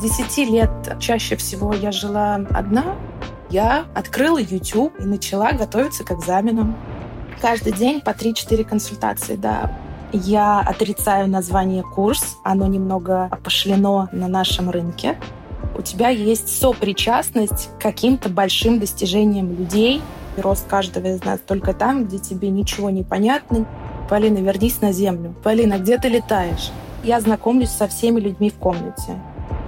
Десяти 0.00 0.44
лет 0.44 0.70
чаще 1.00 1.36
всего 1.36 1.72
я 1.72 1.90
жила 1.90 2.34
одна. 2.50 2.96
Я 3.48 3.86
открыла 3.94 4.38
YouTube 4.38 4.92
и 5.00 5.04
начала 5.04 5.52
готовиться 5.52 6.04
к 6.04 6.12
экзаменам. 6.12 6.76
Каждый 7.40 7.72
день 7.72 8.00
по 8.00 8.10
3-4 8.10 8.64
консультации, 8.64 9.36
да. 9.36 9.72
Я 10.12 10.60
отрицаю 10.60 11.28
название 11.28 11.82
курс, 11.82 12.36
оно 12.44 12.66
немного 12.66 13.24
опошлено 13.24 14.08
на 14.12 14.28
нашем 14.28 14.70
рынке. 14.70 15.18
У 15.76 15.82
тебя 15.82 16.10
есть 16.10 16.48
сопричастность 16.48 17.70
к 17.78 17.82
каким-то 17.82 18.28
большим 18.28 18.78
достижениям 18.78 19.50
людей, 19.50 20.02
рост 20.36 20.66
каждого 20.66 21.06
из 21.06 21.24
нас 21.24 21.40
только 21.40 21.72
там, 21.72 22.04
где 22.04 22.18
тебе 22.18 22.50
ничего 22.50 22.90
не 22.90 23.02
понятно. 23.02 23.66
Полина, 24.08 24.38
вернись 24.38 24.80
на 24.80 24.92
землю. 24.92 25.34
Полина, 25.42 25.78
где 25.78 25.98
ты 25.98 26.08
летаешь? 26.08 26.70
Я 27.02 27.20
знакомлюсь 27.20 27.70
со 27.70 27.88
всеми 27.88 28.20
людьми 28.20 28.50
в 28.50 28.54
комнате. 28.54 29.20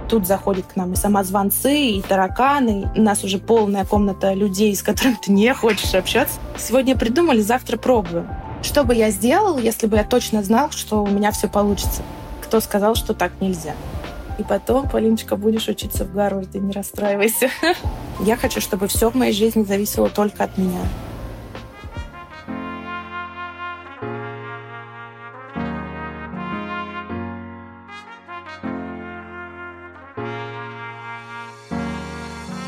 Тут 0.07 0.25
заходят 0.25 0.65
к 0.65 0.75
нам 0.75 0.93
и 0.93 0.95
самозванцы, 0.95 1.75
и 1.77 2.01
тараканы. 2.01 2.89
У 2.95 3.01
нас 3.01 3.23
уже 3.23 3.37
полная 3.37 3.85
комната 3.85 4.33
людей, 4.33 4.75
с 4.75 4.81
которыми 4.81 5.17
ты 5.21 5.31
не 5.31 5.53
хочешь 5.53 5.93
общаться. 5.93 6.39
Сегодня 6.57 6.97
придумали, 6.97 7.41
завтра 7.41 7.77
пробуем. 7.77 8.27
Что 8.63 8.83
бы 8.83 8.95
я 8.95 9.11
сделал, 9.11 9.57
если 9.57 9.87
бы 9.87 9.97
я 9.97 10.03
точно 10.03 10.41
знал, 10.41 10.71
что 10.71 11.03
у 11.03 11.07
меня 11.07 11.31
все 11.31 11.47
получится? 11.47 12.01
Кто 12.41 12.59
сказал, 12.59 12.95
что 12.95 13.13
так 13.13 13.33
нельзя? 13.41 13.73
И 14.39 14.43
потом, 14.43 14.89
Полиночка, 14.89 15.35
будешь 15.35 15.67
учиться 15.67 16.05
в 16.05 16.13
Гарварде, 16.13 16.59
не 16.59 16.71
расстраивайся. 16.71 17.49
Я 18.21 18.37
хочу, 18.37 18.61
чтобы 18.61 18.87
все 18.87 19.11
в 19.11 19.15
моей 19.15 19.33
жизни 19.33 19.63
зависело 19.63 20.09
только 20.09 20.45
от 20.45 20.57
меня. 20.57 20.79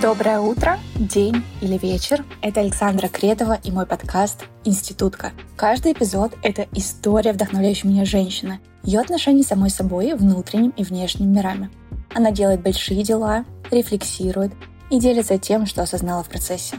Доброе 0.01 0.39
утро, 0.39 0.79
день 0.95 1.43
или 1.61 1.77
вечер. 1.77 2.25
Это 2.41 2.61
Александра 2.61 3.07
Кретова 3.07 3.59
и 3.63 3.69
мой 3.69 3.85
подкаст 3.85 4.45
«Институтка». 4.63 5.31
Каждый 5.55 5.91
эпизод— 5.91 6.33
это 6.43 6.65
история 6.73 7.33
вдохновляющей 7.33 7.87
меня 7.87 8.03
женщины, 8.03 8.59
ее 8.81 8.99
отношений 8.99 9.43
с 9.43 9.49
самой 9.49 9.69
собой, 9.69 10.15
внутренним 10.15 10.71
и 10.71 10.83
внешним 10.83 11.31
мирами. 11.31 11.69
Она 12.15 12.31
делает 12.31 12.63
большие 12.63 13.03
дела, 13.03 13.45
рефлексирует 13.69 14.53
и 14.89 14.99
делится 14.99 15.37
тем, 15.37 15.67
что 15.67 15.83
осознала 15.83 16.23
в 16.23 16.29
процессе. 16.29 16.77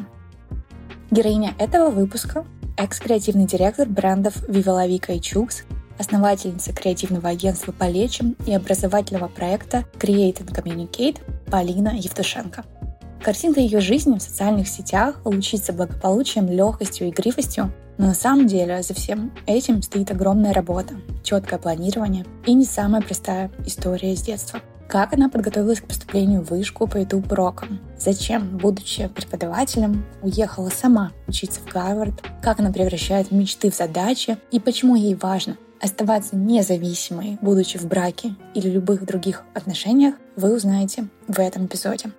Героиня 1.12 1.54
этого 1.60 1.90
выпуска— 1.90 2.44
экс-креативный 2.76 3.46
директор 3.46 3.88
брендов 3.88 4.36
Vica 4.48 5.14
и 5.14 5.20
Chux, 5.20 5.62
основательница 5.96 6.72
креативного 6.72 7.28
агентства 7.28 7.70
«Полечим» 7.70 8.34
и 8.46 8.52
образовательного 8.52 9.28
проекта 9.28 9.84
Create 10.00 10.44
and 10.44 10.52
Communicate 10.52 11.20
Полина 11.48 11.90
Евтушенко— 11.94 12.64
Картинка 13.22 13.60
ее 13.60 13.80
жизни 13.80 14.18
в 14.18 14.22
социальных 14.22 14.66
сетах 14.66 15.20
лучится 15.24 15.72
благополучием, 15.72 16.48
легкостью 16.48 17.06
и 17.06 17.10
игривостью, 17.10 17.72
но 17.96 18.06
на 18.06 18.14
самом 18.14 18.48
деле 18.48 18.82
за 18.82 18.94
всем 18.94 19.30
этим 19.46 19.80
стоит 19.80 20.10
огромная 20.10 20.52
работа, 20.52 20.94
четкое 21.22 21.60
планирование 21.60 22.26
и 22.46 22.52
не 22.52 22.64
самая 22.64 23.00
простая 23.00 23.52
история 23.64 24.12
из 24.12 24.22
детства. 24.22 24.58
Как 24.88 25.14
она 25.14 25.28
подготовилась 25.28 25.80
к 25.80 25.86
поступлению 25.86 26.42
в 26.42 26.50
вышку 26.50 26.88
по 26.88 26.96
YouTube 26.96 27.30
урокам? 27.30 27.80
Зачем, 27.96 28.58
будучи 28.58 29.06
преподавателем, 29.06 30.04
уехала 30.20 30.68
сама 30.68 31.12
учиться 31.28 31.60
в 31.60 31.72
Гарвард? 31.72 32.24
Как 32.42 32.58
она 32.58 32.72
превращает 32.72 33.30
мечты 33.30 33.70
в 33.70 33.76
задачи? 33.76 34.36
И 34.50 34.58
почему 34.58 34.96
ей 34.96 35.14
важно 35.14 35.56
оставаться 35.80 36.36
независимой, 36.36 37.38
будучи 37.40 37.78
в 37.78 37.86
браке 37.86 38.34
или 38.54 38.68
любых 38.68 39.06
других 39.06 39.44
отношениях, 39.54 40.16
вы 40.36 40.54
узнаете 40.54 41.08
в 41.28 41.38
этом 41.38 41.66
эпизоде. 41.66 42.10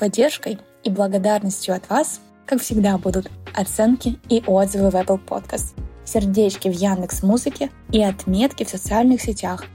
Поддержкой 0.00 0.58
и 0.82 0.88
благодарностью 0.88 1.74
от 1.74 1.90
вас, 1.90 2.22
как 2.46 2.62
всегда, 2.62 2.96
будут 2.96 3.30
оценки 3.54 4.18
и 4.30 4.42
отзывы 4.46 4.88
в 4.88 4.94
Apple 4.94 5.20
Podcast, 5.22 5.74
сердечки 6.06 6.68
в 6.68 6.72
Яндекс 6.72 7.22
Музыке 7.22 7.68
и 7.92 8.02
отметки 8.02 8.64
в 8.64 8.70
социальных 8.70 9.20
сетях. 9.20 9.66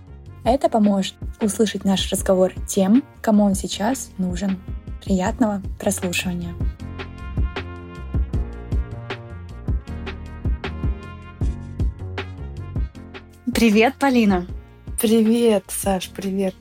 Это 0.44 0.68
поможет 0.68 1.14
услышать 1.42 1.86
наш 1.86 2.12
разговор 2.12 2.54
тем, 2.68 3.04
кому 3.22 3.44
он 3.44 3.54
сейчас 3.54 4.10
нужен. 4.18 4.60
Приятного 5.04 5.62
прослушивания! 5.80 6.56
Привет, 13.54 13.94
Полина! 14.00 14.48
Привет, 15.00 15.66
Саш, 15.68 16.10
привет! 16.10 16.56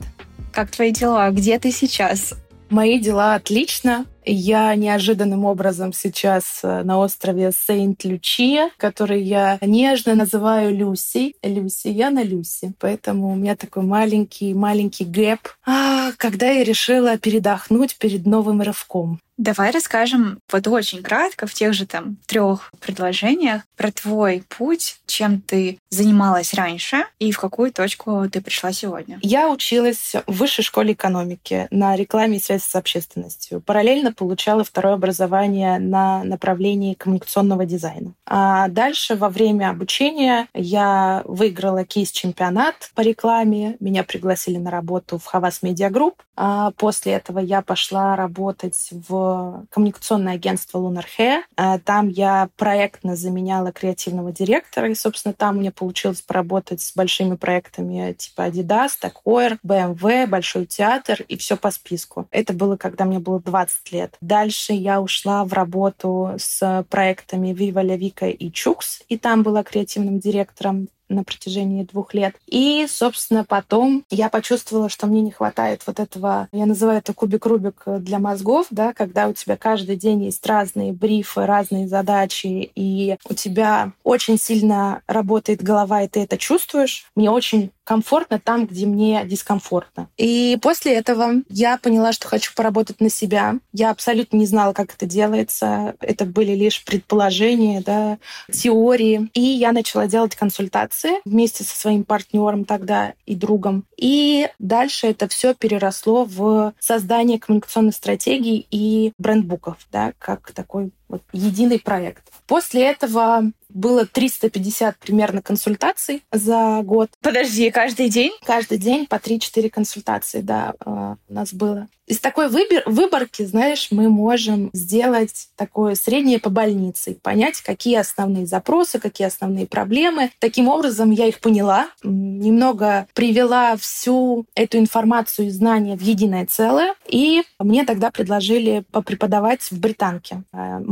Как 0.53 0.69
твои 0.69 0.91
дела? 0.91 1.31
Где 1.31 1.57
ты 1.57 1.71
сейчас? 1.71 2.35
Мои 2.69 2.99
дела 2.99 3.35
отлично. 3.35 4.05
Я 4.25 4.75
неожиданным 4.75 5.45
образом 5.45 5.93
сейчас 5.93 6.61
э, 6.63 6.83
на 6.83 6.97
острове 6.97 7.51
Сейнт-Лючия, 7.51 8.69
который 8.77 9.21
я 9.21 9.57
нежно 9.61 10.15
называю 10.15 10.75
Люси. 10.75 11.35
Люси, 11.43 11.89
я 11.89 12.09
на 12.09 12.23
Люси. 12.23 12.73
Поэтому 12.79 13.31
у 13.31 13.35
меня 13.35 13.55
такой 13.55 13.83
маленький-маленький 13.83 15.05
гэп, 15.05 15.47
а, 15.65 16.11
когда 16.17 16.49
я 16.49 16.63
решила 16.63 17.17
передохнуть 17.17 17.97
перед 17.97 18.25
новым 18.25 18.61
рывком. 18.61 19.19
Давай 19.37 19.71
расскажем 19.71 20.39
вот 20.49 20.65
очень 20.67 21.03
кратко 21.03 21.45
в 21.45 21.53
тех 21.53 21.73
же 21.73 21.85
там 21.85 22.17
трех 22.25 22.71
предложениях 22.79 23.63
про 23.75 23.91
твой 23.91 24.45
путь, 24.47 24.99
чем 25.07 25.41
ты 25.41 25.77
занималась 25.89 26.53
раньше 26.53 27.05
и 27.19 27.33
в 27.33 27.39
какую 27.39 27.73
точку 27.73 28.29
ты 28.31 28.39
пришла 28.39 28.71
сегодня. 28.71 29.19
Я 29.21 29.49
училась 29.49 30.13
в 30.25 30.37
высшей 30.37 30.63
школе 30.63 30.93
экономики 30.93 31.67
на 31.69 31.97
рекламе 31.97 32.37
и 32.37 32.41
связи 32.41 32.61
с 32.61 32.75
общественностью. 32.75 33.59
Параллельно 33.59 34.13
получала 34.15 34.63
второе 34.63 34.93
образование 34.93 35.79
на 35.79 36.23
направлении 36.23 36.93
коммуникационного 36.93 37.65
дизайна. 37.65 38.13
А 38.25 38.67
дальше 38.69 39.15
во 39.15 39.29
время 39.29 39.69
обучения 39.69 40.47
я 40.53 41.21
выиграла 41.25 41.85
кейс-чемпионат 41.85 42.91
по 42.95 43.01
рекламе. 43.01 43.77
Меня 43.79 44.03
пригласили 44.03 44.57
на 44.57 44.71
работу 44.71 45.17
в 45.17 45.25
Havas 45.25 45.61
Media 45.61 45.89
Group. 45.89 46.21
А 46.37 46.71
после 46.71 47.13
этого 47.13 47.39
я 47.39 47.61
пошла 47.61 48.15
работать 48.15 48.89
в 48.91 49.65
коммуникационное 49.69 50.33
агентство 50.33 50.79
Lunar 50.79 51.05
Hare. 51.17 51.41
А, 51.55 51.79
там 51.79 52.09
я 52.09 52.49
проектно 52.57 53.15
заменяла 53.15 53.71
креативного 53.71 54.31
директора, 54.31 54.89
и, 54.89 54.95
собственно, 54.95 55.33
там 55.33 55.59
меня 55.59 55.71
получилось 55.71 56.21
поработать 56.21 56.81
с 56.81 56.93
большими 56.93 57.35
проектами 57.35 58.13
типа 58.13 58.49
Adidas, 58.49 58.91
Такойр, 58.99 59.57
BMW, 59.65 60.27
Большой 60.27 60.65
театр 60.65 61.21
и 61.27 61.37
все 61.37 61.55
по 61.55 61.71
списку. 61.71 62.27
Это 62.31 62.53
было, 62.53 62.75
когда 62.75 63.05
мне 63.05 63.19
было 63.19 63.39
20 63.39 63.91
лет. 63.91 64.04
Дальше 64.21 64.73
я 64.73 65.01
ушла 65.01 65.43
в 65.45 65.53
работу 65.53 66.33
с 66.37 66.85
проектами 66.89 67.53
Viva 67.53 67.83
La 67.97 68.08
Vika 68.08 68.29
и 68.29 68.51
Чукс, 68.51 69.01
и 69.09 69.17
там 69.17 69.43
была 69.43 69.63
креативным 69.63 70.19
директором 70.19 70.89
на 71.09 71.23
протяжении 71.23 71.83
двух 71.83 72.13
лет. 72.13 72.35
И, 72.47 72.85
собственно, 72.89 73.43
потом 73.43 74.03
я 74.09 74.29
почувствовала, 74.29 74.89
что 74.89 75.07
мне 75.07 75.21
не 75.21 75.31
хватает 75.31 75.81
вот 75.85 75.99
этого, 75.99 76.47
я 76.51 76.65
называю 76.65 76.99
это 76.99 77.13
кубик-рубик 77.13 77.83
для 77.99 78.19
мозгов, 78.19 78.67
да, 78.69 78.93
когда 78.93 79.27
у 79.27 79.33
тебя 79.33 79.57
каждый 79.57 79.95
день 79.95 80.23
есть 80.23 80.45
разные 80.45 80.93
брифы, 80.93 81.45
разные 81.45 81.87
задачи, 81.87 82.71
и 82.75 83.17
у 83.29 83.33
тебя 83.33 83.91
очень 84.03 84.37
сильно 84.37 85.01
работает 85.07 85.63
голова, 85.63 86.01
и 86.03 86.07
ты 86.07 86.21
это 86.21 86.37
чувствуешь. 86.37 87.05
Мне 87.15 87.29
очень 87.29 87.71
комфортно 87.85 88.39
там, 88.39 88.65
где 88.65 88.85
мне 88.85 89.23
дискомфортно. 89.25 90.09
И 90.17 90.57
после 90.61 90.95
этого 90.95 91.35
я 91.49 91.77
поняла, 91.77 92.11
что 92.11 92.27
хочу 92.27 92.51
поработать 92.55 92.99
на 92.99 93.09
себя. 93.09 93.55
Я 93.71 93.91
абсолютно 93.91 94.37
не 94.37 94.47
знала, 94.47 94.73
как 94.73 94.93
это 94.93 95.05
делается. 95.05 95.95
Это 96.01 96.25
были 96.25 96.53
лишь 96.53 96.83
предположения, 96.83 97.81
да, 97.81 98.17
теории. 98.51 99.29
И 99.33 99.41
я 99.41 99.71
начала 99.71 100.07
делать 100.07 100.35
консультации 100.35 100.94
вместе 101.25 101.63
со 101.63 101.77
своим 101.77 102.03
партнером 102.03 102.65
тогда 102.65 103.13
и 103.25 103.35
другом. 103.35 103.85
И 103.97 104.49
дальше 104.59 105.07
это 105.07 105.27
все 105.27 105.53
переросло 105.53 106.25
в 106.25 106.73
создание 106.79 107.39
коммуникационной 107.39 107.93
стратегии 107.93 108.65
и 108.71 109.13
брендбуков, 109.17 109.77
да, 109.91 110.13
как 110.19 110.51
такой 110.51 110.91
вот 111.07 111.21
единый 111.31 111.79
проект. 111.79 112.23
После 112.47 112.83
этого 112.83 113.51
было 113.69 114.05
350 114.05 114.97
примерно 114.97 115.41
консультаций 115.41 116.23
за 116.31 116.81
год. 116.83 117.09
Подожди, 117.21 117.69
каждый 117.71 118.09
день? 118.09 118.31
Каждый 118.45 118.77
день 118.77 119.05
по 119.05 119.15
3-4 119.15 119.69
консультации, 119.69 120.41
да, 120.41 120.73
э, 120.85 121.15
у 121.27 121.33
нас 121.33 121.53
было. 121.53 121.87
Из 122.07 122.19
такой 122.19 122.49
выбор, 122.49 122.83
выборки, 122.85 123.43
знаешь, 123.43 123.87
мы 123.89 124.09
можем 124.09 124.69
сделать 124.73 125.49
такое 125.55 125.95
среднее 125.95 126.39
по 126.39 126.51
больнице, 126.51 127.17
понять, 127.21 127.61
какие 127.61 127.95
основные 127.95 128.45
запросы, 128.45 128.99
какие 128.99 129.25
основные 129.25 129.65
проблемы. 129.65 130.29
Таким 130.39 130.67
образом, 130.67 131.09
я 131.09 131.25
их 131.25 131.39
поняла, 131.39 131.87
немного 132.03 133.07
привела 133.15 133.75
всю 133.75 134.45
эту 134.53 134.77
информацию 134.77 135.47
и 135.47 135.51
знания 135.51 135.97
в 135.97 136.01
единое 136.01 136.45
целое, 136.45 136.93
и 137.07 137.41
мне 137.59 137.83
тогда 137.85 138.11
предложили 138.11 138.85
попреподавать 138.91 139.63
в 139.63 139.79
Британке. 139.79 140.43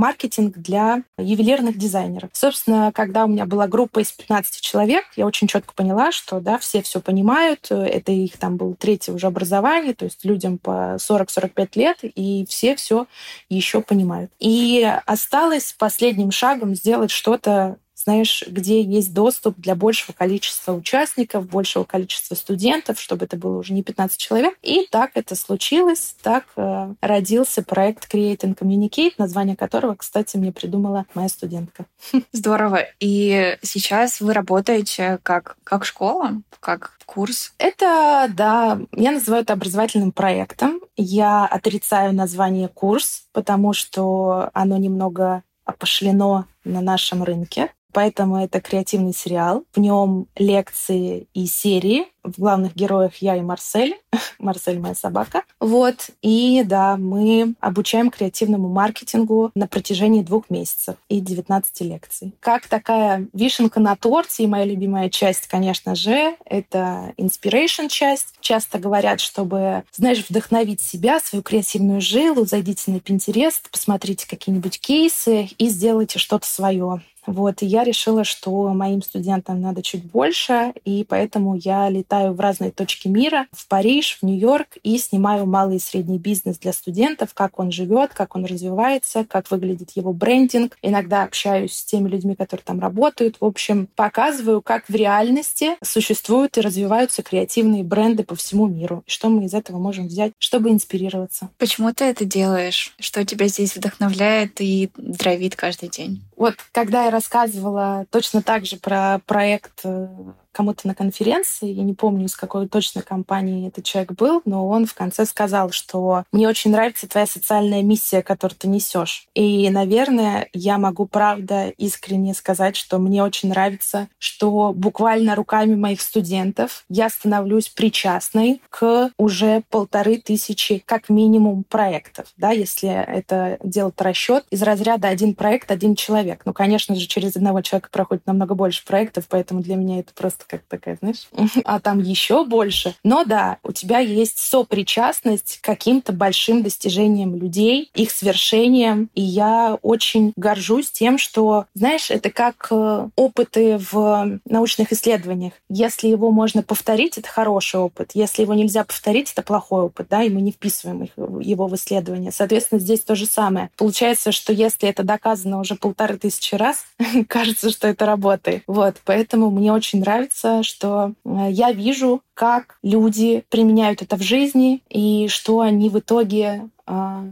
Маркетинг 0.04 0.58
для 0.58 1.04
ювелирных 1.18 1.78
дизайнеров. 1.78 2.30
Собственно, 2.34 2.92
когда 2.94 3.24
у 3.24 3.30
меня 3.30 3.46
была 3.46 3.70
группа 3.70 4.00
из 4.00 4.12
15 4.12 4.60
человек, 4.60 5.06
я 5.16 5.26
очень 5.26 5.48
четко 5.48 5.74
поняла, 5.74 6.12
что 6.12 6.42
да, 6.42 6.58
все 6.58 6.82
все 6.82 7.00
понимают, 7.00 7.72
это 7.72 8.12
их 8.12 8.38
там 8.38 8.58
было 8.58 8.76
третье 8.76 9.14
уже 9.14 9.28
образование, 9.28 9.94
то 9.94 10.04
есть 10.04 10.26
людям 10.26 10.58
по 10.58 10.98
40-45 10.98 11.70
лет, 11.76 12.00
и 12.02 12.46
все 12.50 12.76
все 12.76 13.08
еще 13.48 13.80
понимают. 13.80 14.30
И 14.40 14.86
осталось 15.06 15.74
последним 15.80 16.32
шагом 16.32 16.76
сделать 16.76 17.10
что-то 17.10 17.78
знаешь, 18.04 18.44
где 18.48 18.82
есть 18.82 19.14
доступ 19.14 19.58
для 19.58 19.76
большего 19.76 20.14
количества 20.14 20.74
участников, 20.74 21.48
большего 21.48 21.84
количества 21.84 22.36
студентов, 22.36 23.00
чтобы 23.00 23.26
это 23.26 23.38
было 23.38 23.58
уже 23.58 23.74
не 23.74 23.84
15 23.84 24.18
человек. 24.18 24.58
И 24.62 24.88
так 24.92 25.12
это 25.16 25.36
случилось, 25.36 26.16
так 26.22 26.46
э, 26.56 26.94
родился 27.02 27.64
проект 27.64 28.14
Create 28.14 28.40
and 28.40 28.58
Communicate, 28.58 29.14
название 29.18 29.56
которого, 29.56 29.96
кстати, 29.96 30.38
мне 30.38 30.52
придумала 30.52 31.06
моя 31.14 31.30
студентка. 31.30 31.86
Здорово. 32.32 32.82
И 33.00 33.58
сейчас 33.62 34.20
вы 34.22 34.34
работаете 34.34 35.20
как, 35.24 35.58
как 35.64 35.86
школа, 35.86 36.42
как 36.60 36.98
курс? 37.06 37.54
Это, 37.58 38.28
да, 38.36 38.80
я 38.92 39.12
называю 39.12 39.44
это 39.44 39.54
образовательным 39.54 40.12
проектом. 40.12 40.82
Я 40.98 41.46
отрицаю 41.46 42.14
название 42.14 42.68
курс, 42.68 43.28
потому 43.32 43.74
что 43.74 44.50
оно 44.54 44.78
немного 44.78 45.44
опошлено 45.66 46.46
на 46.64 46.82
нашем 46.82 47.24
рынке. 47.24 47.72
Поэтому 47.94 48.44
это 48.44 48.60
креативный 48.60 49.13
сериал. 49.13 49.63
В 49.74 49.80
нем 49.80 50.28
лекции 50.36 51.28
и 51.34 51.45
серии. 51.45 52.07
В 52.24 52.40
главных 52.40 52.75
героях 52.75 53.16
я 53.18 53.36
и 53.36 53.42
Марсель. 53.42 53.98
Марсель 54.40 54.80
моя 54.80 54.96
собака. 54.96 55.44
Вот. 55.60 56.10
И 56.22 56.64
да, 56.66 56.98
мы 56.98 57.54
обучаем 57.60 58.10
креативному 58.10 58.70
маркетингу 58.70 59.52
на 59.56 59.68
протяжении 59.68 60.22
двух 60.22 60.50
месяцев 60.50 60.96
и 61.10 61.20
19 61.20 61.81
лекций. 61.81 62.34
Как 62.40 62.68
такая 62.68 63.28
вишенка 63.34 63.80
на 63.80 63.96
торте, 63.96 64.44
и 64.44 64.48
моя 64.48 64.66
любимая 64.66 65.10
часть, 65.10 65.48
конечно 65.48 65.96
же, 65.96 66.36
это 66.46 67.14
inspiration 67.18 67.90
часть. 67.90 68.36
Часто 68.40 68.80
говорят, 68.80 69.19
чтобы, 69.19 69.84
знаешь, 69.92 70.26
вдохновить 70.30 70.81
себя, 70.81 71.19
свою 71.19 71.44
креативную 71.44 72.02
жилу, 72.02 72.46
зайдите 72.46 72.92
на 72.92 72.98
Pinterest, 72.98 73.62
посмотрите 73.72 74.28
какие-нибудь 74.28 74.80
кейсы 74.80 75.50
и 75.58 75.69
сделайте 75.69 76.19
что-то 76.19 76.48
свое. 76.48 77.02
Вот, 77.26 77.62
и 77.62 77.66
я 77.66 77.84
решила, 77.84 78.24
что 78.24 78.74
моим 78.74 79.02
студентам 79.02 79.62
надо 79.62 79.81
чуть 79.81 80.04
больше, 80.04 80.74
и 80.84 81.06
поэтому 81.08 81.56
я 81.56 81.90
летаю 81.90 82.12
в 82.31 82.39
разные 82.39 82.71
точки 82.71 83.07
мира, 83.07 83.48
в 83.51 83.68
Париж, 83.68 84.18
в 84.21 84.25
Нью-Йорк, 84.25 84.77
и 84.83 84.98
снимаю 84.98 85.45
малый 85.45 85.77
и 85.77 85.80
средний 85.80 86.19
бизнес 86.19 86.57
для 86.60 86.74
студентов, 86.74 87.33
как 87.33 87.60
он 87.60 87.71
живет, 87.71 88.13
как 88.13 88.36
он 88.36 88.45
развивается, 88.45 89.25
как 89.25 89.50
выглядит 89.51 89.92
его 89.95 90.13
брендинг. 90.13 90.77
Иногда 90.81 91.24
общаюсь 91.24 91.74
с 91.74 91.83
теми 91.83 92.07
людьми, 92.10 92.36
которые 92.36 92.63
там 92.63 92.80
работают. 92.80 93.38
В 93.39 93.45
общем, 93.45 93.88
показываю, 93.95 94.62
как 94.62 94.88
в 94.88 94.95
реальности 94.95 95.71
существуют 95.83 96.57
и 96.57 96.62
развиваются 96.62 97.24
креативные 97.24 97.83
бренды 97.83 98.24
по 98.24 98.36
всему 98.36 98.68
миру, 98.68 99.04
и 99.06 99.12
что 99.12 99.30
мы 99.30 99.45
из 99.45 99.54
этого 99.54 99.77
можем 99.77 100.07
взять, 100.07 100.33
чтобы 100.38 100.69
инспирироваться. 100.69 101.50
Почему 101.57 101.94
ты 101.94 102.06
это 102.06 102.25
делаешь? 102.25 102.94
Что 103.00 103.25
тебя 103.25 103.48
здесь 103.48 103.75
вдохновляет 103.75 104.59
и 104.59 104.89
дровит 104.98 105.56
каждый 105.56 105.89
день? 105.89 106.24
Вот 106.36 106.56
когда 106.71 107.06
я 107.06 107.12
рассказывала 107.12 108.06
точно 108.09 108.42
так 108.42 108.66
же 108.66 108.77
про 108.77 109.19
проект 109.25 109.81
э, 109.83 110.07
кому-то 110.54 110.88
на 110.88 110.96
конференции, 110.96 111.68
я 111.68 111.84
не 111.84 111.94
помню, 111.94 112.26
из 112.26 112.36
какой 112.36 112.68
точно 112.68 113.02
компании 113.02 113.68
этот 113.68 113.84
человек 113.84 114.14
был, 114.14 114.42
но 114.46 114.68
он 114.68 114.86
в 114.86 114.94
конце 114.94 115.26
сказал, 115.26 115.72
что 115.72 116.24
мне 116.32 116.48
очень 116.48 116.72
нравится 116.72 117.08
твоя 117.08 117.28
социальная 117.28 117.82
миссия, 117.82 118.22
которую 118.22 118.58
ты 118.58 118.68
несешь. 118.68 119.28
И, 119.34 119.70
наверное, 119.70 120.48
я 120.54 120.78
могу, 120.78 121.06
правда, 121.06 121.70
искренне 121.78 122.34
сказать, 122.34 122.76
что 122.76 123.00
мне 123.00 123.24
очень 123.24 123.50
нравится, 123.50 124.08
что 124.20 124.74
буквально 124.74 125.36
руками 125.36 125.76
моих 125.76 126.02
студентов 126.02 126.86
я 126.90 127.10
становлюсь 127.10 127.70
причастной 127.70 128.62
к 128.70 129.12
уже 129.18 129.64
полторы 129.70 130.18
тысячи, 130.18 130.82
как 130.86 131.10
минимум, 131.10 131.64
проектов. 131.64 132.28
Да, 132.38 132.52
если 132.52 132.90
это 132.90 133.58
делать 133.64 134.00
расчет 134.00 134.46
из 134.50 134.62
разряда 134.62 135.08
один 135.08 135.34
проект, 135.34 135.72
один 135.72 135.96
человек. 135.96 136.42
Ну, 136.46 136.54
конечно 136.54 136.96
же, 136.96 137.08
через 137.08 137.36
одного 137.36 137.62
человека 137.62 137.90
проходит 137.92 138.28
намного 138.28 138.56
больше 138.56 138.86
проектов, 138.86 139.26
поэтому 139.28 139.62
для 139.62 139.76
меня 139.76 140.00
это 140.00 140.14
просто 140.14 140.43
просто 140.44 140.48
как 140.48 140.62
такая, 140.68 140.98
знаешь, 141.00 141.28
а 141.66 141.80
там 141.80 142.00
еще 142.00 142.45
больше. 142.45 142.95
Но 143.04 143.24
да, 143.25 143.57
у 143.63 143.72
тебя 143.72 144.00
есть 144.00 144.40
сопричастность 144.40 145.60
к 145.62 145.66
каким-то 145.66 146.13
большим 146.13 146.63
достижениям 146.63 147.36
людей, 147.36 147.90
их 147.94 148.12
свершениям. 148.12 149.10
И 149.13 149.22
я 149.22 149.78
очень 149.81 150.34
горжусь 150.36 150.92
тем, 150.92 151.18
что, 151.18 151.66
знаешь, 151.74 152.12
это 152.12 152.30
как 152.30 152.68
э, 152.72 153.10
опыты 153.16 153.80
в 153.92 154.40
научных 154.45 154.92
исследованиях. 154.92 155.54
Если 155.69 156.07
его 156.07 156.31
можно 156.31 156.63
повторить, 156.63 157.18
это 157.18 157.28
хороший 157.28 157.80
опыт. 157.80 158.12
Если 158.13 158.44
его 158.44 158.54
нельзя 158.54 158.84
повторить, 158.84 159.31
это 159.31 159.42
плохой 159.42 159.84
опыт, 159.84 160.07
да, 160.10 160.24
и 160.24 160.30
мы 160.30 160.42
не 160.42 160.51
вписываем 160.51 161.04
их, 161.04 161.12
его 161.18 161.68
в 161.68 161.75
исследование. 161.75 162.31
Соответственно, 162.31 162.80
здесь 162.80 163.01
то 163.01 163.16
же 163.16 163.25
самое. 163.25 163.69
Получается, 163.78 164.31
что 164.31 164.54
если 164.54 164.90
это 164.90 165.04
доказано 165.04 165.60
уже 165.60 165.75
полторы 165.75 166.18
тысячи 166.18 166.56
раз, 166.56 166.86
кажется, 167.28 167.69
что 167.69 167.88
это 167.88 168.06
работает. 168.06 168.63
Вот, 168.68 168.98
поэтому 169.06 169.50
мне 169.50 169.72
очень 169.72 170.00
нравится 170.00 170.32
нравится, 170.33 170.63
что 170.63 171.13
э, 171.25 171.51
я 171.51 171.71
вижу, 171.71 172.21
как 172.33 172.77
люди 172.83 173.44
применяют 173.50 174.01
это 174.01 174.18
в 174.18 174.21
жизни 174.21 174.81
и 174.89 175.27
что 175.27 175.59
они 175.59 175.89
в 175.89 176.00
итоге 176.00 176.69
а, 176.85 177.24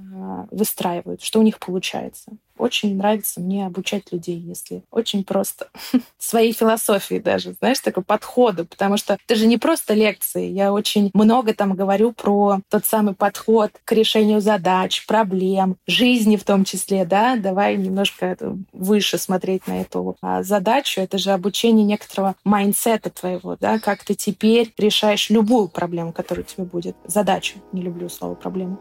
выстраивают, 0.52 1.22
что 1.22 1.40
у 1.40 1.44
них 1.44 1.60
получается. 1.60 2.32
Очень 2.58 2.96
нравится 2.96 3.42
мне 3.42 3.66
обучать 3.66 4.12
людей, 4.12 4.38
если 4.38 4.84
очень 4.92 5.24
просто. 5.24 5.70
Своей 6.20 6.54
философии 6.54 7.18
даже, 7.18 7.54
знаешь, 7.54 7.80
такой 7.80 8.04
подходу, 8.04 8.66
потому 8.66 8.98
что 8.98 9.18
это 9.26 9.36
же 9.36 9.48
не 9.48 9.58
просто 9.58 9.96
лекции. 9.96 10.48
Я 10.48 10.72
очень 10.72 11.10
много 11.16 11.56
там 11.56 11.74
говорю 11.74 12.12
про 12.12 12.60
тот 12.70 12.86
самый 12.86 13.16
подход 13.16 13.72
к 13.84 13.92
решению 13.94 14.42
задач, 14.42 15.08
проблем, 15.08 15.78
жизни 15.88 16.36
в 16.36 16.44
том 16.44 16.64
числе, 16.64 17.04
да. 17.04 17.36
Давай 17.36 17.78
немножко 17.78 18.38
выше 18.72 19.18
смотреть 19.18 19.66
на 19.66 19.82
эту 19.82 20.16
а, 20.22 20.44
задачу. 20.44 21.02
Это 21.02 21.18
же 21.18 21.32
обучение 21.32 21.84
некоторого 21.84 22.36
майндсета 22.44 23.10
твоего, 23.10 23.58
да, 23.60 23.80
как 23.80 24.04
ты 24.04 24.14
теперь 24.14 24.72
решаешь 24.78 24.91
любую 25.30 25.68
проблему, 25.68 26.14
которая 26.14 26.44
у 26.44 26.48
тебя 26.48 26.66
будет. 26.66 26.96
Задачу. 27.06 27.60
Не 27.72 27.82
люблю 27.82 28.10
слово 28.10 28.36
проблема. 28.36 28.78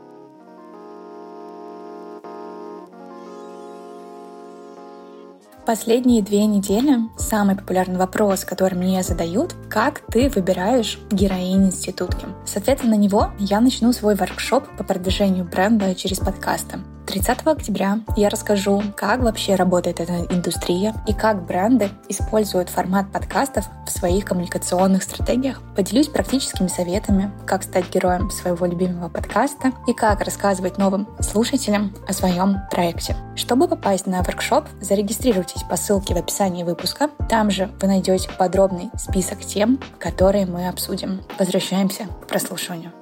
Последние 5.66 6.20
две 6.20 6.46
недели 6.46 6.96
самый 7.16 7.54
популярный 7.54 7.98
вопрос, 7.98 8.44
который 8.44 8.74
мне 8.74 9.02
задают, 9.04 9.54
как 9.68 10.00
ты 10.10 10.28
выбираешь 10.28 10.98
героинь 11.12 11.66
институтки. 11.66 12.26
Соответственно, 12.44 12.96
на 12.96 13.00
него 13.00 13.30
я 13.38 13.60
начну 13.60 13.92
свой 13.92 14.16
воркшоп 14.16 14.66
по 14.76 14.82
продвижению 14.82 15.44
бренда 15.44 15.94
через 15.94 16.18
подкасты. 16.18 16.80
30 17.10 17.44
октября 17.44 17.98
я 18.16 18.28
расскажу, 18.28 18.80
как 18.96 19.20
вообще 19.20 19.56
работает 19.56 19.98
эта 19.98 20.32
индустрия 20.32 20.94
и 21.08 21.12
как 21.12 21.44
бренды 21.44 21.90
используют 22.08 22.68
формат 22.68 23.10
подкастов 23.10 23.64
в 23.84 23.90
своих 23.90 24.24
коммуникационных 24.24 25.02
стратегиях. 25.02 25.60
Поделюсь 25.74 26.06
практическими 26.06 26.68
советами, 26.68 27.32
как 27.46 27.64
стать 27.64 27.90
героем 27.92 28.30
своего 28.30 28.64
любимого 28.64 29.08
подкаста 29.08 29.72
и 29.88 29.92
как 29.92 30.20
рассказывать 30.20 30.78
новым 30.78 31.08
слушателям 31.18 31.92
о 32.06 32.12
своем 32.12 32.58
проекте. 32.70 33.16
Чтобы 33.34 33.66
попасть 33.66 34.06
на 34.06 34.22
воркшоп, 34.22 34.66
зарегистрируйтесь 34.80 35.64
по 35.64 35.74
ссылке 35.74 36.14
в 36.14 36.18
описании 36.18 36.62
выпуска. 36.62 37.10
Там 37.28 37.50
же 37.50 37.72
вы 37.80 37.88
найдете 37.88 38.30
подробный 38.38 38.88
список 38.96 39.40
тем, 39.40 39.80
которые 39.98 40.46
мы 40.46 40.68
обсудим. 40.68 41.22
Возвращаемся 41.40 42.06
к 42.22 42.28
прослушиванию. 42.28 42.92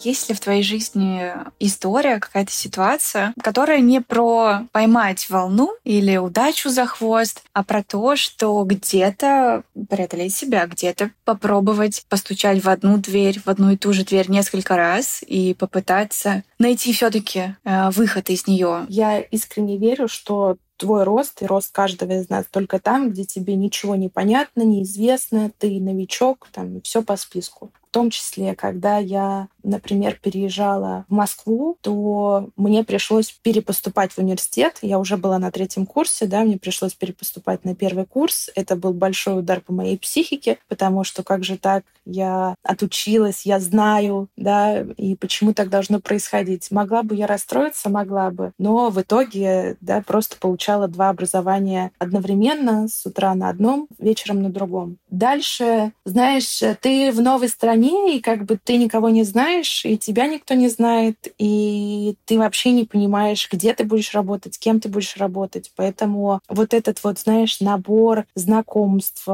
Есть 0.00 0.28
ли 0.28 0.34
в 0.34 0.40
твоей 0.40 0.62
жизни 0.62 1.32
история, 1.58 2.20
какая-то 2.20 2.52
ситуация, 2.52 3.34
которая 3.42 3.80
не 3.80 4.00
про 4.00 4.66
поймать 4.72 5.28
волну 5.28 5.72
или 5.84 6.16
удачу 6.16 6.70
за 6.70 6.86
хвост, 6.86 7.42
а 7.52 7.64
про 7.64 7.82
то, 7.82 8.16
что 8.16 8.62
где-то 8.64 9.64
преодолеть 9.88 10.34
себя, 10.34 10.66
где-то 10.66 11.10
попробовать 11.24 12.04
постучать 12.08 12.62
в 12.62 12.68
одну 12.68 12.98
дверь, 12.98 13.40
в 13.40 13.48
одну 13.48 13.70
и 13.70 13.76
ту 13.76 13.92
же 13.92 14.04
дверь 14.04 14.30
несколько 14.30 14.76
раз 14.76 15.22
и 15.26 15.54
попытаться 15.54 16.44
найти 16.58 16.92
все-таки 16.92 17.56
э, 17.64 17.90
выход 17.90 18.30
из 18.30 18.46
нее? 18.46 18.86
Я 18.88 19.20
искренне 19.20 19.78
верю, 19.78 20.08
что 20.08 20.56
твой 20.78 21.02
рост 21.02 21.42
и 21.42 21.46
рост 21.46 21.72
каждого 21.72 22.12
из 22.12 22.28
нас 22.30 22.46
только 22.50 22.78
там, 22.78 23.10
где 23.10 23.24
тебе 23.24 23.56
ничего 23.56 23.96
не 23.96 24.08
понятно, 24.08 24.62
неизвестно, 24.62 25.50
ты 25.58 25.80
новичок, 25.80 26.48
там 26.52 26.80
все 26.82 27.02
по 27.02 27.16
списку. 27.16 27.70
В 27.88 27.90
том 27.90 28.10
числе, 28.10 28.54
когда 28.54 28.98
я 28.98 29.48
например, 29.62 30.18
переезжала 30.20 31.04
в 31.08 31.12
Москву, 31.12 31.78
то 31.80 32.50
мне 32.56 32.84
пришлось 32.84 33.30
перепоступать 33.42 34.12
в 34.12 34.18
университет. 34.18 34.78
Я 34.82 34.98
уже 34.98 35.16
была 35.16 35.38
на 35.38 35.50
третьем 35.50 35.86
курсе, 35.86 36.26
да, 36.26 36.42
мне 36.42 36.58
пришлось 36.58 36.94
перепоступать 36.94 37.64
на 37.64 37.74
первый 37.74 38.06
курс. 38.06 38.50
Это 38.54 38.76
был 38.76 38.92
большой 38.92 39.40
удар 39.40 39.60
по 39.60 39.72
моей 39.72 39.98
психике, 39.98 40.58
потому 40.68 41.04
что 41.04 41.22
как 41.22 41.44
же 41.44 41.58
так, 41.58 41.84
я 42.04 42.54
отучилась, 42.62 43.44
я 43.44 43.60
знаю, 43.60 44.28
да, 44.36 44.80
и 44.80 45.14
почему 45.14 45.52
так 45.52 45.68
должно 45.68 46.00
происходить. 46.00 46.70
Могла 46.70 47.02
бы 47.02 47.14
я 47.14 47.26
расстроиться, 47.26 47.90
могла 47.90 48.30
бы, 48.30 48.52
но 48.58 48.90
в 48.90 49.00
итоге, 49.00 49.76
да, 49.80 50.02
просто 50.06 50.36
получала 50.38 50.88
два 50.88 51.10
образования 51.10 51.92
одновременно, 51.98 52.88
с 52.88 53.04
утра 53.04 53.34
на 53.34 53.48
одном, 53.50 53.88
вечером 53.98 54.42
на 54.42 54.50
другом. 54.50 54.98
Дальше, 55.10 55.92
знаешь, 56.04 56.62
ты 56.80 57.12
в 57.12 57.20
новой 57.20 57.48
стране, 57.48 58.16
и 58.16 58.20
как 58.20 58.44
бы 58.44 58.58
ты 58.62 58.76
никого 58.76 59.08
не 59.10 59.24
знаешь, 59.24 59.57
и 59.84 59.96
тебя 59.98 60.26
никто 60.26 60.54
не 60.54 60.68
знает, 60.68 61.32
и 61.38 62.16
ты 62.24 62.38
вообще 62.38 62.72
не 62.72 62.84
понимаешь, 62.84 63.48
где 63.50 63.74
ты 63.74 63.84
будешь 63.84 64.14
работать, 64.14 64.58
кем 64.58 64.80
ты 64.80 64.88
будешь 64.88 65.16
работать. 65.16 65.72
Поэтому 65.76 66.40
вот 66.48 66.74
этот 66.74 67.02
вот, 67.02 67.18
знаешь, 67.18 67.60
набор 67.60 68.24
знакомств, 68.34 69.26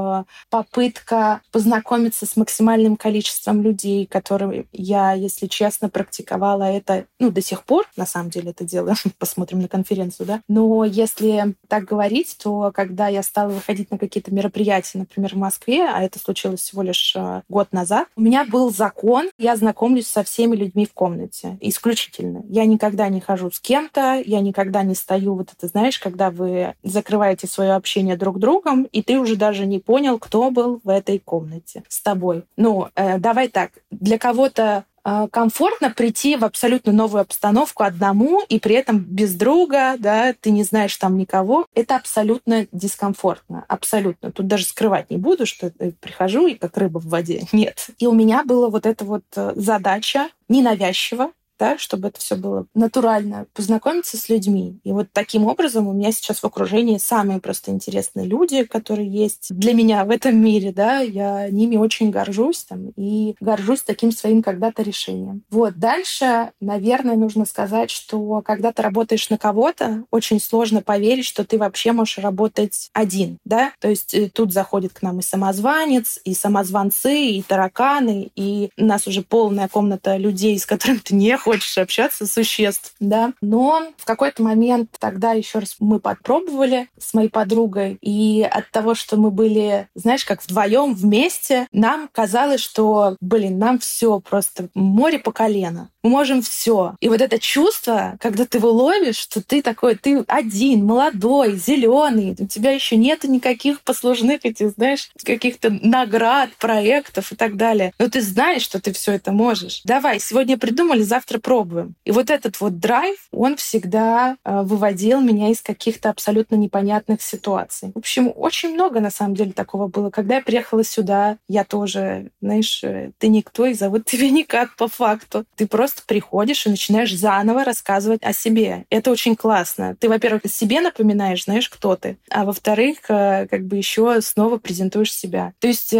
попытка 0.50 1.40
познакомиться 1.52 2.26
с 2.26 2.36
максимальным 2.36 2.96
количеством 2.96 3.62
людей, 3.62 4.06
которые 4.06 4.66
я, 4.72 5.12
если 5.12 5.46
честно, 5.46 5.88
практиковала 5.88 6.64
это, 6.64 7.06
ну, 7.18 7.30
до 7.30 7.40
сих 7.40 7.64
пор, 7.64 7.86
на 7.96 8.06
самом 8.06 8.30
деле, 8.30 8.50
это 8.50 8.64
делаю, 8.64 8.96
посмотрим 9.18 9.60
на 9.60 9.68
конференцию, 9.68 10.26
да. 10.26 10.40
Но 10.48 10.84
если 10.84 11.54
так 11.68 11.84
говорить, 11.84 12.36
то 12.42 12.70
когда 12.74 13.08
я 13.08 13.22
стала 13.22 13.50
выходить 13.50 13.90
на 13.90 13.98
какие-то 13.98 14.32
мероприятия, 14.32 14.98
например, 14.98 15.34
в 15.34 15.38
Москве, 15.38 15.84
а 15.84 16.02
это 16.02 16.18
случилось 16.18 16.60
всего 16.60 16.82
лишь 16.82 17.14
э, 17.16 17.42
год 17.48 17.72
назад, 17.72 18.08
у 18.16 18.20
меня 18.20 18.44
был 18.44 18.72
закон, 18.72 19.30
я 19.38 19.56
знакомлюсь 19.56 20.03
со 20.06 20.22
всеми 20.22 20.56
людьми 20.56 20.86
в 20.86 20.92
комнате, 20.92 21.58
исключительно. 21.60 22.42
Я 22.48 22.64
никогда 22.64 23.08
не 23.08 23.20
хожу 23.20 23.50
с 23.50 23.60
кем-то, 23.60 24.22
я 24.24 24.40
никогда 24.40 24.82
не 24.82 24.94
стою, 24.94 25.34
вот 25.34 25.50
это, 25.56 25.66
знаешь, 25.68 25.98
когда 25.98 26.30
вы 26.30 26.74
закрываете 26.82 27.46
свое 27.46 27.72
общение 27.72 28.16
друг 28.16 28.38
другом, 28.38 28.84
и 28.84 29.02
ты 29.02 29.18
уже 29.18 29.36
даже 29.36 29.66
не 29.66 29.78
понял, 29.78 30.18
кто 30.18 30.50
был 30.50 30.80
в 30.84 30.88
этой 30.88 31.18
комнате 31.18 31.82
с 31.88 32.00
тобой. 32.00 32.44
Ну, 32.56 32.88
э, 32.94 33.18
давай 33.18 33.48
так, 33.48 33.72
для 33.90 34.18
кого-то 34.18 34.84
комфортно 35.30 35.90
прийти 35.90 36.36
в 36.36 36.44
абсолютно 36.44 36.92
новую 36.92 37.20
обстановку 37.20 37.82
одному 37.82 38.42
и 38.48 38.58
при 38.58 38.74
этом 38.74 38.98
без 38.98 39.34
друга, 39.34 39.96
да, 39.98 40.34
ты 40.40 40.50
не 40.50 40.64
знаешь 40.64 40.96
там 40.96 41.18
никого. 41.18 41.66
Это 41.74 41.96
абсолютно 41.96 42.66
дискомфортно, 42.72 43.64
абсолютно. 43.68 44.32
Тут 44.32 44.46
даже 44.46 44.64
скрывать 44.64 45.10
не 45.10 45.16
буду, 45.16 45.46
что 45.46 45.70
прихожу 46.00 46.46
и 46.46 46.54
как 46.54 46.76
рыба 46.76 46.98
в 46.98 47.06
воде. 47.06 47.46
Нет. 47.52 47.88
И 47.98 48.06
у 48.06 48.12
меня 48.12 48.44
была 48.44 48.68
вот 48.68 48.86
эта 48.86 49.04
вот 49.04 49.24
э, 49.36 49.52
задача 49.56 50.28
ненавязчиво 50.48 51.30
да, 51.58 51.78
чтобы 51.78 52.08
это 52.08 52.20
все 52.20 52.36
было 52.36 52.66
натурально, 52.74 53.46
познакомиться 53.54 54.16
с 54.16 54.28
людьми. 54.28 54.78
И 54.84 54.92
вот 54.92 55.08
таким 55.12 55.46
образом 55.46 55.88
у 55.88 55.92
меня 55.92 56.12
сейчас 56.12 56.40
в 56.40 56.44
окружении 56.44 56.98
самые 56.98 57.40
просто 57.40 57.70
интересные 57.70 58.26
люди, 58.26 58.64
которые 58.64 59.08
есть 59.08 59.54
для 59.54 59.74
меня 59.74 60.04
в 60.04 60.10
этом 60.10 60.36
мире, 60.36 60.72
да, 60.72 61.00
я 61.00 61.48
ними 61.50 61.76
очень 61.76 62.10
горжусь 62.10 62.64
там 62.64 62.90
и 62.96 63.36
горжусь 63.40 63.82
таким 63.82 64.12
своим 64.12 64.42
когда-то 64.42 64.82
решением. 64.82 65.42
Вот, 65.50 65.78
дальше, 65.78 66.52
наверное, 66.60 67.16
нужно 67.16 67.44
сказать, 67.44 67.90
что 67.90 68.42
когда 68.42 68.72
ты 68.72 68.82
работаешь 68.82 69.30
на 69.30 69.38
кого-то, 69.38 70.04
очень 70.10 70.40
сложно 70.40 70.82
поверить, 70.82 71.26
что 71.26 71.44
ты 71.44 71.58
вообще 71.58 71.92
можешь 71.92 72.18
работать 72.18 72.90
один, 72.92 73.38
да, 73.44 73.72
то 73.80 73.88
есть 73.88 74.14
э, 74.14 74.28
тут 74.28 74.52
заходит 74.52 74.92
к 74.92 75.02
нам 75.02 75.20
и 75.20 75.22
самозванец, 75.22 76.18
и 76.24 76.34
самозванцы, 76.34 77.14
и 77.14 77.42
тараканы, 77.42 78.30
и 78.34 78.70
у 78.76 78.84
нас 78.84 79.06
уже 79.06 79.22
полная 79.22 79.68
комната 79.68 80.16
людей, 80.16 80.58
с 80.58 80.66
которыми 80.66 80.98
ты 80.98 81.14
не 81.14 81.36
хочешь 81.44 81.76
общаться, 81.76 82.26
существ, 82.26 82.94
да. 83.00 83.32
Но 83.42 83.92
в 83.98 84.04
какой-то 84.04 84.42
момент 84.42 84.90
тогда 84.98 85.32
еще 85.32 85.58
раз 85.58 85.76
мы 85.78 86.00
подпробовали 86.00 86.88
с 86.98 87.12
моей 87.12 87.28
подругой, 87.28 87.98
и 88.00 88.42
от 88.42 88.70
того, 88.70 88.94
что 88.94 89.16
мы 89.16 89.30
были, 89.30 89.88
знаешь, 89.94 90.24
как 90.24 90.42
вдвоем 90.42 90.94
вместе, 90.94 91.66
нам 91.70 92.08
казалось, 92.10 92.60
что, 92.60 93.16
блин, 93.20 93.58
нам 93.58 93.78
все 93.78 94.20
просто 94.20 94.68
море 94.74 95.18
по 95.18 95.32
колено. 95.32 95.90
Мы 96.04 96.10
можем 96.10 96.42
все. 96.42 96.96
И 97.00 97.08
вот 97.08 97.22
это 97.22 97.38
чувство, 97.38 98.16
когда 98.20 98.44
ты 98.44 98.58
его 98.58 98.70
ловишь, 98.70 99.16
что 99.16 99.42
ты 99.42 99.62
такой, 99.62 99.94
ты 99.94 100.22
один, 100.28 100.84
молодой, 100.84 101.56
зеленый, 101.56 102.36
у 102.38 102.46
тебя 102.46 102.72
еще 102.72 102.96
нет 102.96 103.24
никаких 103.24 103.80
послужных 103.80 104.44
этих, 104.44 104.72
знаешь, 104.72 105.10
каких-то 105.24 105.70
наград, 105.70 106.50
проектов 106.58 107.32
и 107.32 107.36
так 107.36 107.56
далее. 107.56 107.94
Но 107.98 108.10
ты 108.10 108.20
знаешь, 108.20 108.60
что 108.60 108.82
ты 108.82 108.92
все 108.92 109.12
это 109.12 109.32
можешь. 109.32 109.80
Давай, 109.84 110.20
сегодня 110.20 110.58
придумали, 110.58 111.00
завтра 111.02 111.38
пробуем. 111.38 111.94
И 112.04 112.10
вот 112.10 112.28
этот 112.28 112.60
вот 112.60 112.78
драйв, 112.78 113.16
он 113.32 113.56
всегда 113.56 114.36
э, 114.44 114.60
выводил 114.60 115.22
меня 115.22 115.48
из 115.48 115.62
каких-то 115.62 116.10
абсолютно 116.10 116.56
непонятных 116.56 117.22
ситуаций. 117.22 117.92
В 117.94 117.98
общем, 117.98 118.30
очень 118.36 118.74
много 118.74 119.00
на 119.00 119.10
самом 119.10 119.34
деле 119.34 119.52
такого 119.52 119.88
было. 119.88 120.10
Когда 120.10 120.34
я 120.34 120.42
приехала 120.42 120.84
сюда, 120.84 121.38
я 121.48 121.64
тоже, 121.64 122.30
знаешь, 122.42 122.84
э, 122.84 123.12
ты 123.16 123.28
никто, 123.28 123.64
и 123.64 123.72
зовут 123.72 124.04
тебя 124.06 124.28
никак 124.28 124.76
по 124.76 124.86
факту. 124.86 125.46
Ты 125.56 125.66
просто 125.66 125.93
приходишь 126.02 126.66
и 126.66 126.70
начинаешь 126.70 127.14
заново 127.16 127.64
рассказывать 127.64 128.22
о 128.22 128.32
себе. 128.32 128.84
Это 128.90 129.10
очень 129.10 129.36
классно. 129.36 129.96
Ты, 129.98 130.08
во-первых, 130.08 130.42
себе 130.46 130.80
напоминаешь, 130.80 131.44
знаешь, 131.44 131.68
кто 131.68 131.96
ты, 131.96 132.18
а 132.30 132.44
во-вторых, 132.44 132.98
э, 133.08 133.46
как 133.48 133.66
бы 133.66 133.76
еще 133.76 134.20
снова 134.20 134.58
презентуешь 134.58 135.12
себя. 135.12 135.52
То 135.58 135.68
есть 135.68 135.94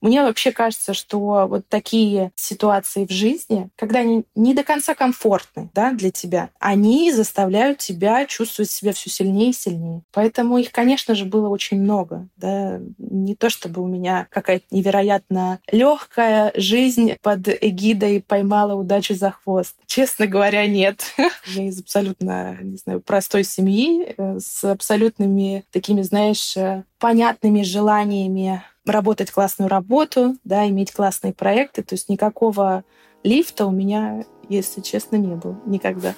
мне 0.00 0.22
вообще 0.22 0.52
кажется, 0.52 0.94
что 0.94 1.46
вот 1.48 1.68
такие 1.68 2.32
ситуации 2.34 3.06
в 3.06 3.10
жизни, 3.10 3.68
когда 3.76 4.00
они 4.00 4.24
не 4.34 4.54
до 4.54 4.64
конца 4.64 4.94
комфортны 4.94 5.70
да, 5.74 5.92
для 5.92 6.10
тебя, 6.10 6.50
они 6.58 7.12
заставляют 7.12 7.78
тебя 7.78 8.26
чувствовать 8.26 8.70
себя 8.70 8.92
все 8.92 9.10
сильнее 9.10 9.50
и 9.50 9.54
сильнее. 9.54 10.02
Поэтому 10.12 10.58
их, 10.58 10.72
конечно 10.72 11.14
же, 11.14 11.24
было 11.24 11.48
очень 11.48 11.80
много. 11.80 12.28
Да. 12.36 12.80
Не 12.98 13.34
то 13.34 13.50
чтобы 13.50 13.82
у 13.82 13.86
меня 13.86 14.26
какая-то 14.30 14.66
невероятно 14.70 15.60
легкая 15.70 16.52
жизнь 16.54 17.16
под 17.22 17.48
эгидой 17.48 18.22
поймала 18.26 18.74
удачу 18.74 19.14
за 19.14 19.30
хвост. 19.42 19.76
Честно 19.86 20.26
говоря, 20.26 20.66
нет. 20.66 21.14
Я 21.46 21.68
из 21.68 21.80
абсолютно, 21.80 22.58
не 22.60 22.76
знаю, 22.76 23.00
простой 23.00 23.44
семьи, 23.44 24.14
э, 24.16 24.38
с 24.40 24.64
абсолютными 24.64 25.64
такими, 25.70 26.02
знаешь, 26.02 26.56
э, 26.56 26.84
понятными 26.98 27.62
желаниями 27.62 28.62
работать 28.86 29.30
классную 29.30 29.68
работу, 29.68 30.36
да, 30.44 30.66
иметь 30.68 30.92
классные 30.92 31.32
проекты. 31.32 31.82
То 31.82 31.94
есть 31.94 32.08
никакого 32.08 32.84
лифта 33.22 33.66
у 33.66 33.70
меня 33.70 34.24
если 34.48 34.80
честно, 34.80 35.16
не 35.16 35.34
было 35.34 35.58
никогда. 35.66 36.14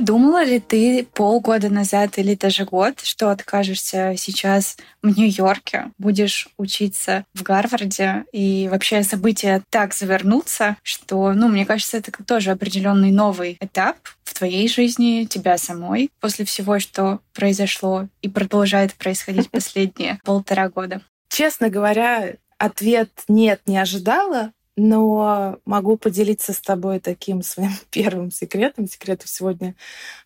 Думала 0.00 0.42
ли 0.42 0.60
ты 0.60 1.06
полгода 1.12 1.68
назад 1.68 2.16
или 2.18 2.34
даже 2.34 2.64
год, 2.64 3.00
что 3.02 3.28
откажешься 3.30 4.14
сейчас 4.16 4.78
в 5.02 5.14
Нью-Йорке, 5.14 5.92
будешь 5.98 6.48
учиться 6.56 7.26
в 7.34 7.42
Гарварде, 7.42 8.24
и 8.32 8.68
вообще 8.70 9.02
события 9.02 9.62
так 9.68 9.92
завернутся, 9.92 10.78
что, 10.82 11.34
ну, 11.34 11.48
мне 11.48 11.66
кажется, 11.66 11.98
это 11.98 12.12
тоже 12.24 12.50
определенный 12.50 13.10
новый 13.10 13.58
этап 13.60 13.96
в 14.24 14.32
твоей 14.32 14.68
жизни, 14.68 15.26
тебя 15.28 15.58
самой, 15.58 16.10
после 16.18 16.46
всего, 16.46 16.78
что 16.78 17.20
произошло 17.34 18.08
и 18.22 18.28
продолжает 18.30 18.94
происходить 18.94 19.50
последние 19.50 20.18
полтора 20.24 20.70
года. 20.70 21.02
Честно 21.28 21.68
говоря, 21.68 22.36
ответ 22.56 23.10
«нет» 23.28 23.60
не 23.66 23.76
ожидала, 23.76 24.52
но 24.80 25.58
могу 25.64 25.96
поделиться 25.96 26.52
с 26.52 26.60
тобой 26.60 27.00
таким 27.00 27.42
своим 27.42 27.72
первым 27.90 28.30
секретом. 28.30 28.88
Секретов 28.88 29.28
сегодня, 29.28 29.74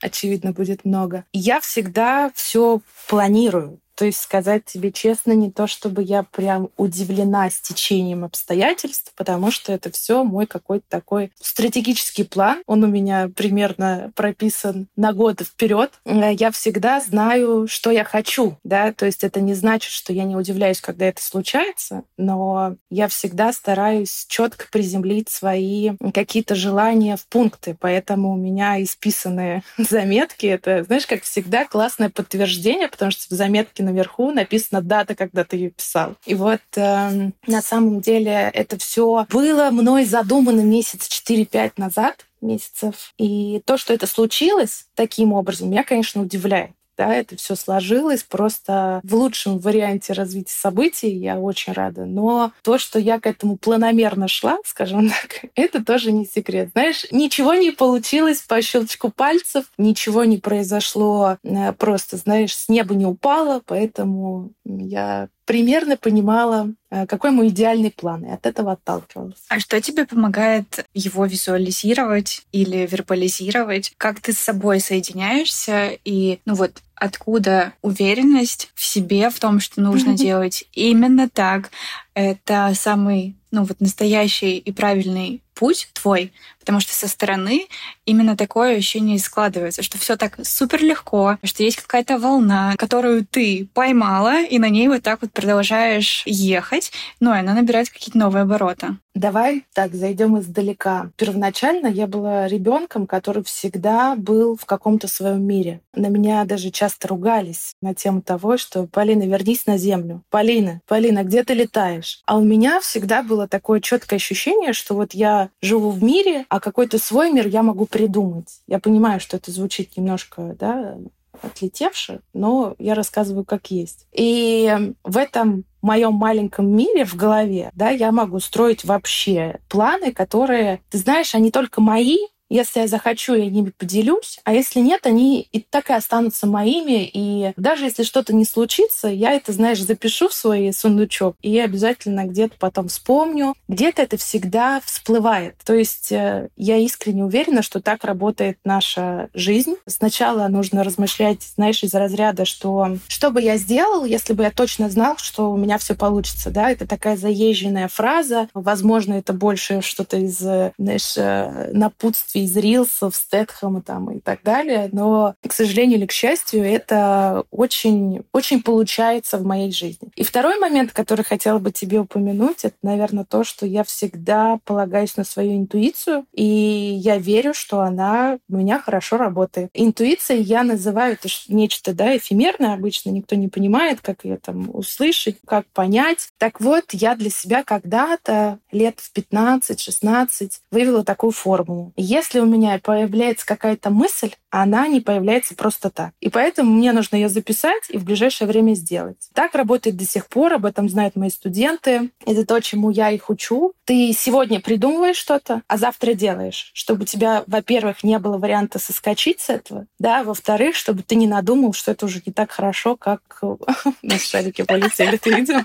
очевидно, 0.00 0.52
будет 0.52 0.84
много. 0.84 1.24
Я 1.32 1.60
всегда 1.60 2.30
все 2.34 2.80
планирую. 3.08 3.80
То 3.94 4.04
есть 4.04 4.20
сказать 4.20 4.64
тебе 4.64 4.90
честно, 4.90 5.32
не 5.32 5.50
то 5.50 5.66
чтобы 5.66 6.02
я 6.02 6.22
прям 6.22 6.70
удивлена 6.76 7.48
стечением 7.50 8.24
обстоятельств, 8.24 9.12
потому 9.16 9.50
что 9.50 9.72
это 9.72 9.90
все 9.90 10.24
мой 10.24 10.46
какой-то 10.46 10.84
такой 10.88 11.30
стратегический 11.40 12.24
план. 12.24 12.62
Он 12.66 12.82
у 12.84 12.88
меня 12.88 13.30
примерно 13.34 14.12
прописан 14.14 14.88
на 14.96 15.12
год 15.12 15.40
вперед. 15.42 15.92
Я 16.04 16.50
всегда 16.50 17.00
знаю, 17.00 17.66
что 17.68 17.90
я 17.90 18.04
хочу, 18.04 18.58
да, 18.64 18.92
то 18.92 19.06
есть 19.06 19.24
это 19.24 19.40
не 19.40 19.54
значит, 19.54 19.92
что 19.92 20.12
я 20.12 20.24
не 20.24 20.36
удивляюсь, 20.36 20.80
когда 20.80 21.06
это 21.06 21.22
случается, 21.22 22.02
но 22.16 22.76
я 22.90 23.08
всегда 23.08 23.52
стараюсь 23.52 24.26
четко 24.28 24.66
приземлить 24.70 25.28
свои 25.28 25.92
какие-то 26.12 26.54
желания 26.54 27.16
в 27.16 27.26
пункты, 27.26 27.76
поэтому 27.78 28.32
у 28.32 28.36
меня 28.36 28.82
исписанные 28.82 29.62
заметки. 29.78 30.46
Это, 30.46 30.82
знаешь, 30.84 31.06
как 31.06 31.22
всегда 31.22 31.64
классное 31.64 32.10
подтверждение, 32.10 32.88
потому 32.88 33.10
что 33.10 33.32
в 33.32 33.36
заметке 33.36 33.83
наверху 33.84 34.32
написана 34.32 34.82
дата, 34.82 35.14
когда 35.14 35.44
ты 35.44 35.56
ее 35.56 35.70
писал. 35.70 36.16
И 36.26 36.34
вот 36.34 36.60
э, 36.76 37.30
на 37.46 37.62
самом 37.62 38.00
деле 38.00 38.50
это 38.52 38.78
все 38.78 39.26
было 39.30 39.70
мной 39.70 40.04
задумано 40.04 40.60
месяц 40.60 41.08
4-5 41.08 41.72
назад 41.76 42.26
месяцев. 42.40 43.12
И 43.18 43.62
то, 43.64 43.76
что 43.76 43.94
это 43.94 44.06
случилось 44.06 44.86
таким 44.94 45.32
образом, 45.32 45.70
меня, 45.70 45.82
конечно, 45.82 46.22
удивляет. 46.22 46.72
Да, 46.96 47.14
это 47.14 47.36
все 47.36 47.54
сложилось 47.56 48.22
просто 48.22 49.00
в 49.02 49.14
лучшем 49.14 49.58
варианте 49.58 50.12
развития 50.12 50.54
событий, 50.54 51.10
я 51.10 51.38
очень 51.38 51.72
рада. 51.72 52.04
Но 52.04 52.52
то, 52.62 52.78
что 52.78 52.98
я 52.98 53.20
к 53.20 53.26
этому 53.26 53.56
планомерно 53.56 54.28
шла, 54.28 54.58
скажем 54.64 55.08
так, 55.22 55.50
это 55.54 55.84
тоже 55.84 56.12
не 56.12 56.26
секрет. 56.26 56.70
Знаешь, 56.72 57.06
ничего 57.10 57.54
не 57.54 57.70
получилось 57.70 58.40
по 58.40 58.60
щелчку 58.62 59.10
пальцев, 59.10 59.66
ничего 59.78 60.24
не 60.24 60.38
произошло 60.38 61.38
э, 61.42 61.72
просто, 61.72 62.16
знаешь, 62.16 62.56
с 62.56 62.68
неба 62.68 62.94
не 62.94 63.06
упало, 63.06 63.62
поэтому 63.64 64.52
я 64.64 65.28
примерно 65.44 65.96
понимала, 65.96 66.72
э, 66.90 67.06
какой 67.06 67.30
мой 67.30 67.48
идеальный 67.48 67.90
план, 67.90 68.24
и 68.24 68.30
от 68.30 68.46
этого 68.46 68.72
отталкивалась. 68.72 69.42
А 69.48 69.60
что 69.60 69.80
тебе 69.80 70.06
помогает 70.06 70.86
его 70.94 71.26
визуализировать 71.26 72.42
или 72.52 72.86
вербализировать? 72.90 73.92
Как 73.96 74.20
ты 74.20 74.32
с 74.32 74.38
собой 74.38 74.80
соединяешься 74.80 75.98
и, 76.04 76.40
ну 76.46 76.54
вот, 76.54 76.82
откуда 76.94 77.74
уверенность 77.82 78.70
в 78.74 78.84
себе, 78.84 79.30
в 79.30 79.38
том, 79.38 79.60
что 79.60 79.80
нужно 79.80 80.14
делать 80.14 80.64
именно 80.72 81.28
так. 81.28 81.70
Это 82.14 82.72
самый, 82.74 83.34
ну 83.50 83.64
вот, 83.64 83.80
настоящий 83.80 84.58
и 84.58 84.72
правильный 84.72 85.42
путь 85.54 85.88
твой, 85.92 86.32
потому 86.64 86.80
что 86.80 86.94
со 86.94 87.08
стороны 87.08 87.66
именно 88.06 88.38
такое 88.38 88.78
ощущение 88.78 89.18
складывается, 89.18 89.82
что 89.82 89.98
все 89.98 90.16
так 90.16 90.38
супер 90.42 90.82
легко, 90.82 91.36
что 91.44 91.62
есть 91.62 91.76
какая-то 91.76 92.18
волна, 92.18 92.74
которую 92.78 93.26
ты 93.26 93.68
поймала, 93.74 94.42
и 94.42 94.58
на 94.58 94.70
ней 94.70 94.88
вот 94.88 95.02
так 95.02 95.20
вот 95.20 95.30
продолжаешь 95.30 96.22
ехать, 96.24 96.90
ну 97.20 97.34
и 97.34 97.38
она 97.38 97.52
набирает 97.52 97.90
какие-то 97.90 98.16
новые 98.16 98.44
обороты. 98.44 98.96
Давай 99.14 99.64
так 99.72 99.94
зайдем 99.94 100.40
издалека. 100.40 101.10
Первоначально 101.16 101.86
я 101.86 102.08
была 102.08 102.48
ребенком, 102.48 103.06
который 103.06 103.44
всегда 103.44 104.16
был 104.16 104.56
в 104.56 104.64
каком-то 104.64 105.06
своем 105.06 105.46
мире. 105.46 105.82
На 105.94 106.08
меня 106.08 106.44
даже 106.44 106.70
часто 106.70 107.06
ругались 107.06 107.74
на 107.80 107.94
тему 107.94 108.22
того, 108.22 108.56
что 108.56 108.88
Полина, 108.88 109.22
вернись 109.22 109.66
на 109.66 109.78
землю. 109.78 110.22
Полина, 110.30 110.80
Полина, 110.88 111.22
где 111.22 111.44
ты 111.44 111.54
летаешь? 111.54 112.22
А 112.26 112.36
у 112.36 112.42
меня 112.42 112.80
всегда 112.80 113.22
было 113.22 113.46
такое 113.46 113.80
четкое 113.80 114.16
ощущение, 114.16 114.72
что 114.72 114.94
вот 114.94 115.14
я 115.14 115.50
живу 115.62 115.90
в 115.90 116.02
мире, 116.02 116.44
а 116.54 116.60
какой-то 116.60 117.00
свой 117.00 117.32
мир 117.32 117.48
я 117.48 117.64
могу 117.64 117.84
придумать. 117.84 118.60
Я 118.68 118.78
понимаю, 118.78 119.18
что 119.18 119.36
это 119.36 119.50
звучит 119.50 119.96
немножко, 119.96 120.54
да, 120.56 120.96
отлетевше, 121.42 122.20
но 122.32 122.76
я 122.78 122.94
рассказываю 122.94 123.44
как 123.44 123.72
есть. 123.72 124.06
И 124.12 124.72
в 125.02 125.16
этом 125.16 125.64
моем 125.82 126.12
маленьком 126.12 126.68
мире 126.68 127.06
в 127.06 127.16
голове, 127.16 127.72
да, 127.74 127.90
я 127.90 128.12
могу 128.12 128.38
строить 128.38 128.84
вообще 128.84 129.58
планы, 129.68 130.12
которые, 130.12 130.80
ты 130.90 130.98
знаешь, 130.98 131.34
они 131.34 131.50
только 131.50 131.80
мои, 131.80 132.18
если 132.50 132.80
я 132.80 132.86
захочу, 132.86 133.34
я 133.34 133.46
ними 133.46 133.72
поделюсь, 133.76 134.38
а 134.44 134.52
если 134.52 134.80
нет, 134.80 135.06
они 135.06 135.48
и 135.52 135.60
так 135.60 135.90
и 135.90 135.94
останутся 135.94 136.46
моими. 136.46 137.10
И 137.12 137.52
даже 137.56 137.84
если 137.84 138.02
что-то 138.02 138.34
не 138.34 138.44
случится, 138.44 139.08
я 139.08 139.32
это, 139.32 139.52
знаешь, 139.52 139.80
запишу 139.80 140.28
в 140.28 140.34
свой 140.34 140.72
сундучок 140.72 141.36
и 141.42 141.58
обязательно 141.58 142.24
где-то 142.24 142.54
потом 142.58 142.88
вспомню. 142.88 143.54
Где-то 143.68 144.02
это 144.02 144.16
всегда 144.16 144.80
всплывает. 144.84 145.56
То 145.64 145.74
есть 145.74 146.12
э, 146.12 146.48
я 146.56 146.76
искренне 146.78 147.24
уверена, 147.24 147.62
что 147.62 147.80
так 147.80 148.04
работает 148.04 148.58
наша 148.64 149.30
жизнь. 149.34 149.76
Сначала 149.86 150.46
нужно 150.48 150.84
размышлять, 150.84 151.42
знаешь, 151.56 151.82
из 151.82 151.94
разряда, 151.94 152.44
что 152.44 152.96
что 153.08 153.30
бы 153.30 153.40
я 153.40 153.56
сделал, 153.56 154.04
если 154.04 154.32
бы 154.32 154.42
я 154.42 154.50
точно 154.50 154.90
знал, 154.90 155.16
что 155.16 155.50
у 155.50 155.56
меня 155.56 155.78
все 155.78 155.94
получится. 155.94 156.50
Да? 156.50 156.70
Это 156.70 156.86
такая 156.86 157.16
заезженная 157.16 157.88
фраза. 157.88 158.48
Возможно, 158.54 159.14
это 159.14 159.32
больше 159.32 159.80
что-то 159.80 160.18
из, 160.18 160.40
э, 160.42 160.72
знаешь, 160.78 161.14
э, 161.16 161.70
напутствия 161.72 162.33
из 162.38 162.56
рилсов, 162.56 163.14
Стэтхэма 163.14 163.82
там 163.82 164.10
и 164.10 164.20
так 164.20 164.42
далее. 164.42 164.88
Но, 164.92 165.34
к 165.46 165.52
сожалению 165.52 165.98
или 165.98 166.06
к 166.06 166.12
счастью, 166.12 166.64
это 166.64 167.44
очень, 167.50 168.24
очень 168.32 168.62
получается 168.62 169.38
в 169.38 169.44
моей 169.44 169.72
жизни. 169.72 170.08
И 170.16 170.24
второй 170.24 170.58
момент, 170.58 170.92
который 170.92 171.24
хотела 171.24 171.58
бы 171.58 171.72
тебе 171.72 172.00
упомянуть, 172.00 172.64
это, 172.64 172.76
наверное, 172.82 173.24
то, 173.24 173.44
что 173.44 173.66
я 173.66 173.84
всегда 173.84 174.58
полагаюсь 174.64 175.16
на 175.16 175.24
свою 175.24 175.56
интуицию, 175.56 176.26
и 176.32 176.44
я 176.44 177.18
верю, 177.18 177.54
что 177.54 177.80
она 177.80 178.38
у 178.48 178.56
меня 178.56 178.78
хорошо 178.78 179.16
работает. 179.16 179.70
Интуицией 179.74 180.42
я 180.42 180.62
называю 180.62 181.14
это 181.14 181.28
нечто, 181.48 181.92
да, 181.92 182.16
эфемерное 182.16 182.74
обычно, 182.74 183.10
никто 183.10 183.36
не 183.36 183.48
понимает, 183.48 184.00
как 184.00 184.24
ее 184.24 184.36
там 184.36 184.70
услышать, 184.72 185.36
как 185.46 185.66
понять. 185.66 186.28
Так 186.38 186.60
вот, 186.60 186.84
я 186.92 187.14
для 187.14 187.30
себя 187.30 187.62
когда-то 187.62 188.58
лет 188.72 189.00
в 189.00 189.12
15-16 189.16 190.50
вывела 190.70 191.04
такую 191.04 191.32
формулу. 191.32 191.92
Если 191.96 192.23
если 192.24 192.40
у 192.40 192.46
меня 192.46 192.80
появляется 192.82 193.44
какая-то 193.44 193.90
мысль, 193.90 194.30
она 194.48 194.88
не 194.88 195.00
появляется 195.00 195.54
просто 195.54 195.90
так. 195.90 196.12
И 196.20 196.30
поэтому 196.30 196.72
мне 196.72 196.92
нужно 196.92 197.16
ее 197.16 197.28
записать 197.28 197.82
и 197.90 197.98
в 197.98 198.04
ближайшее 198.04 198.48
время 198.48 198.72
сделать. 198.74 199.28
Так 199.34 199.54
работает 199.54 199.96
до 199.96 200.06
сих 200.06 200.26
пор, 200.28 200.54
об 200.54 200.64
этом 200.64 200.88
знают 200.88 201.16
мои 201.16 201.28
студенты. 201.28 202.10
Это 202.24 202.46
то, 202.46 202.60
чему 202.60 202.90
я 202.90 203.10
их 203.10 203.28
учу. 203.28 203.74
Ты 203.84 204.14
сегодня 204.16 204.60
придумываешь 204.60 205.16
что-то, 205.16 205.62
а 205.68 205.76
завтра 205.76 206.14
делаешь, 206.14 206.70
чтобы 206.72 207.02
у 207.02 207.06
тебя, 207.06 207.44
во-первых, 207.46 208.02
не 208.02 208.18
было 208.18 208.38
варианта 208.38 208.78
соскочить 208.78 209.40
с 209.40 209.50
этого, 209.50 209.86
да, 209.98 210.24
во-вторых, 210.24 210.76
чтобы 210.76 211.02
ты 211.02 211.16
не 211.16 211.26
надумал, 211.26 211.74
что 211.74 211.90
это 211.90 212.06
уже 212.06 212.22
не 212.24 212.32
так 212.32 212.50
хорошо, 212.50 212.96
как 212.96 213.20
на 214.02 214.18
шарике 214.18 214.64
полетели, 214.64 215.18
ты 215.18 215.34
видел? 215.34 215.60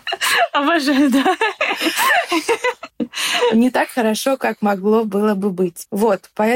Обожаю, 0.52 1.10
да. 1.10 1.38
Не 3.54 3.72
так 3.72 3.90
хорошо, 3.90 4.38
как 4.38 4.62
могло 4.62 5.04
было 5.06 5.34
бы 5.34 5.50
быть. 5.50 5.88
Вот, 5.92 6.30
поэтому 6.36 6.49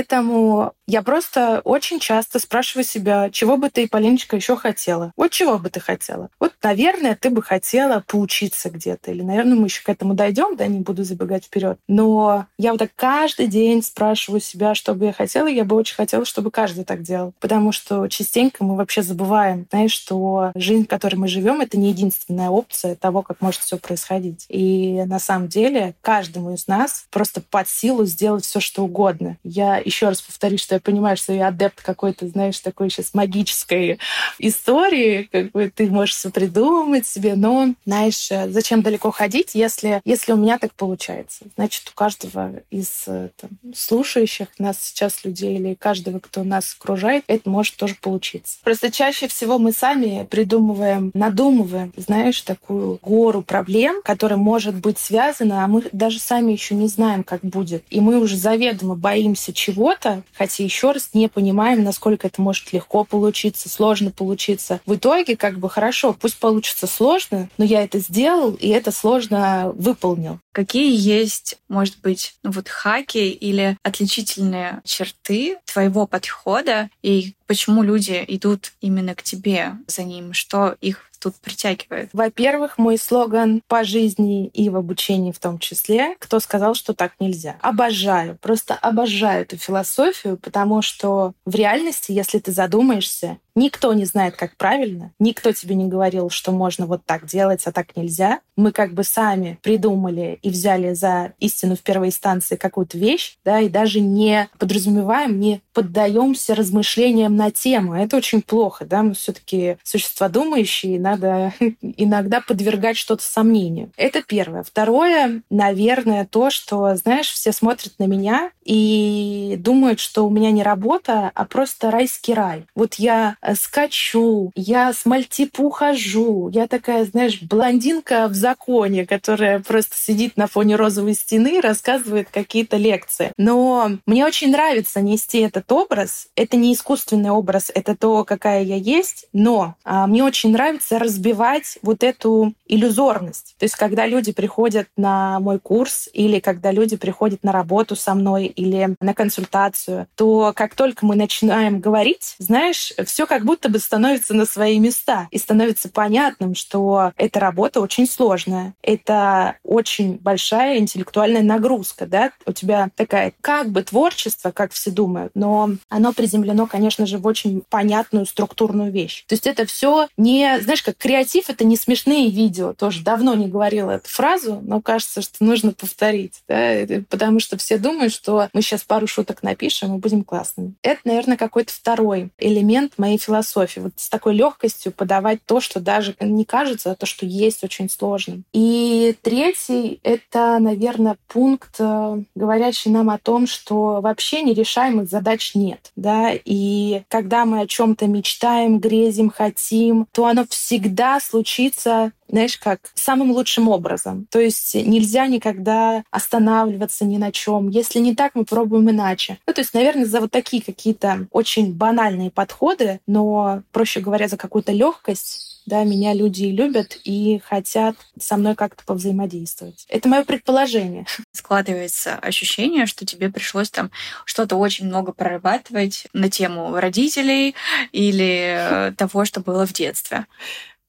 я 0.88 1.02
просто 1.02 1.62
очень 1.64 2.00
часто 2.00 2.40
спрашиваю 2.40 2.84
себя, 2.84 3.30
чего 3.30 3.58
бы 3.58 3.70
ты, 3.70 3.88
Полиночка, 3.88 4.36
еще 4.36 4.56
хотела? 4.56 5.12
Вот 5.16 5.32
чего 5.32 5.58
бы 5.58 5.70
ты 5.70 5.80
хотела? 5.80 6.30
Вот, 6.40 6.54
наверное, 6.62 7.16
ты 7.16 7.30
бы 7.30 7.42
хотела 7.42 8.04
поучиться 8.06 8.70
где-то. 8.70 9.12
Или, 9.12 9.22
наверное, 9.22 9.56
мы 9.56 9.68
еще 9.68 9.84
к 9.84 9.90
этому 9.90 10.14
дойдем, 10.14 10.56
да, 10.56 10.68
не 10.68 10.80
буду 10.80 11.04
забегать 11.04 11.46
вперед. 11.46 11.78
Но 11.88 12.48
я 12.58 12.72
вот 12.72 12.80
так 12.80 12.92
каждый 12.96 13.48
день 13.48 13.82
спрашиваю 13.84 14.42
себя, 14.42 14.76
что 14.76 14.94
бы 14.94 15.06
я 15.06 15.14
хотела. 15.14 15.48
И 15.48 15.56
я 15.56 15.64
бы 15.64 15.76
очень 15.76 15.96
хотела, 15.96 16.26
чтобы 16.26 16.52
каждый 16.52 16.84
так 16.84 17.02
делал. 17.02 17.34
Потому 17.40 17.72
что 17.72 18.08
частенько 18.08 18.64
мы 18.64 18.76
вообще 18.76 19.02
забываем, 19.04 19.68
знаешь, 19.72 19.92
что 19.92 20.52
жизнь, 20.56 20.86
в 20.86 20.90
которой 20.90 21.16
мы 21.16 21.28
живем, 21.28 21.62
это 21.62 21.78
не 21.78 21.90
единственная 21.90 22.50
опция 22.50 22.96
того, 22.96 23.22
как 23.22 23.42
может 23.42 23.62
все 23.62 23.78
происходить. 23.78 24.46
И 24.50 25.04
на 25.06 25.20
самом 25.20 25.48
деле 25.48 25.96
каждому 26.02 26.54
из 26.54 26.68
нас 26.68 27.06
просто 27.10 27.42
под 27.42 27.68
силу 27.68 28.06
сделать 28.06 28.46
все, 28.46 28.60
что 28.60 28.84
угодно. 28.84 29.38
Я 29.44 29.82
еще 29.86 30.08
раз 30.08 30.22
повторюсь, 30.22 30.62
что 30.62 30.76
я 30.76 30.82
понимаю, 30.82 31.18
что 31.18 31.34
я 31.34 31.48
адепт 31.48 31.82
какой-то, 31.82 32.28
знаешь, 32.28 32.60
такой 32.60 32.90
сейчас 32.90 33.14
магической 33.14 34.00
истории, 34.40 35.30
как 35.32 35.52
бы 35.52 35.72
ты 35.74 35.88
можешь 35.88 36.16
все 36.16 36.30
придумать 36.30 37.06
себе, 37.06 37.36
но, 37.36 37.74
знаешь, 37.86 38.30
зачем 38.48 38.82
далеко 38.82 39.12
ходить, 39.12 39.56
если, 39.56 40.02
если 40.06 40.34
у 40.34 40.38
меня 40.38 40.58
так 40.58 40.74
получается? 40.74 41.46
Значит, 41.56 41.90
у 41.90 41.96
каждого 41.96 42.52
из 42.70 43.04
там, 43.04 43.50
слушающих 43.76 44.48
нас 44.58 44.78
сейчас 44.82 45.24
людей 45.24 45.56
или 45.56 45.74
каждого, 45.74 46.20
кто 46.20 46.44
нас 46.44 46.76
окружает, 46.80 47.24
это 47.28 47.50
может 47.50 47.76
тоже 47.76 47.96
получиться. 48.00 48.58
Просто 48.64 48.92
чаще 48.92 49.28
всего 49.28 49.60
мы 49.60 49.72
сами 49.72 50.28
придумываем, 50.30 51.12
надумываем, 51.14 51.94
знаешь, 51.98 52.42
такую 52.42 53.00
гору 53.02 53.42
проблем, 53.42 54.02
которая 54.04 54.38
может 54.38 54.76
быть 54.76 55.00
связана, 55.00 55.64
а 55.64 55.68
мы 55.68 55.84
даже 55.92 56.20
сами 56.20 56.52
еще 56.52 56.76
не 56.76 56.88
знаем, 56.88 57.24
как 57.24 57.42
будет. 57.42 57.84
И 57.90 58.00
мы 58.00 58.20
уже 58.20 58.38
заведомо 58.38 58.96
боимся 58.96 59.54
чего-то, 59.74 60.24
хотя 60.34 60.64
еще 60.64 60.92
раз 60.92 61.10
не 61.14 61.28
понимаем, 61.28 61.84
насколько 61.84 62.28
это 62.28 62.42
может 62.42 62.72
легко 62.74 63.04
получиться, 63.04 63.70
сложно 63.70 64.12
получиться. 64.12 64.80
В 64.86 64.96
итоге, 64.96 65.36
как 65.36 65.60
бы, 65.60 65.70
хорошо, 65.70 66.14
пусть 66.14 66.38
получится 66.38 66.88
сложно, 66.88 67.50
но 67.58 67.66
я 67.66 67.84
это 67.84 68.00
сделал, 68.00 68.54
и 68.54 68.68
это 68.68 68.92
сложно 68.92 69.72
выполнил. 69.76 70.40
Какие 70.52 70.96
есть, 70.96 71.58
может 71.68 72.00
быть, 72.02 72.36
ну 72.44 72.52
вот 72.52 72.70
хаки 72.70 73.30
или 73.30 73.78
отличительные 73.84 74.82
черты 74.84 75.58
твоего 75.66 76.06
подхода 76.06 76.90
и 77.02 77.34
почему 77.48 77.82
люди 77.82 78.24
идут 78.28 78.74
именно 78.82 79.16
к 79.16 79.24
тебе 79.24 79.74
за 79.88 80.04
ним, 80.04 80.34
что 80.34 80.76
их 80.82 81.10
тут 81.24 81.36
притягивает? 81.36 82.10
Во-первых, 82.14 82.78
мой 82.78 82.98
слоган 82.98 83.62
по 83.68 83.84
жизни 83.84 84.48
и 84.48 84.70
в 84.70 84.76
обучении 84.76 85.32
в 85.32 85.40
том 85.40 85.60
числе, 85.60 86.16
кто 86.20 86.40
сказал, 86.40 86.76
что 86.76 86.94
так 86.94 87.14
нельзя. 87.20 87.56
Обожаю, 87.62 88.38
просто 88.42 88.76
обожаю 88.76 89.44
эту 89.44 89.58
философию, 89.58 90.38
потому 90.38 90.82
что 90.82 91.34
в 91.46 91.56
реальности, 91.56 92.12
если 92.12 92.40
ты 92.40 92.52
задумаешься, 92.52 93.38
Никто 93.56 93.94
не 93.94 94.06
знает, 94.06 94.36
как 94.36 94.58
правильно. 94.58 95.12
Никто 95.20 95.52
тебе 95.52 95.76
не 95.76 95.86
говорил, 95.86 96.30
что 96.30 96.52
можно 96.52 96.88
вот 96.88 97.06
так 97.06 97.28
делать, 97.28 97.62
а 97.66 97.72
так 97.72 97.96
нельзя. 97.96 98.40
Мы 98.56 98.72
как 98.72 98.94
бы 98.94 99.04
сами 99.04 99.60
придумали 99.62 100.40
и 100.42 100.50
взяли 100.50 100.94
за 100.94 101.34
истину 101.40 101.76
в 101.76 101.82
первой 101.82 102.08
инстанции 102.08 102.56
какую-то 102.56 102.98
вещь, 102.98 103.38
да, 103.46 103.60
и 103.60 103.70
даже 103.70 104.00
не 104.00 104.50
подразумеваем, 104.58 105.40
не 105.40 105.62
поддаемся 105.74 106.56
размышлениям 106.56 107.36
на 107.36 107.52
тему. 107.52 107.94
Это 107.94 108.18
очень 108.18 108.42
плохо, 108.42 108.86
да, 108.86 109.04
мы 109.04 109.14
все-таки 109.14 109.78
существа 109.84 110.30
думающие, 110.30 111.00
надо 111.14 111.54
иногда 111.82 112.42
подвергать 112.42 112.98
что-то 112.98 113.24
сомнению. 113.24 113.92
Это 113.98 114.22
первое. 114.22 114.64
Второе, 114.64 115.42
наверное, 115.50 116.26
то, 116.26 116.50
что, 116.50 116.96
знаешь, 116.96 117.30
все 117.30 117.52
смотрят 117.52 117.94
на 118.00 118.06
меня 118.06 118.52
и 118.64 119.56
думают, 119.60 120.00
что 120.00 120.26
у 120.26 120.30
меня 120.30 120.52
не 120.52 120.64
работа, 120.64 121.32
а 121.34 121.46
просто 121.46 121.92
райский 121.92 122.34
рай. 122.34 122.66
Вот 122.76 122.96
я 122.96 123.36
э, 123.42 123.56
скачу, 123.56 124.52
я 124.56 124.94
с 124.94 125.06
мальтипу 125.06 125.70
хожу, 125.70 126.50
я 126.50 126.68
такая, 126.68 127.06
знаешь, 127.06 127.42
блондинка 127.42 128.28
в 128.28 128.34
законе, 128.34 129.06
которая 129.06 129.60
просто 129.60 129.96
сидит 129.98 130.38
на 130.38 130.48
фоне 130.48 130.76
розовой 130.76 131.14
стены 131.14 131.58
и 131.58 131.62
рассказывает 131.62 132.30
какие-то 132.32 132.78
лекции. 132.78 133.32
Но 133.38 133.92
мне 134.06 134.26
очень 134.26 134.52
нравится 134.52 135.02
нести 135.02 135.40
этот 135.40 135.72
образ. 135.72 136.28
Это 136.36 136.58
не 136.58 136.74
искусственный 136.74 137.32
образ, 137.32 137.72
это 137.74 137.96
то, 137.96 138.24
какая 138.24 138.64
я 138.64 138.76
есть, 138.76 139.28
но 139.34 139.76
а, 139.84 140.08
мне 140.08 140.24
очень 140.24 140.52
нравится 140.52 141.00
разбивать 141.04 141.78
вот 141.82 142.04
эту 142.04 142.54
иллюзорность. 142.66 143.56
То 143.60 143.66
есть, 143.66 143.76
когда 143.76 144.08
люди 144.08 144.32
приходят 144.32 144.88
на 144.98 145.40
мой 145.40 145.60
курс 145.60 146.10
или 146.14 146.40
когда 146.40 146.72
люди 146.72 146.98
приходят 146.98 147.44
на 147.44 147.52
работу 147.52 147.96
со 147.96 148.14
мной 148.14 148.46
или 148.46 148.96
на 149.00 149.14
консультацию, 149.14 150.08
то 150.16 150.54
как 150.56 150.76
только 150.76 151.06
мы 151.06 151.16
начинаем 151.16 151.80
говорить, 151.80 152.36
знаешь, 152.40 152.94
все 153.06 153.28
как 153.28 153.46
будто 153.46 153.70
бы 153.70 153.80
становится 153.80 154.34
на 154.34 154.46
свои 154.46 154.80
места 154.80 155.28
и 155.32 155.38
становится 155.38 155.90
понятным, 155.90 156.56
что 156.56 157.12
эта 157.18 157.40
работа 157.40 157.82
очень 157.82 158.08
сложная. 158.08 158.74
Это 158.82 159.58
очень 159.64 160.18
большая 160.18 160.78
интеллектуальная 160.80 161.44
нагрузка, 161.44 162.06
да? 162.06 162.32
У 162.46 162.54
тебя 162.54 162.90
такая 162.96 163.34
как 163.42 163.70
бы 163.70 163.84
творчество, 163.84 164.52
как 164.52 164.72
все 164.72 164.92
думают, 164.92 165.32
но 165.36 165.72
оно 165.90 166.14
приземлено, 166.14 166.68
конечно 166.68 167.06
же, 167.06 167.18
в 167.18 167.28
очень 167.28 167.62
понятную 167.70 168.26
структурную 168.26 168.92
вещь. 168.92 169.26
То 169.28 169.34
есть 169.34 169.48
это 169.48 169.66
все 169.66 170.08
не, 170.18 170.60
знаешь, 170.62 170.84
как 170.84 170.93
креатив, 170.98 171.50
это 171.50 171.64
не 171.64 171.78
смешные 171.78 172.30
видео. 172.30 172.74
Тоже 172.74 173.04
давно 173.04 173.36
не 173.36 173.48
говорила 173.48 173.92
эту 173.92 174.10
фразу, 174.10 174.60
но 174.62 174.82
кажется, 174.82 175.22
что 175.22 175.44
нужно 175.44 175.72
повторить, 175.72 176.44
да? 176.48 176.86
потому 177.10 177.40
что 177.40 177.58
все 177.58 177.78
думают, 177.78 178.14
что 178.14 178.50
мы 178.54 178.62
сейчас 178.62 178.84
пару 178.84 179.08
шуток 179.08 179.44
напишем 179.44 179.96
и 179.96 180.00
будем 180.00 180.24
классными. 180.24 180.74
Это, 180.82 181.02
наверное, 181.06 181.38
какой-то 181.38 181.74
второй 181.74 182.30
элемент 182.38 182.94
моей 182.98 183.18
философии. 183.18 183.80
Вот 183.80 183.94
с 183.98 184.10
такой 184.10 184.36
легкостью 184.36 184.92
подавать 184.92 185.40
то, 185.46 185.60
что 185.60 185.80
даже 185.80 186.16
не 186.20 186.46
кажется, 186.46 186.92
а 186.92 186.96
то, 186.96 187.06
что 187.06 187.26
есть 187.26 187.64
очень 187.64 187.90
сложным. 187.90 188.44
И 188.54 189.16
третий— 189.22 190.00
это, 190.04 190.58
наверное, 190.60 191.18
пункт, 191.28 191.76
э, 191.80 192.24
говорящий 192.36 192.92
нам 192.92 193.10
о 193.10 193.18
том, 193.18 193.48
что 193.48 194.02
вообще 194.02 194.42
нерешаемых 194.42 195.10
задач 195.10 195.56
нет. 195.56 195.92
Да? 195.96 196.32
И 196.34 197.04
когда 197.08 197.46
мы 197.46 197.62
о 197.62 197.68
чем 197.68 197.96
то 197.96 198.08
мечтаем, 198.08 198.80
грезим, 198.80 199.30
хотим, 199.30 200.08
то 200.12 200.26
оно 200.26 200.46
всегда 200.74 201.20
случится 201.20 202.12
знаешь, 202.30 202.58
как 202.58 202.80
самым 202.96 203.30
лучшим 203.30 203.70
образом. 203.70 204.26
То 204.32 204.40
есть 204.40 204.74
нельзя 204.74 205.28
никогда 205.28 206.04
останавливаться 206.10 207.06
ни 207.06 207.18
на 207.18 207.32
чем. 207.32 207.70
Если 207.70 208.00
не 208.00 208.16
так, 208.16 208.32
мы 208.34 208.44
пробуем 208.44 208.90
иначе. 208.90 209.38
Ну, 209.46 209.54
то 209.54 209.62
есть, 209.62 209.76
наверное, 209.76 210.06
за 210.06 210.20
вот 210.20 210.32
такие 210.32 210.64
какие-то 210.64 211.28
очень 211.30 211.72
банальные 211.72 212.32
подходы, 212.32 213.02
но, 213.06 213.62
проще 213.72 214.00
говоря, 214.00 214.28
за 214.28 214.38
какую-то 214.38 214.72
легкость 214.72 215.53
да, 215.66 215.84
меня 215.84 216.14
люди 216.14 216.46
любят 216.46 216.98
и 217.04 217.42
хотят 217.46 217.96
со 218.20 218.38
мной 218.38 218.56
как-то 218.56 218.84
повзаимодействовать. 218.86 219.86
Это 219.90 220.10
мое 220.10 220.24
предположение. 220.24 221.06
Складывается 221.32 222.16
ощущение, 222.16 222.86
что 222.86 223.06
тебе 223.06 223.30
пришлось 223.30 223.70
там 223.70 223.92
что-то 224.26 224.56
очень 224.58 224.86
много 224.88 225.14
прорабатывать 225.14 226.08
на 226.14 226.30
тему 226.30 226.76
родителей 226.76 227.56
или 227.92 228.90
э, 228.90 228.92
того, 228.98 229.26
что 229.26 229.40
было 229.42 229.66
в 229.66 229.74
детстве. 229.74 230.26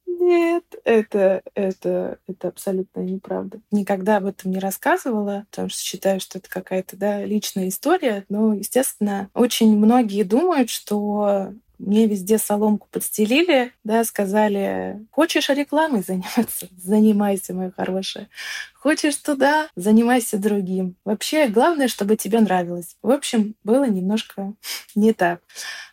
Нет, 0.07 0.65
это, 0.85 1.43
это, 1.55 2.19
это 2.27 2.49
абсолютно 2.49 3.01
неправда. 3.01 3.61
Никогда 3.71 4.17
об 4.17 4.27
этом 4.27 4.53
не 4.53 4.59
рассказывала, 4.59 5.45
потому 5.51 5.69
что 5.69 5.83
считаю, 5.83 6.21
что 6.21 6.39
это 6.39 6.49
какая-то 6.49 6.97
да, 6.97 7.25
личная 7.25 7.69
история. 7.69 8.25
Но, 8.29 8.55
естественно, 8.55 9.29
очень 9.35 9.77
многие 9.77 10.23
думают, 10.23 10.71
что 10.71 11.53
мне 11.85 12.07
везде 12.07 12.39
соломку 12.39 12.89
подстелили, 12.91 13.73
да, 13.85 14.05
сказали, 14.05 15.05
хочешь 15.11 15.49
рекламой 15.49 16.03
заниматься? 16.03 16.69
Занимайся, 16.77 17.55
моя 17.55 17.71
хорошая. 17.71 18.29
Хочешь 18.75 19.17
туда? 19.17 19.69
Занимайся 19.77 20.39
другим. 20.39 20.97
Вообще, 21.05 21.49
главное, 21.49 21.89
чтобы 21.89 22.17
тебе 22.17 22.41
нравилось. 22.41 22.97
В 23.03 23.11
общем, 23.11 23.55
было 23.65 23.85
немножко 23.85 24.55
не 24.95 25.13
так. 25.13 25.41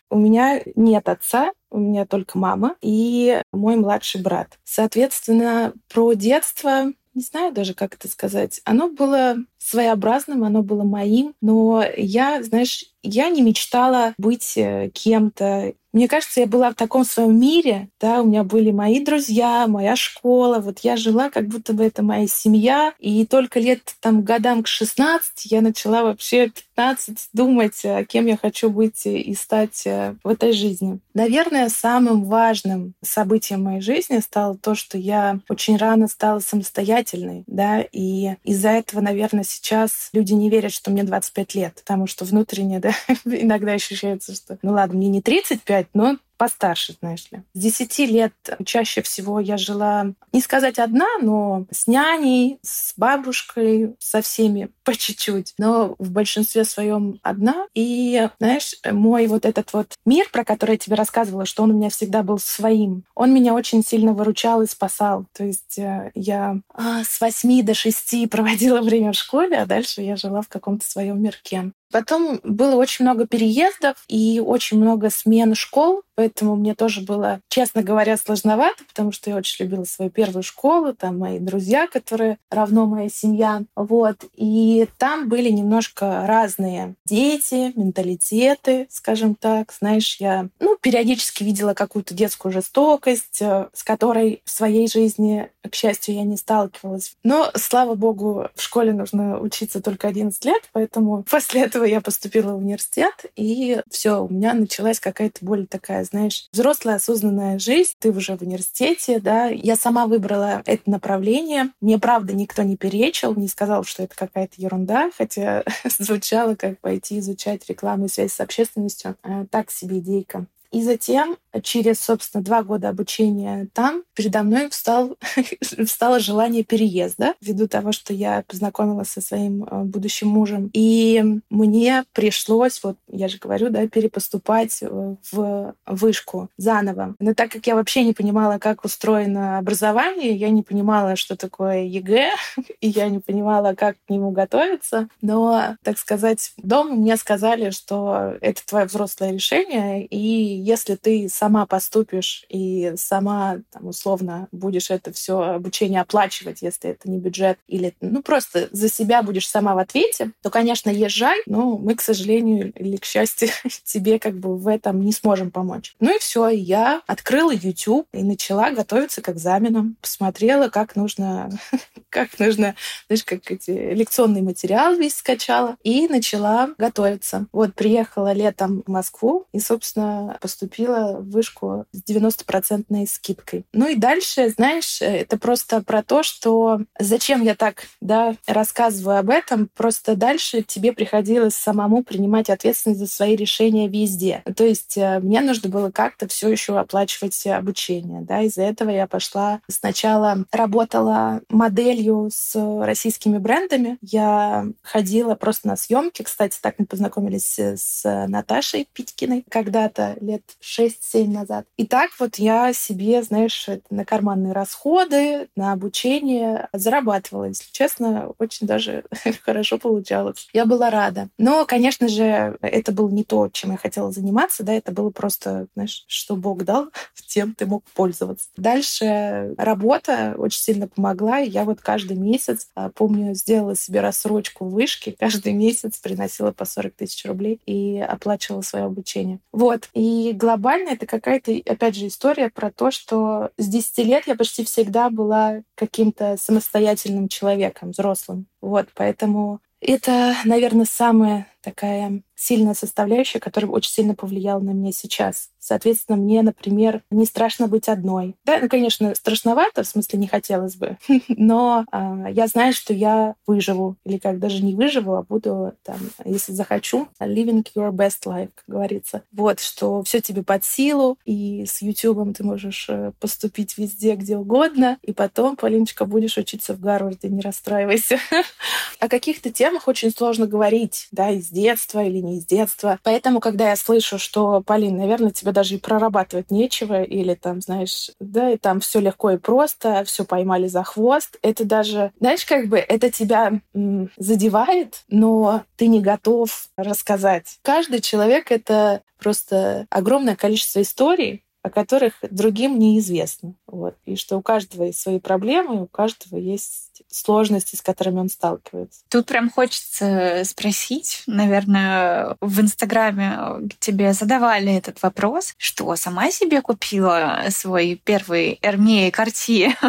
У 0.09 0.17
меня 0.17 0.61
нет 0.75 1.07
отца, 1.07 1.51
у 1.69 1.79
меня 1.79 2.05
только 2.05 2.37
мама 2.37 2.75
и 2.81 3.41
мой 3.53 3.77
младший 3.77 4.21
брат. 4.21 4.59
Соответственно, 4.63 5.73
про 5.87 6.13
детство 6.13 6.91
не 7.13 7.21
знаю 7.21 7.53
даже, 7.53 7.73
как 7.73 7.95
это 7.95 8.07
сказать. 8.07 8.61
Оно 8.63 8.89
было 8.89 9.35
своеобразным, 9.63 10.43
оно 10.43 10.63
было 10.63 10.83
моим, 10.83 11.33
но 11.41 11.83
я, 11.95 12.41
знаешь, 12.43 12.85
я 13.03 13.29
не 13.29 13.41
мечтала 13.41 14.13
быть 14.17 14.57
э, 14.57 14.89
кем-то. 14.93 15.73
Мне 15.93 16.07
кажется, 16.07 16.39
я 16.39 16.47
была 16.47 16.71
в 16.71 16.75
таком 16.75 17.03
своем 17.03 17.37
мире, 17.37 17.89
да, 17.99 18.21
у 18.21 18.25
меня 18.25 18.45
были 18.45 18.71
мои 18.71 19.03
друзья, 19.03 19.67
моя 19.67 19.97
школа, 19.97 20.59
вот 20.59 20.79
я 20.79 20.95
жила, 20.95 21.29
как 21.29 21.47
будто 21.47 21.73
бы 21.73 21.83
это 21.83 22.01
моя 22.01 22.27
семья, 22.27 22.93
и 22.97 23.25
только 23.25 23.59
лет 23.59 23.81
там 23.99 24.21
годам 24.21 24.63
к 24.63 24.67
16 24.67 25.51
я 25.51 25.59
начала 25.59 26.03
вообще 26.03 26.49
15 26.75 27.29
думать, 27.33 27.81
э, 27.83 28.05
кем 28.07 28.27
я 28.27 28.37
хочу 28.37 28.69
быть 28.69 29.05
и 29.05 29.33
стать 29.35 29.85
э, 29.85 30.15
в 30.23 30.29
этой 30.29 30.53
жизни. 30.53 30.99
Наверное, 31.13 31.67
самым 31.67 32.23
важным 32.23 32.93
событием 33.03 33.63
моей 33.63 33.81
жизни 33.81 34.19
стало 34.19 34.57
то, 34.57 34.75
что 34.75 34.97
я 34.97 35.39
очень 35.49 35.75
рано 35.75 36.07
стала 36.07 36.39
самостоятельной, 36.39 37.43
да, 37.47 37.81
и 37.81 38.35
из-за 38.43 38.69
этого, 38.69 39.01
наверное, 39.01 39.43
сейчас 39.51 40.09
люди 40.13 40.33
не 40.33 40.49
верят, 40.49 40.71
что 40.71 40.91
мне 40.91 41.03
25 41.03 41.55
лет, 41.55 41.75
потому 41.75 42.07
что 42.07 42.25
внутренне, 42.25 42.79
да, 42.79 42.91
иногда 43.25 43.73
ощущается, 43.73 44.33
что, 44.33 44.57
ну 44.61 44.73
ладно, 44.73 44.97
мне 44.97 45.09
не 45.09 45.21
35, 45.21 45.87
но 45.93 46.17
постарше, 46.41 46.95
знаешь 46.99 47.27
ли. 47.31 47.43
С 47.53 47.59
10 47.59 47.99
лет 47.99 48.33
чаще 48.65 49.03
всего 49.03 49.39
я 49.39 49.57
жила, 49.57 50.07
не 50.33 50.41
сказать 50.41 50.79
одна, 50.79 51.05
но 51.21 51.67
с 51.69 51.85
няней, 51.85 52.57
с 52.63 52.95
бабушкой, 52.97 53.95
со 53.99 54.23
всеми 54.23 54.71
по 54.83 54.95
чуть-чуть, 54.95 55.53
но 55.59 55.95
в 55.99 56.09
большинстве 56.09 56.65
своем 56.65 57.19
одна. 57.21 57.67
И, 57.75 58.27
знаешь, 58.39 58.73
мой 58.91 59.27
вот 59.27 59.45
этот 59.45 59.71
вот 59.73 59.93
мир, 60.03 60.29
про 60.31 60.43
который 60.43 60.71
я 60.71 60.77
тебе 60.79 60.95
рассказывала, 60.95 61.45
что 61.45 61.61
он 61.61 61.69
у 61.69 61.77
меня 61.77 61.91
всегда 61.91 62.23
был 62.23 62.39
своим, 62.39 63.03
он 63.13 63.31
меня 63.35 63.53
очень 63.53 63.83
сильно 63.83 64.13
выручал 64.13 64.63
и 64.63 64.67
спасал. 64.67 65.27
То 65.33 65.43
есть 65.43 65.77
э, 65.77 66.09
я 66.15 66.57
а, 66.73 67.03
с 67.03 67.21
8 67.21 67.63
до 67.63 67.75
6 67.75 68.27
проводила 68.31 68.81
время 68.81 69.11
в 69.11 69.15
школе, 69.15 69.57
а 69.57 69.67
дальше 69.67 70.01
я 70.01 70.15
жила 70.15 70.41
в 70.41 70.47
каком-то 70.47 70.89
своем 70.89 71.21
мирке. 71.21 71.71
Потом 71.91 72.39
было 72.43 72.75
очень 72.75 73.05
много 73.05 73.27
переездов 73.27 73.97
и 74.07 74.41
очень 74.43 74.79
много 74.79 75.09
смен 75.09 75.55
школ, 75.55 76.03
поэтому 76.15 76.55
мне 76.55 76.75
тоже 76.75 77.01
было, 77.01 77.41
честно 77.49 77.81
говоря, 77.81 78.17
сложновато, 78.17 78.83
потому 78.87 79.11
что 79.11 79.29
я 79.29 79.35
очень 79.35 79.65
любила 79.65 79.83
свою 79.85 80.11
первую 80.11 80.43
школу, 80.43 80.93
там 80.93 81.17
мои 81.17 81.39
друзья, 81.39 81.87
которые 81.87 82.37
равно 82.49 82.85
моя 82.85 83.09
семья. 83.09 83.63
Вот. 83.75 84.17
И 84.35 84.87
там 84.97 85.29
были 85.29 85.49
немножко 85.49 86.25
разные 86.27 86.95
дети, 87.05 87.73
менталитеты, 87.75 88.87
скажем 88.89 89.35
так. 89.35 89.73
Знаешь, 89.79 90.17
я 90.19 90.47
ну, 90.59 90.77
периодически 90.79 91.43
видела 91.43 91.73
какую-то 91.73 92.13
детскую 92.13 92.51
жестокость, 92.51 93.41
э, 93.41 93.69
с 93.73 93.83
которой 93.83 94.41
в 94.45 94.51
своей 94.51 94.87
жизни, 94.87 95.49
к 95.67 95.73
счастью, 95.73 96.15
я 96.15 96.23
не 96.23 96.37
сталкивалась. 96.37 97.15
Но, 97.23 97.51
слава 97.55 97.95
богу, 97.95 98.47
в 98.55 98.61
школе 98.61 98.93
нужно 98.93 99.39
учиться 99.39 99.81
только 99.81 100.07
11 100.07 100.43
лет, 100.45 100.61
поэтому 100.71 101.23
после 101.29 101.61
этого 101.61 101.80
этого 101.81 101.85
я 101.85 102.01
поступила 102.01 102.53
в 102.53 102.57
университет, 102.57 103.25
и 103.35 103.81
все, 103.89 104.23
у 104.23 104.29
меня 104.29 104.53
началась 104.53 104.99
какая-то 104.99 105.43
более 105.43 105.65
такая, 105.65 106.03
знаешь, 106.03 106.47
взрослая 106.51 106.95
осознанная 106.95 107.59
жизнь. 107.59 107.93
Ты 107.99 108.11
уже 108.11 108.37
в 108.37 108.41
университете, 108.41 109.19
да. 109.19 109.47
Я 109.47 109.75
сама 109.75 110.05
выбрала 110.05 110.61
это 110.65 110.89
направление. 110.89 111.71
Мне, 111.81 111.97
правда, 111.97 112.33
никто 112.33 112.61
не 112.63 112.77
перечил, 112.77 113.35
не 113.35 113.47
сказал, 113.47 113.83
что 113.83 114.03
это 114.03 114.15
какая-то 114.15 114.53
ерунда, 114.57 115.11
хотя 115.17 115.63
звучало 115.99 116.55
как 116.55 116.79
пойти 116.79 117.19
изучать 117.19 117.67
рекламу 117.67 118.05
и 118.05 118.09
связь 118.09 118.33
с 118.33 118.39
общественностью. 118.39 119.15
А, 119.23 119.45
так 119.49 119.71
себе 119.71 119.99
идейка. 119.99 120.45
И 120.71 120.81
затем, 120.81 121.37
через, 121.63 121.99
собственно, 121.99 122.43
два 122.43 122.63
года 122.63 122.89
обучения 122.89 123.67
там, 123.73 124.03
передо 124.13 124.43
мной 124.43 124.69
встал, 124.69 125.17
встало 125.85 126.19
желание 126.19 126.63
переезда, 126.63 127.33
ввиду 127.41 127.67
того, 127.67 127.91
что 127.91 128.13
я 128.13 128.43
познакомилась 128.47 129.09
со 129.09 129.21
своим 129.21 129.63
э, 129.63 129.83
будущим 129.83 130.29
мужем. 130.29 130.69
И 130.73 131.41
мне 131.49 132.05
пришлось, 132.13 132.81
вот 132.83 132.97
я 133.09 133.27
же 133.27 133.37
говорю, 133.37 133.69
да, 133.69 133.85
перепоступать 133.87 134.79
э, 134.81 135.15
в 135.31 135.75
вышку 135.85 136.49
заново. 136.57 137.15
Но 137.19 137.33
так 137.33 137.51
как 137.51 137.67
я 137.67 137.75
вообще 137.75 138.05
не 138.05 138.13
понимала, 138.13 138.57
как 138.57 138.85
устроено 138.85 139.57
образование, 139.57 140.33
я 140.33 140.49
не 140.49 140.63
понимала, 140.63 141.17
что 141.17 141.35
такое 141.35 141.83
ЕГЭ, 141.83 142.31
и 142.79 142.87
я 142.87 143.09
не 143.09 143.19
понимала, 143.19 143.73
как 143.73 143.97
к 144.07 144.09
нему 144.09 144.31
готовиться. 144.31 145.09
Но, 145.21 145.75
так 145.83 145.97
сказать, 145.97 146.53
дома 146.55 146.95
мне 146.95 147.17
сказали, 147.17 147.71
что 147.71 148.35
это 148.39 148.65
твое 148.65 148.85
взрослое 148.85 149.33
решение, 149.33 150.05
и 150.05 150.60
если 150.61 150.95
ты 150.95 151.29
сама 151.29 151.65
поступишь 151.65 152.45
и 152.49 152.93
сама, 152.97 153.57
там, 153.71 153.87
условно, 153.87 154.47
будешь 154.51 154.91
это 154.91 155.11
все 155.13 155.39
обучение 155.39 156.01
оплачивать, 156.01 156.61
если 156.61 156.91
это 156.91 157.09
не 157.09 157.17
бюджет, 157.17 157.57
или 157.67 157.93
ну 158.01 158.21
просто 158.21 158.69
за 158.71 158.89
себя 158.89 159.23
будешь 159.23 159.47
сама 159.47 159.75
в 159.75 159.77
ответе, 159.77 160.31
то, 160.41 160.49
конечно, 160.49 160.89
езжай, 160.89 161.41
но 161.45 161.77
мы, 161.77 161.95
к 161.95 162.01
сожалению 162.01 162.71
или 162.73 162.97
к 162.97 163.05
счастью, 163.05 163.49
тебе 163.83 164.19
как 164.19 164.37
бы 164.37 164.57
в 164.57 164.67
этом 164.67 165.01
не 165.01 165.11
сможем 165.11 165.51
помочь. 165.51 165.95
Ну 165.99 166.15
и 166.15 166.19
все, 166.19 166.49
я 166.49 167.01
открыла 167.07 167.51
YouTube 167.51 168.07
и 168.13 168.23
начала 168.23 168.71
готовиться 168.71 169.21
к 169.21 169.29
экзаменам, 169.29 169.97
посмотрела, 170.01 170.69
как 170.69 170.95
нужно, 170.95 171.49
как 172.09 172.39
нужно, 172.39 172.75
знаешь, 173.07 173.23
как 173.23 173.51
эти 173.51 173.71
лекционный 173.71 174.41
материал 174.41 174.95
весь 174.95 175.15
скачала 175.15 175.77
и 175.83 176.07
начала 176.07 176.69
готовиться. 176.77 177.47
Вот 177.51 177.73
приехала 177.73 178.33
летом 178.33 178.83
в 178.85 178.91
Москву 178.91 179.47
и, 179.51 179.59
собственно, 179.59 180.37
поступила 180.51 181.17
в 181.17 181.29
вышку 181.29 181.85
с 181.93 182.03
90-процентной 182.03 183.07
скидкой. 183.07 183.63
Ну 183.71 183.87
и 183.87 183.95
дальше, 183.95 184.49
знаешь, 184.49 185.01
это 185.01 185.37
просто 185.37 185.81
про 185.81 186.03
то, 186.03 186.23
что 186.23 186.81
зачем 186.99 187.41
я 187.41 187.55
так 187.55 187.85
да, 188.01 188.35
рассказываю 188.45 189.19
об 189.19 189.29
этом, 189.29 189.69
просто 189.73 190.17
дальше 190.17 190.61
тебе 190.61 190.91
приходилось 190.91 191.55
самому 191.55 192.03
принимать 192.03 192.49
ответственность 192.49 192.99
за 192.99 193.07
свои 193.07 193.37
решения 193.37 193.87
везде. 193.87 194.43
То 194.57 194.65
есть 194.65 194.97
э, 194.97 195.19
мне 195.19 195.39
нужно 195.39 195.69
было 195.69 195.89
как-то 195.89 196.27
все 196.27 196.49
еще 196.49 196.77
оплачивать 196.77 197.47
обучение. 197.47 198.21
Да? 198.21 198.41
Из-за 198.41 198.63
этого 198.63 198.89
я 198.89 199.07
пошла 199.07 199.61
сначала 199.69 200.45
работала 200.51 201.41
моделью 201.49 202.29
с 202.29 202.55
российскими 202.83 203.37
брендами. 203.37 203.97
Я 204.01 204.65
ходила 204.81 205.35
просто 205.35 205.69
на 205.69 205.77
съемки. 205.77 206.23
Кстати, 206.23 206.59
так 206.61 206.75
мы 206.77 206.85
познакомились 206.85 207.57
с 207.57 208.03
Наташей 208.27 208.89
Питькиной 208.91 209.45
когда-то 209.49 210.17
лет 210.19 210.40
6-7 210.61 211.27
назад. 211.27 211.65
И 211.77 211.85
так 211.85 212.11
вот 212.19 212.37
я 212.37 212.73
себе, 212.73 213.23
знаешь, 213.23 213.67
на 213.89 214.05
карманные 214.05 214.53
расходы, 214.53 215.49
на 215.55 215.71
обучение 215.71 216.69
зарабатывала. 216.73 217.45
Если 217.45 217.71
честно, 217.71 218.33
очень 218.37 218.67
даже 218.67 219.03
хорошо 219.43 219.77
получалось. 219.77 220.47
Я 220.53 220.65
была 220.65 220.89
рада. 220.89 221.29
Но, 221.37 221.65
конечно 221.65 222.07
же, 222.07 222.57
это 222.61 222.91
было 222.91 223.09
не 223.09 223.23
то, 223.23 223.49
чем 223.51 223.71
я 223.71 223.77
хотела 223.77 224.11
заниматься, 224.11 224.63
да, 224.63 224.73
это 224.73 224.91
было 224.91 225.09
просто, 225.09 225.67
знаешь, 225.75 226.03
что 226.07 226.35
Бог 226.35 226.63
дал, 226.63 226.89
тем 227.27 227.55
ты 227.55 227.65
мог 227.65 227.83
пользоваться. 227.93 228.49
Дальше 228.57 229.53
работа 229.57 230.35
очень 230.37 230.61
сильно 230.61 230.87
помогла, 230.87 231.39
и 231.39 231.49
я 231.49 231.63
вот 231.63 231.81
каждый 231.81 232.17
месяц, 232.17 232.67
а, 232.75 232.89
помню, 232.89 233.33
сделала 233.33 233.75
себе 233.75 234.01
рассрочку 234.01 234.65
вышки, 234.65 235.15
каждый 235.17 235.53
месяц 235.61 235.97
приносила 235.97 236.51
по 236.51 236.65
40 236.65 236.93
тысяч 236.93 237.25
рублей 237.25 237.59
и 237.65 237.99
оплачивала 237.99 238.61
свое 238.61 238.85
обучение. 238.85 239.39
Вот. 239.51 239.89
И 239.93 240.30
глобально 240.31 240.89
это 240.89 241.05
какая-то, 241.05 241.51
опять 241.65 241.95
же, 241.95 242.07
история 242.07 242.49
про 242.49 242.71
то, 242.71 242.91
что 242.91 243.51
с 243.57 243.67
10 243.67 243.97
лет 243.99 244.27
я 244.27 244.35
почти 244.35 244.63
всегда 244.63 245.09
была 245.09 245.61
каким-то 245.75 246.37
самостоятельным 246.37 247.27
человеком, 247.27 247.91
взрослым. 247.91 248.47
Вот, 248.61 248.89
поэтому 248.95 249.59
это, 249.81 250.35
наверное, 250.45 250.85
самое 250.85 251.47
такая 251.61 252.21
сильная 252.35 252.73
составляющая, 252.73 253.39
которая 253.39 253.71
очень 253.71 253.91
сильно 253.91 254.15
повлияла 254.15 254.59
на 254.59 254.71
меня 254.71 254.91
сейчас. 254.91 255.49
Соответственно, 255.59 256.17
мне, 256.17 256.41
например, 256.41 257.03
не 257.11 257.25
страшно 257.25 257.67
быть 257.67 257.87
одной. 257.87 258.35
Да, 258.45 258.57
ну, 258.59 258.67
конечно, 258.67 259.13
страшновато, 259.13 259.83
в 259.83 259.87
смысле 259.87 260.17
не 260.17 260.27
хотелось 260.27 260.75
бы, 260.75 260.97
но 261.27 261.85
э, 261.91 262.25
я 262.31 262.47
знаю, 262.47 262.73
что 262.73 262.93
я 262.93 263.35
выживу, 263.45 263.95
или 264.05 264.17
как 264.17 264.39
даже 264.39 264.63
не 264.63 264.73
выживу, 264.73 265.15
а 265.15 265.23
буду 265.23 265.73
там, 265.83 265.97
если 266.25 266.51
захочу, 266.51 267.07
living 267.19 267.63
your 267.75 267.91
best 267.91 268.23
life, 268.25 268.49
как 268.55 268.65
говорится. 268.67 269.21
Вот, 269.31 269.59
что 269.59 270.01
все 270.01 270.19
тебе 270.19 270.41
под 270.41 270.65
силу, 270.65 271.19
и 271.25 271.65
с 271.67 271.83
YouTube 271.83 272.35
ты 272.35 272.43
можешь 272.43 272.87
э, 272.89 273.11
поступить 273.19 273.77
везде, 273.77 274.15
где 274.15 274.35
угодно, 274.35 274.97
и 275.03 275.13
потом, 275.13 275.55
Полиночка, 275.55 276.05
будешь 276.05 276.37
учиться 276.37 276.73
в 276.73 276.79
Гарварде, 276.79 277.29
не 277.29 277.41
расстраивайся. 277.41 278.17
О 278.99 279.07
каких-то 279.07 279.51
темах 279.51 279.87
очень 279.87 280.11
сложно 280.11 280.47
говорить, 280.47 281.07
да, 281.11 281.29
из 281.29 281.50
детства 281.51 282.03
или 282.03 282.19
не 282.19 282.37
из 282.37 282.45
детства. 282.45 282.99
Поэтому, 283.03 283.39
когда 283.39 283.69
я 283.69 283.75
слышу, 283.75 284.17
что, 284.17 284.61
Полин, 284.61 284.97
наверное, 284.97 285.31
тебе 285.31 285.51
даже 285.51 285.75
и 285.75 285.79
прорабатывать 285.79 286.51
нечего, 286.51 287.03
или 287.03 287.35
там, 287.35 287.61
знаешь, 287.61 288.11
да, 288.19 288.51
и 288.51 288.57
там 288.57 288.79
все 288.79 288.99
легко 288.99 289.31
и 289.31 289.37
просто, 289.37 290.03
все 290.05 290.25
поймали 290.25 290.67
за 290.67 290.83
хвост, 290.83 291.37
это 291.41 291.65
даже, 291.65 292.11
знаешь, 292.19 292.45
как 292.45 292.67
бы 292.67 292.77
это 292.77 293.11
тебя 293.11 293.61
м, 293.73 294.09
задевает, 294.17 295.03
но 295.09 295.63
ты 295.77 295.87
не 295.87 296.01
готов 296.01 296.69
рассказать. 296.77 297.59
Каждый 297.61 298.01
человек— 298.01 298.51
это 298.53 299.01
просто 299.19 299.85
огромное 299.89 300.35
количество 300.35 300.81
историй, 300.81 301.43
о 301.63 301.69
которых 301.69 302.13
другим 302.29 302.79
неизвестно. 302.79 303.53
Вот. 303.67 303.95
И 304.05 304.15
что 304.15 304.37
у 304.37 304.41
каждого 304.41 304.85
есть 304.85 304.99
свои 304.99 305.19
проблемы, 305.19 305.83
у 305.83 305.87
каждого 305.87 306.37
есть 306.37 307.03
сложности, 307.09 307.75
с 307.75 307.81
которыми 307.81 308.19
он 308.19 308.29
сталкивается. 308.29 309.01
Тут 309.09 309.27
прям 309.27 309.49
хочется 309.49 310.43
спросить, 310.45 311.23
наверное, 311.27 312.35
в 312.41 312.61
Инстаграме 312.61 313.69
тебе 313.79 314.13
задавали 314.13 314.75
этот 314.75 315.01
вопрос, 315.01 315.53
что 315.57 315.95
сама 315.95 316.31
себе 316.31 316.61
купила 316.61 317.43
свой 317.49 317.99
первый 318.03 318.59
Эрмея 318.61 319.11
Карти? 319.11 319.75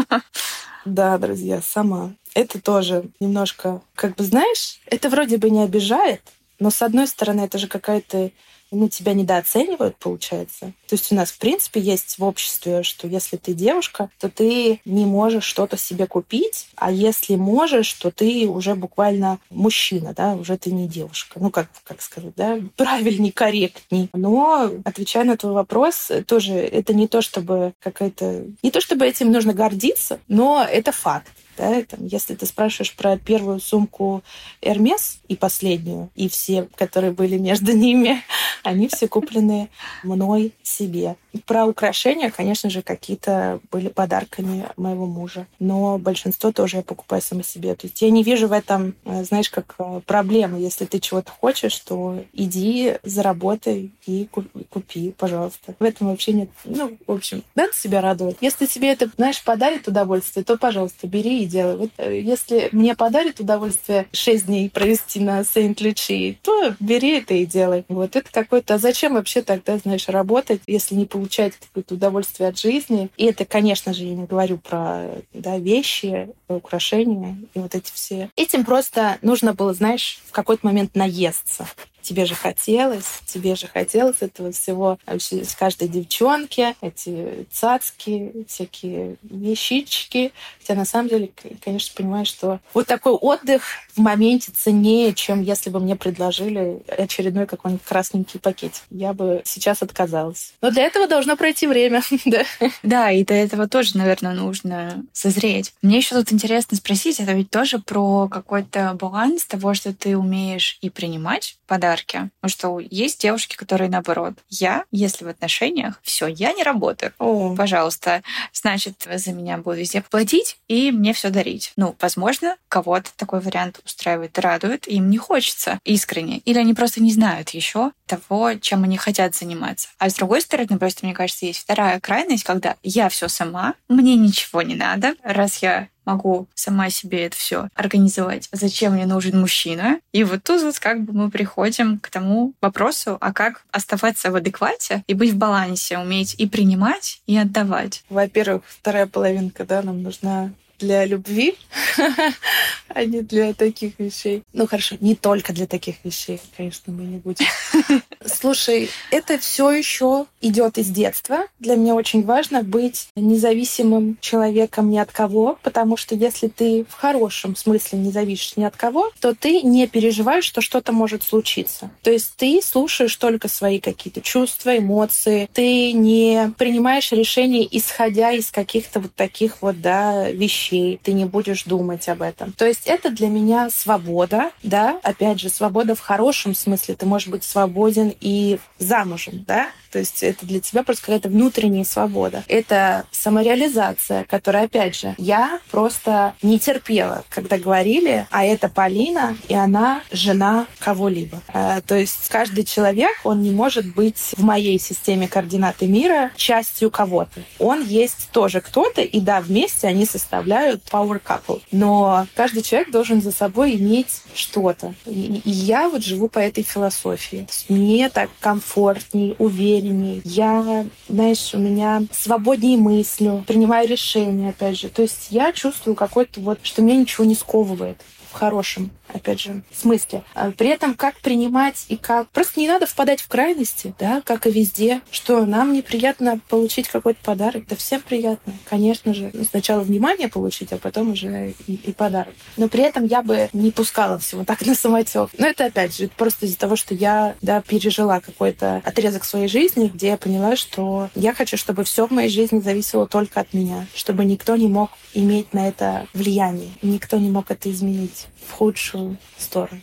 Да, 0.84 1.16
друзья, 1.16 1.60
сама. 1.62 2.12
Это 2.34 2.60
тоже 2.60 3.04
немножко, 3.20 3.82
как 3.94 4.16
бы, 4.16 4.24
знаешь, 4.24 4.80
это 4.86 5.08
вроде 5.10 5.36
бы 5.36 5.48
не 5.48 5.62
обижает, 5.62 6.22
но 6.62 6.70
с 6.70 6.80
одной 6.80 7.08
стороны, 7.08 7.40
это 7.40 7.58
же 7.58 7.66
какая-то 7.66 8.30
ну, 8.70 8.88
тебя 8.88 9.14
недооценивают, 9.14 9.96
получается. 9.96 10.72
То 10.88 10.94
есть 10.94 11.12
у 11.12 11.14
нас, 11.14 11.30
в 11.30 11.38
принципе, 11.38 11.80
есть 11.80 12.18
в 12.18 12.24
обществе, 12.24 12.84
что 12.84 13.06
если 13.06 13.36
ты 13.36 13.52
девушка, 13.52 14.10
то 14.18 14.30
ты 14.30 14.80
не 14.84 15.04
можешь 15.04 15.44
что-то 15.44 15.76
себе 15.76 16.06
купить, 16.06 16.68
а 16.76 16.90
если 16.90 17.34
можешь, 17.34 17.92
то 17.92 18.10
ты 18.10 18.48
уже 18.48 18.74
буквально 18.76 19.40
мужчина, 19.50 20.14
да, 20.14 20.34
уже 20.34 20.56
ты 20.56 20.72
не 20.72 20.88
девушка. 20.88 21.38
Ну, 21.38 21.50
как, 21.50 21.68
как 21.84 22.00
сказать, 22.00 22.32
да, 22.36 22.60
правильней, 22.76 23.32
корректней. 23.32 24.08
Но, 24.14 24.70
отвечая 24.84 25.24
на 25.24 25.36
твой 25.36 25.52
вопрос, 25.52 26.10
тоже 26.26 26.54
это 26.54 26.94
не 26.94 27.08
то, 27.08 27.22
чтобы 27.22 27.74
какая-то... 27.80 28.46
Не 28.62 28.70
то, 28.70 28.80
чтобы 28.80 29.04
этим 29.04 29.32
нужно 29.32 29.52
гордиться, 29.52 30.20
но 30.28 30.64
это 30.64 30.92
факт. 30.92 31.32
Да, 31.62 31.80
там, 31.84 32.04
если 32.06 32.34
ты 32.34 32.44
спрашиваешь 32.44 32.92
про 32.92 33.16
первую 33.16 33.60
сумку 33.60 34.24
Hermes 34.60 35.18
и 35.28 35.36
последнюю, 35.36 36.10
и 36.16 36.28
все, 36.28 36.66
которые 36.74 37.12
были 37.12 37.38
между 37.38 37.72
ними, 37.76 38.20
они 38.64 38.88
все 38.88 39.06
куплены 39.06 39.68
мной 40.02 40.54
себе. 40.64 41.14
Про 41.46 41.66
украшения, 41.66 42.30
конечно 42.30 42.68
же, 42.68 42.82
какие-то 42.82 43.60
были 43.70 43.88
подарками 43.88 44.66
моего 44.76 45.06
мужа. 45.06 45.46
Но 45.58 45.98
большинство 45.98 46.52
тоже 46.52 46.78
я 46.78 46.82
покупаю 46.82 47.22
сама 47.22 47.42
себе. 47.42 47.74
То 47.74 47.86
есть 47.86 48.02
я 48.02 48.10
не 48.10 48.22
вижу 48.22 48.48
в 48.48 48.52
этом, 48.52 48.94
э, 49.04 49.24
знаешь, 49.24 49.48
как 49.48 49.74
э, 49.78 50.00
проблемы. 50.06 50.58
Если 50.58 50.84
ты 50.84 51.00
чего-то 51.00 51.30
хочешь, 51.30 51.78
то 51.78 52.22
иди, 52.32 52.98
заработай 53.02 53.92
и 54.06 54.28
купи, 54.68 55.14
пожалуйста. 55.16 55.74
В 55.78 55.84
этом 55.84 56.08
вообще 56.08 56.32
нет... 56.32 56.50
Ну, 56.64 56.98
в 57.06 57.12
общем, 57.12 57.42
надо 57.54 57.72
себя 57.74 58.00
радовать. 58.00 58.36
Если 58.40 58.66
тебе 58.66 58.92
это, 58.92 59.10
знаешь, 59.16 59.42
подарит 59.42 59.88
удовольствие, 59.88 60.44
то, 60.44 60.58
пожалуйста, 60.58 61.06
бери 61.06 61.42
и 61.42 61.46
делай. 61.46 61.76
Вот 61.76 61.90
э, 61.96 62.20
если 62.20 62.68
мне 62.72 62.94
подарит 62.94 63.40
удовольствие 63.40 64.06
6 64.12 64.46
дней 64.46 64.68
провести 64.68 65.20
на 65.20 65.44
Сент-Лючи, 65.44 66.38
то 66.42 66.74
бери 66.78 67.18
это 67.18 67.34
и 67.34 67.46
делай. 67.46 67.84
Вот 67.88 68.16
это 68.16 68.30
какой-то... 68.30 68.74
А 68.74 68.78
зачем 68.78 69.14
вообще 69.14 69.40
тогда, 69.42 69.78
знаешь, 69.78 70.08
работать, 70.08 70.60
если 70.66 70.94
не 70.94 71.06
получается 71.06 71.21
получать 71.22 71.54
какое-то 71.56 71.94
удовольствие 71.94 72.48
от 72.48 72.58
жизни. 72.58 73.08
И 73.16 73.26
это, 73.26 73.44
конечно 73.44 73.94
же, 73.94 74.02
я 74.02 74.14
не 74.14 74.24
говорю 74.24 74.58
про 74.58 75.06
да, 75.32 75.56
вещи, 75.56 76.30
украшения 76.48 77.36
и 77.54 77.60
вот 77.60 77.76
эти 77.76 77.92
все. 77.92 78.28
Этим 78.34 78.64
просто 78.64 79.18
нужно 79.22 79.54
было, 79.54 79.72
знаешь, 79.72 80.20
в 80.26 80.32
какой-то 80.32 80.66
момент 80.66 80.96
наесться 80.96 81.68
тебе 82.02 82.26
же 82.26 82.34
хотелось, 82.34 83.20
тебе 83.26 83.54
же 83.54 83.66
хотелось 83.66 84.16
этого 84.20 84.52
всего 84.52 84.98
вообще 85.06 85.44
с 85.44 85.54
каждой 85.54 85.88
девчонки, 85.88 86.74
эти 86.80 87.46
цацки, 87.50 88.44
всякие 88.48 89.16
вещички. 89.22 90.32
Хотя 90.60 90.74
на 90.74 90.84
самом 90.84 91.08
деле, 91.08 91.30
конечно, 91.64 91.94
понимаешь, 91.96 92.28
что 92.28 92.60
вот 92.74 92.86
такой 92.86 93.12
отдых 93.12 93.62
в 93.94 93.98
моменте 93.98 94.52
ценнее, 94.52 95.14
чем 95.14 95.42
если 95.42 95.70
бы 95.70 95.80
мне 95.80 95.96
предложили 95.96 96.82
очередной 96.86 97.46
какой-нибудь 97.46 97.84
красненький 97.84 98.40
пакет. 98.40 98.82
Я 98.90 99.12
бы 99.12 99.42
сейчас 99.44 99.82
отказалась. 99.82 100.54
Но 100.60 100.70
для 100.70 100.84
этого 100.84 101.06
должно 101.06 101.36
пройти 101.36 101.66
время. 101.66 102.02
да. 102.24 102.44
да, 102.82 103.10
и 103.10 103.24
до 103.24 103.34
этого 103.34 103.68
тоже, 103.68 103.96
наверное, 103.96 104.34
нужно 104.34 105.04
созреть. 105.12 105.72
Мне 105.82 105.98
еще 105.98 106.14
тут 106.14 106.32
интересно 106.32 106.76
спросить, 106.76 107.20
это 107.20 107.32
ведь 107.32 107.50
тоже 107.50 107.78
про 107.78 108.28
какой-то 108.28 108.96
баланс 108.98 109.44
того, 109.44 109.74
что 109.74 109.92
ты 109.92 110.16
умеешь 110.16 110.78
и 110.80 110.90
принимать 110.90 111.56
подарки 111.66 111.91
подарки. 111.92 112.30
Потому 112.40 112.50
что 112.50 112.80
есть 112.80 113.20
девушки, 113.20 113.56
которые 113.56 113.90
наоборот. 113.90 114.34
Я, 114.48 114.84
если 114.90 115.24
в 115.24 115.28
отношениях, 115.28 116.00
все, 116.02 116.26
я 116.26 116.52
не 116.52 116.62
работаю. 116.62 117.12
О. 117.18 117.54
Пожалуйста, 117.56 118.22
значит, 118.52 119.06
за 119.12 119.32
меня 119.32 119.58
будут 119.58 119.80
везде 119.80 120.02
платить 120.02 120.58
и 120.68 120.90
мне 120.90 121.12
все 121.12 121.30
дарить. 121.30 121.72
Ну, 121.76 121.94
возможно, 122.00 122.56
кого-то 122.68 123.10
такой 123.16 123.40
вариант 123.40 123.80
устраивает, 123.84 124.38
радует, 124.38 124.88
им 124.88 125.10
не 125.10 125.18
хочется 125.18 125.78
искренне. 125.84 126.38
Или 126.38 126.58
они 126.58 126.74
просто 126.74 127.02
не 127.02 127.12
знают 127.12 127.50
еще 127.50 127.92
того, 128.06 128.54
чем 128.54 128.84
они 128.84 128.96
хотят 128.96 129.34
заниматься. 129.34 129.88
А 129.98 130.10
с 130.10 130.14
другой 130.14 130.42
стороны, 130.42 130.78
просто, 130.78 131.04
мне 131.04 131.14
кажется, 131.14 131.46
есть 131.46 131.60
вторая 131.60 132.00
крайность, 132.00 132.44
когда 132.44 132.76
я 132.82 133.08
все 133.08 133.28
сама, 133.28 133.74
мне 133.88 134.16
ничего 134.16 134.62
не 134.62 134.74
надо, 134.74 135.14
раз 135.22 135.58
я 135.62 135.88
могу 136.04 136.48
сама 136.54 136.90
себе 136.90 137.26
это 137.26 137.36
все 137.36 137.68
организовать. 137.74 138.48
Зачем 138.52 138.94
мне 138.94 139.06
нужен 139.06 139.40
мужчина? 139.40 140.00
И 140.12 140.24
вот 140.24 140.42
тут 140.42 140.62
вот 140.62 140.78
как 140.78 141.02
бы 141.02 141.12
мы 141.12 141.30
приходим 141.30 141.98
к 141.98 142.10
тому 142.10 142.54
вопросу, 142.60 143.18
а 143.20 143.32
как 143.32 143.64
оставаться 143.70 144.30
в 144.30 144.36
адеквате 144.36 145.04
и 145.06 145.14
быть 145.14 145.32
в 145.32 145.36
балансе, 145.36 145.98
уметь 145.98 146.34
и 146.38 146.46
принимать, 146.46 147.22
и 147.26 147.36
отдавать. 147.36 148.04
Во-первых, 148.08 148.62
вторая 148.66 149.06
половинка, 149.06 149.64
да, 149.64 149.82
нам 149.82 150.02
нужна 150.02 150.52
для 150.82 151.06
любви, 151.06 151.54
а 152.88 153.04
не 153.04 153.22
для 153.22 153.54
таких 153.54 153.98
вещей. 153.98 154.42
Ну 154.52 154.66
хорошо, 154.66 154.96
не 155.00 155.14
только 155.14 155.52
для 155.52 155.66
таких 155.66 155.96
вещей, 156.04 156.40
конечно, 156.56 156.92
мы 156.92 157.04
не 157.04 157.18
будем. 157.18 157.46
Слушай, 158.26 158.90
это 159.10 159.38
все 159.38 159.70
еще 159.70 160.26
идет 160.40 160.78
из 160.78 160.88
детства. 160.88 161.46
Для 161.60 161.76
меня 161.76 161.94
очень 161.94 162.24
важно 162.24 162.62
быть 162.62 163.08
независимым 163.14 164.18
человеком 164.20 164.90
ни 164.90 164.98
от 164.98 165.12
кого, 165.12 165.58
потому 165.62 165.96
что 165.96 166.14
если 166.14 166.48
ты 166.48 166.84
в 166.88 166.94
хорошем 166.94 167.54
смысле 167.54 168.00
не 168.00 168.10
зависишь 168.10 168.56
ни 168.56 168.64
от 168.64 168.76
кого, 168.76 169.10
то 169.20 169.34
ты 169.34 169.62
не 169.62 169.86
переживаешь, 169.86 170.44
что 170.44 170.60
что-то 170.60 170.92
может 170.92 171.22
случиться. 171.22 171.90
То 172.02 172.10
есть 172.10 172.34
ты 172.36 172.60
слушаешь 172.62 173.14
только 173.16 173.48
свои 173.48 173.78
какие-то 173.78 174.20
чувства, 174.20 174.76
эмоции, 174.76 175.48
ты 175.52 175.92
не 175.92 176.52
принимаешь 176.58 177.12
решения, 177.12 177.66
исходя 177.70 178.32
из 178.32 178.50
каких-то 178.50 178.98
вот 178.98 179.14
таких 179.14 179.62
вот, 179.62 179.80
да, 179.80 180.28
вещей 180.30 180.71
вещей, 180.72 181.00
ты 181.02 181.12
не 181.12 181.24
будешь 181.24 181.64
думать 181.64 182.08
об 182.08 182.22
этом. 182.22 182.52
То 182.52 182.66
есть 182.66 182.86
это 182.86 183.10
для 183.10 183.28
меня 183.28 183.70
свобода, 183.70 184.50
да, 184.62 184.98
опять 185.02 185.40
же, 185.40 185.48
свобода 185.48 185.94
в 185.94 186.00
хорошем 186.00 186.54
смысле. 186.54 186.94
Ты 186.94 187.06
можешь 187.06 187.28
быть 187.28 187.44
свободен 187.44 188.12
и 188.20 188.58
замужем, 188.78 189.44
да, 189.46 189.68
то 189.90 189.98
есть 189.98 190.22
это 190.22 190.46
для 190.46 190.60
тебя 190.60 190.82
просто 190.82 191.04
какая-то 191.04 191.28
внутренняя 191.28 191.84
свобода. 191.84 192.44
Это 192.48 193.04
самореализация, 193.10 194.24
которая, 194.24 194.64
опять 194.64 194.96
же, 194.96 195.14
я 195.18 195.60
просто 195.70 196.34
не 196.42 196.58
терпела, 196.58 197.24
когда 197.28 197.58
говорили, 197.58 198.26
а 198.30 198.44
это 198.44 198.68
Полина, 198.68 199.36
и 199.48 199.54
она 199.54 200.02
жена 200.10 200.66
кого-либо. 200.78 201.42
Э, 201.52 201.82
то 201.86 201.94
есть 201.94 202.28
каждый 202.28 202.64
человек, 202.64 203.10
он 203.24 203.42
не 203.42 203.50
может 203.50 203.94
быть 203.94 204.32
в 204.36 204.42
моей 204.42 204.78
системе 204.78 205.28
координаты 205.28 205.86
мира 205.86 206.30
частью 206.36 206.90
кого-то. 206.90 207.42
Он 207.58 207.84
есть 207.84 208.30
тоже 208.32 208.60
кто-то, 208.60 209.02
и 209.02 209.20
да, 209.20 209.40
вместе 209.40 209.88
они 209.88 210.06
составляют 210.06 210.51
power 210.90 211.20
couple. 211.22 211.62
Но 211.70 212.26
каждый 212.34 212.62
человек 212.62 212.90
должен 212.90 213.22
за 213.22 213.32
собой 213.32 213.76
иметь 213.76 214.22
что-то. 214.34 214.94
И 215.06 215.42
я 215.44 215.88
вот 215.88 216.02
живу 216.02 216.28
по 216.28 216.38
этой 216.38 216.64
философии. 216.64 217.46
Мне 217.68 218.08
так 218.08 218.30
комфортней, 218.40 219.36
уверенней, 219.38 220.22
я, 220.24 220.86
знаешь, 221.08 221.54
у 221.54 221.58
меня 221.58 222.02
свободнее 222.10 222.78
мыслю, 222.78 223.44
принимаю 223.46 223.88
решения, 223.88 224.50
опять 224.50 224.78
же. 224.78 224.88
То 224.88 225.02
есть 225.02 225.28
я 225.30 225.52
чувствую 225.52 225.94
какой-то 225.94 226.40
вот, 226.40 226.58
что 226.62 226.82
меня 226.82 226.96
ничего 226.96 227.24
не 227.24 227.34
сковывает 227.34 228.00
в 228.30 228.34
хорошем 228.34 228.90
опять 229.14 229.40
же, 229.40 229.62
смысле. 229.74 230.22
А 230.34 230.50
при 230.50 230.68
этом 230.68 230.94
как 230.94 231.20
принимать 231.20 231.86
и 231.88 231.96
как... 231.96 232.28
Просто 232.30 232.60
не 232.60 232.68
надо 232.68 232.86
впадать 232.86 233.20
в 233.20 233.28
крайности, 233.28 233.94
да, 233.98 234.22
как 234.24 234.46
и 234.46 234.50
везде, 234.50 235.00
что 235.10 235.44
нам 235.44 235.72
неприятно 235.72 236.40
получить 236.48 236.88
какой-то 236.88 237.20
подарок. 237.22 237.64
Да 237.68 237.76
всем 237.76 238.00
приятно, 238.00 238.54
конечно 238.68 239.14
же. 239.14 239.30
Ну, 239.32 239.44
сначала 239.44 239.80
внимание 239.80 240.28
получить, 240.28 240.72
а 240.72 240.78
потом 240.78 241.12
уже 241.12 241.54
и, 241.66 241.74
и 241.74 241.92
подарок. 241.92 242.34
Но 242.56 242.68
при 242.68 242.82
этом 242.82 243.06
я 243.06 243.22
бы 243.22 243.48
не 243.52 243.70
пускала 243.70 244.18
всего 244.18 244.44
так 244.44 244.64
на 244.66 244.74
самотек. 244.74 245.30
Но 245.38 245.46
это, 245.46 245.66
опять 245.66 245.96
же, 245.96 246.08
просто 246.16 246.46
из-за 246.46 246.58
того, 246.58 246.76
что 246.76 246.94
я, 246.94 247.34
да, 247.42 247.60
пережила 247.60 248.20
какой-то 248.20 248.82
отрезок 248.84 249.24
своей 249.24 249.48
жизни, 249.48 249.90
где 249.92 250.08
я 250.08 250.16
поняла, 250.16 250.56
что 250.56 251.10
я 251.14 251.34
хочу, 251.34 251.56
чтобы 251.56 251.84
все 251.84 252.06
в 252.06 252.10
моей 252.10 252.28
жизни 252.28 252.60
зависело 252.60 253.06
только 253.06 253.40
от 253.40 253.52
меня, 253.52 253.86
чтобы 253.94 254.24
никто 254.24 254.56
не 254.56 254.68
мог 254.68 254.90
иметь 255.14 255.52
на 255.52 255.68
это 255.68 256.06
влияние, 256.14 256.70
никто 256.82 257.18
не 257.18 257.30
мог 257.30 257.50
это 257.50 257.70
изменить 257.70 258.26
в 258.46 258.52
худшую 258.52 259.01
сторону. 259.38 259.80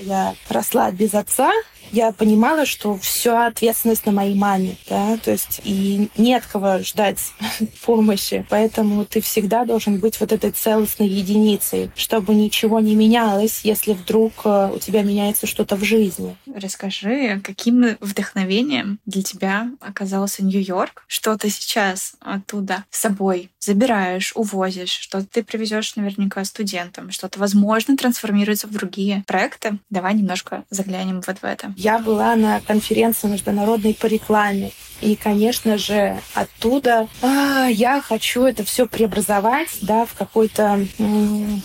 Я 0.00 0.34
росла 0.48 0.90
без 0.90 1.14
отца, 1.14 1.50
я 1.90 2.12
понимала, 2.12 2.66
что 2.66 2.96
вся 2.96 3.46
ответственность 3.46 4.06
на 4.06 4.12
моей 4.12 4.34
маме, 4.34 4.76
да, 4.88 5.16
то 5.18 5.30
есть 5.30 5.60
и 5.64 6.08
не 6.16 6.34
от 6.34 6.46
кого 6.46 6.78
ждать 6.78 7.18
помощи, 7.84 8.46
поэтому 8.48 9.04
ты 9.04 9.20
всегда 9.20 9.64
должен 9.64 9.98
быть 9.98 10.18
вот 10.20 10.32
этой 10.32 10.50
целостной 10.50 11.08
единицей, 11.08 11.90
чтобы 11.96 12.34
ничего 12.34 12.80
не 12.80 12.94
менялось, 12.94 13.60
если 13.64 13.92
вдруг 13.92 14.32
э, 14.44 14.70
у 14.74 14.78
тебя 14.78 15.02
меняется 15.02 15.46
что-то 15.46 15.76
в 15.76 15.84
жизни. 15.84 16.36
Расскажи, 16.54 17.40
каким 17.42 17.96
вдохновением 18.00 18.98
для 19.06 19.22
тебя 19.22 19.70
оказался 19.80 20.44
Нью-Йорк? 20.44 21.04
Что 21.06 21.36
ты 21.36 21.50
сейчас 21.50 22.14
оттуда 22.20 22.84
с 22.90 23.00
собой 23.00 23.50
забираешь, 23.58 24.32
увозишь, 24.34 24.90
что 24.90 25.24
ты 25.24 25.42
привезешь 25.42 25.96
наверняка 25.96 26.44
студентам, 26.44 27.10
что-то, 27.10 27.38
возможно, 27.38 27.96
трансформируется 27.96 28.66
в 28.66 28.72
другие 28.72 29.24
проекты. 29.26 29.78
Давай 29.90 30.14
немножко 30.14 30.64
заглянем 30.70 31.20
вот 31.26 31.38
в 31.38 31.44
это. 31.44 31.71
Я 31.76 31.98
была 31.98 32.36
на 32.36 32.60
конференции 32.60 33.28
международной 33.28 33.94
по 33.94 34.06
рекламе. 34.06 34.72
И, 35.02 35.16
конечно 35.16 35.76
же, 35.78 36.18
оттуда 36.34 37.08
а, 37.20 37.66
я 37.66 38.00
хочу 38.00 38.44
это 38.44 38.64
все 38.64 38.86
преобразовать 38.86 39.68
да, 39.82 40.06
в 40.06 40.14
какой-то 40.14 40.86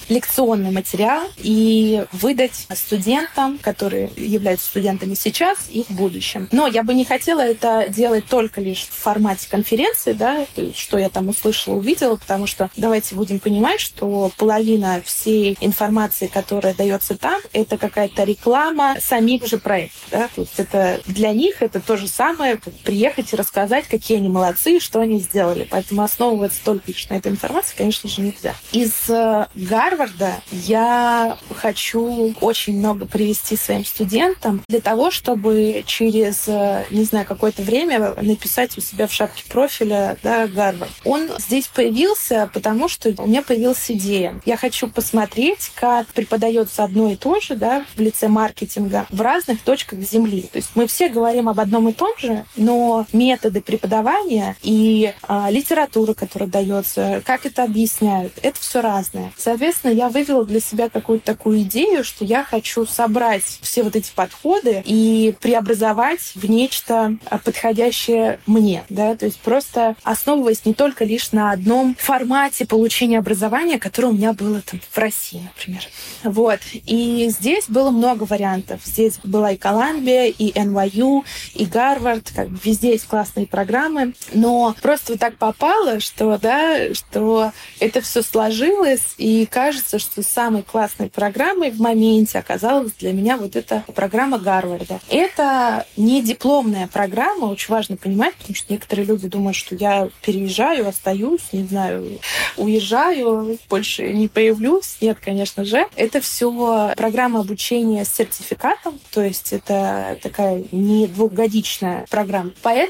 лекционный 0.10 0.72
материал 0.72 1.28
и 1.38 2.06
выдать 2.12 2.68
студентам, 2.74 3.58
которые 3.60 4.10
являются 4.16 4.68
студентами 4.68 5.14
сейчас 5.14 5.68
и 5.70 5.84
в 5.84 5.92
будущем. 5.92 6.50
Но 6.52 6.68
я 6.68 6.84
бы 6.84 6.94
не 6.94 7.06
хотела 7.06 7.42
это 7.42 7.86
делать 7.90 8.26
только 8.26 8.60
лишь 8.60 8.82
в 8.82 8.94
формате 8.94 9.48
конференции, 9.50 10.14
да, 10.14 10.46
что 10.76 10.98
я 10.98 11.10
там 11.10 11.30
услышала, 11.30 11.76
увидела, 11.76 12.16
потому 12.16 12.48
что 12.48 12.70
давайте 12.76 13.16
будем 13.16 13.40
понимать, 13.40 13.80
что 13.80 14.32
половина 14.38 15.02
всей 15.06 15.58
информации, 15.62 16.28
которая 16.28 16.74
дается 16.74 17.16
там, 17.16 17.40
это 17.54 17.78
какая-то 17.78 18.24
реклама 18.24 18.96
самих 19.00 19.46
же 19.46 19.58
проектов. 19.58 20.00
Да? 20.12 20.30
То 20.34 20.42
есть 20.42 20.54
это 20.58 21.02
для 21.06 21.32
них 21.34 21.62
это 21.62 21.80
то 21.80 21.98
же 21.98 22.08
самое, 22.08 22.58
как 22.58 22.74
приехать 22.74 23.27
и 23.34 23.36
рассказать, 23.36 23.88
какие 23.88 24.18
они 24.18 24.30
молодцы 24.30 24.78
и 24.78 24.80
что 24.80 25.00
они 25.00 25.20
сделали. 25.20 25.68
Поэтому 25.70 26.04
основываться 26.04 26.60
только 26.64 26.84
лишь 26.88 27.10
на 27.10 27.16
этой 27.16 27.32
информации, 27.32 27.76
конечно 27.78 28.10
же, 28.10 28.22
нельзя. 28.22 28.54
Из 28.72 29.10
э, 29.10 29.48
Гарварда 29.56 30.36
я 30.52 31.38
хочу 31.56 32.34
очень 32.42 32.78
много 32.78 33.06
привести 33.06 33.56
своим 33.56 33.86
студентам 33.86 34.62
для 34.68 34.82
того, 34.82 35.12
чтобы 35.12 35.84
через, 35.86 36.44
э, 36.48 36.86
не 36.92 37.04
знаю, 37.04 37.26
какое-то 37.26 37.62
время 37.62 38.14
написать 38.22 38.78
у 38.78 38.82
себя 38.82 39.08
в 39.08 39.14
шапке 39.14 39.44
профиля 39.50 40.18
да, 40.22 40.48
Гарвард. 40.48 40.92
Он 41.04 41.30
здесь 41.40 41.68
появился, 41.68 42.50
потому 42.54 42.88
что 42.88 43.14
у 43.18 43.28
меня 43.28 43.42
появилась 43.42 43.90
идея. 43.90 44.42
Я 44.46 44.58
хочу 44.58 44.88
посмотреть, 44.88 45.72
как 45.76 46.08
преподается 46.08 46.84
одно 46.84 47.12
и 47.12 47.16
то 47.16 47.40
же 47.40 47.56
да, 47.56 47.86
в 47.96 48.02
лице 48.02 48.28
маркетинга 48.28 49.08
в 49.10 49.22
разных 49.22 49.62
точках 49.62 49.78
точках 49.78 50.00
Земли. 50.00 50.42
То 50.52 50.58
есть 50.58 50.72
мы 50.76 50.88
все 50.88 51.10
говорим 51.10 51.50
об 51.50 51.60
одном 51.60 51.90
и 51.90 51.94
том 51.94 52.12
же, 52.18 52.46
но 52.56 53.06
методы 53.18 53.62
преподавания 53.62 54.56
и 54.62 55.14
а, 55.24 55.50
литература, 55.50 56.14
которая 56.14 56.50
дается, 56.50 57.22
как 57.26 57.46
это 57.46 57.64
объясняют, 57.64 58.34
это 58.42 58.60
все 58.60 58.82
разное. 58.82 59.32
Соответственно, 59.38 59.92
я 59.92 60.10
вывела 60.10 60.46
для 60.46 60.60
себя 60.60 60.90
какую-то 60.90 61.26
такую 61.26 61.62
идею, 61.62 62.04
что 62.04 62.26
я 62.26 62.44
хочу 62.44 62.86
собрать 62.86 63.60
все 63.62 63.84
вот 63.84 63.96
эти 63.96 64.12
подходы 64.14 64.82
и 64.86 65.36
преобразовать 65.42 66.34
в 66.36 66.50
нечто 66.50 67.18
а, 67.26 67.38
подходящее 67.38 68.40
мне, 68.46 68.84
да, 68.90 69.16
то 69.16 69.26
есть 69.26 69.40
просто 69.40 69.96
основываясь 70.04 70.66
не 70.66 70.74
только 70.74 71.06
лишь 71.06 71.32
на 71.32 71.52
одном 71.52 71.96
формате 71.96 72.66
получения 72.66 73.20
образования, 73.20 73.80
которое 73.80 74.10
у 74.10 74.14
меня 74.14 74.34
было 74.34 74.62
там 74.62 74.80
в 74.90 74.98
России, 74.98 75.42
например. 75.56 75.82
Вот. 76.24 76.60
И 76.74 77.28
здесь 77.30 77.66
было 77.68 77.92
много 77.92 78.24
вариантов. 78.24 78.82
Здесь 78.84 79.20
была 79.24 79.52
и 79.52 79.58
Колумбия, 79.58 80.26
и 80.26 80.52
NYU, 80.52 81.24
и 81.54 81.66
Гарвард, 81.66 82.32
как 82.36 82.50
бы 82.50 82.60
везде 82.64 82.96
есть 82.98 83.08
классные 83.08 83.48
программы, 83.48 84.14
но 84.34 84.76
просто 84.82 85.14
вот 85.14 85.20
так 85.20 85.38
попало, 85.38 86.00
что, 86.00 86.38
да, 86.38 86.94
что 86.94 87.52
это 87.80 88.02
все 88.02 88.22
сложилось, 88.22 89.16
и 89.18 89.46
кажется, 89.46 90.00
что 90.00 90.24
самой 90.24 90.64
классной 90.64 91.10
программой 91.10 91.72
в 91.72 91.80
моменте 91.80 92.40
оказалась 92.40 92.92
для 92.94 93.14
меня 93.14 93.38
вот 93.38 93.56
эта 93.56 93.84
программа 93.96 94.40
Гарварда. 94.40 95.00
Это 95.10 95.86
не 95.96 96.22
дипломная 96.22 96.88
программа, 96.88 97.46
очень 97.46 97.74
важно 97.74 97.98
понимать, 97.98 98.36
потому 98.36 98.56
что 98.56 98.74
некоторые 98.74 99.06
люди 99.06 99.28
думают, 99.28 99.56
что 99.56 99.76
я 99.76 100.10
переезжаю, 100.22 100.88
остаюсь, 100.88 101.42
не 101.52 101.64
знаю, 101.66 102.20
уезжаю, 102.58 103.58
больше 103.70 104.12
не 104.14 104.28
появлюсь. 104.28 104.98
Нет, 105.02 105.18
конечно 105.24 105.64
же. 105.64 105.86
Это 105.96 106.20
все 106.22 106.94
программа 106.96 107.42
обучения 107.42 108.04
с 108.04 108.14
сертификатом, 108.16 109.00
то 109.12 109.22
есть 109.22 109.54
это 109.54 110.18
такая 110.22 110.64
не 110.72 111.08
двухгодичная 111.08 112.06
программа. 112.10 112.52
Поэтому 112.62 112.87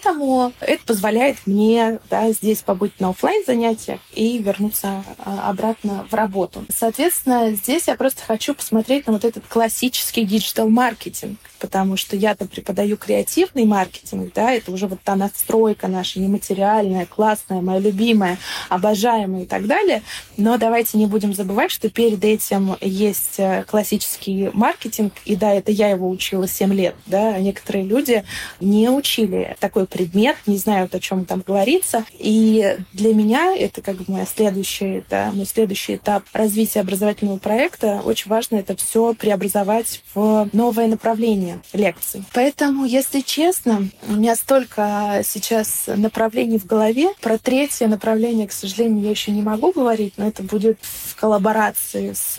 это 0.59 0.83
позволяет 0.85 1.37
мне 1.45 1.99
да, 2.09 2.31
здесь 2.31 2.59
побыть 2.59 2.99
на 2.99 3.09
офлайн 3.09 3.43
занятиях 3.45 3.99
и 4.13 4.37
вернуться 4.37 5.03
а, 5.19 5.49
обратно 5.49 6.07
в 6.09 6.13
работу. 6.13 6.65
Соответственно, 6.69 7.51
здесь 7.51 7.87
я 7.87 7.95
просто 7.95 8.23
хочу 8.23 8.53
посмотреть 8.53 9.07
на 9.07 9.13
вот 9.13 9.25
этот 9.25 9.45
классический 9.47 10.25
диджитал-маркетинг, 10.25 11.39
потому 11.59 11.97
что 11.97 12.15
я-то 12.15 12.45
преподаю 12.45 12.97
креативный 12.97 13.65
маркетинг, 13.65 14.31
да, 14.33 14.51
это 14.51 14.71
уже 14.71 14.87
вот 14.87 14.99
та 15.03 15.15
настройка 15.15 15.87
наша 15.87 16.19
нематериальная, 16.19 17.05
классная, 17.05 17.61
моя 17.61 17.79
любимая, 17.79 18.37
обожаемая 18.69 19.43
и 19.43 19.45
так 19.45 19.67
далее. 19.67 20.01
Но 20.37 20.57
давайте 20.57 20.97
не 20.97 21.05
будем 21.05 21.33
забывать, 21.33 21.71
что 21.71 21.89
перед 21.89 22.23
этим 22.23 22.75
есть 22.81 23.35
э, 23.37 23.63
классический 23.67 24.49
маркетинг, 24.53 25.13
и 25.25 25.35
да, 25.35 25.53
это 25.53 25.71
я 25.71 25.89
его 25.89 26.09
учила 26.09 26.47
7 26.47 26.73
лет, 26.73 26.95
да, 27.05 27.35
а 27.35 27.39
некоторые 27.39 27.85
люди 27.85 28.23
не 28.59 28.89
учили 28.89 29.55
такой 29.59 29.87
предмет, 29.87 30.37
не 30.45 30.57
знают, 30.57 30.93
о 30.95 30.99
чем 30.99 31.25
там 31.25 31.43
говорится. 31.45 32.05
И 32.13 32.77
для 32.93 33.13
меня 33.13 33.55
это 33.55 33.81
как 33.81 33.97
бы 33.97 34.05
мой 34.07 34.25
следующий, 34.25 35.03
да, 35.09 35.31
мой 35.33 35.45
следующий 35.45 35.95
этап 35.95 36.23
развития 36.33 36.81
образовательного 36.81 37.37
проекта. 37.37 38.01
Очень 38.03 38.29
важно 38.29 38.57
это 38.57 38.75
все 38.75 39.13
преобразовать 39.13 40.01
в 40.13 40.49
новое 40.53 40.87
направление 40.87 41.46
лекций. 41.73 42.23
Поэтому, 42.33 42.85
если 42.85 43.21
честно, 43.21 43.89
у 44.07 44.13
меня 44.13 44.35
столько 44.35 45.21
сейчас 45.23 45.83
направлений 45.87 46.57
в 46.57 46.65
голове. 46.65 47.09
Про 47.21 47.37
третье 47.37 47.87
направление, 47.87 48.47
к 48.47 48.51
сожалению, 48.51 49.03
я 49.03 49.11
еще 49.11 49.31
не 49.31 49.41
могу 49.41 49.71
говорить, 49.71 50.13
но 50.17 50.27
это 50.27 50.43
будет 50.43 50.79
в 50.81 51.15
коллаборации 51.15 52.13
с 52.13 52.37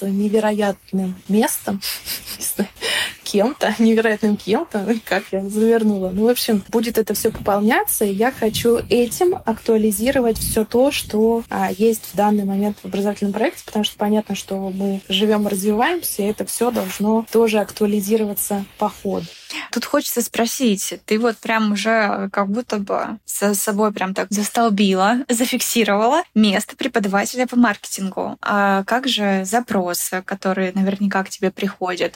невероятным 0.00 1.14
местом, 1.28 1.80
кем-то, 3.24 3.74
невероятным 3.82 4.36
кем-то, 4.36 4.96
как 5.04 5.24
я 5.32 5.44
завернула. 5.48 6.10
Ну, 6.10 6.26
в 6.26 6.28
общем, 6.28 6.62
будет 6.68 6.98
это 6.98 7.14
все 7.14 7.30
пополняться, 7.30 8.04
и 8.04 8.12
я 8.12 8.30
хочу 8.30 8.78
этим 8.88 9.36
актуализировать 9.44 10.38
все 10.38 10.64
то, 10.64 10.90
что 10.92 11.42
а, 11.50 11.70
есть 11.76 12.04
в 12.12 12.16
данный 12.16 12.44
момент 12.44 12.78
в 12.82 12.84
образовательном 12.84 13.32
проекте, 13.32 13.64
потому 13.64 13.84
что 13.84 13.96
понятно, 13.96 14.34
что 14.34 14.56
мы 14.70 15.00
живем 15.08 15.48
развиваемся, 15.48 16.22
и 16.22 16.26
это 16.26 16.44
все 16.44 16.70
должно 16.70 17.26
тоже 17.30 17.58
актуализироваться 17.58 18.43
по 18.78 18.88
ходу. 18.88 19.26
Тут 19.70 19.84
хочется 19.84 20.22
спросить, 20.22 20.94
ты 21.04 21.18
вот 21.18 21.36
прям 21.38 21.72
уже 21.72 22.28
как 22.32 22.48
будто 22.48 22.78
бы 22.78 23.18
с 23.24 23.54
собой 23.54 23.92
прям 23.92 24.14
так 24.14 24.28
застолбила, 24.30 25.18
зафиксировала 25.28 26.22
место 26.34 26.76
преподавателя 26.76 27.46
по 27.46 27.56
маркетингу. 27.56 28.36
А 28.40 28.84
как 28.84 29.08
же 29.08 29.44
запросы, 29.44 30.22
которые 30.22 30.72
наверняка 30.72 31.24
к 31.24 31.28
тебе 31.28 31.50
приходят 31.50 32.14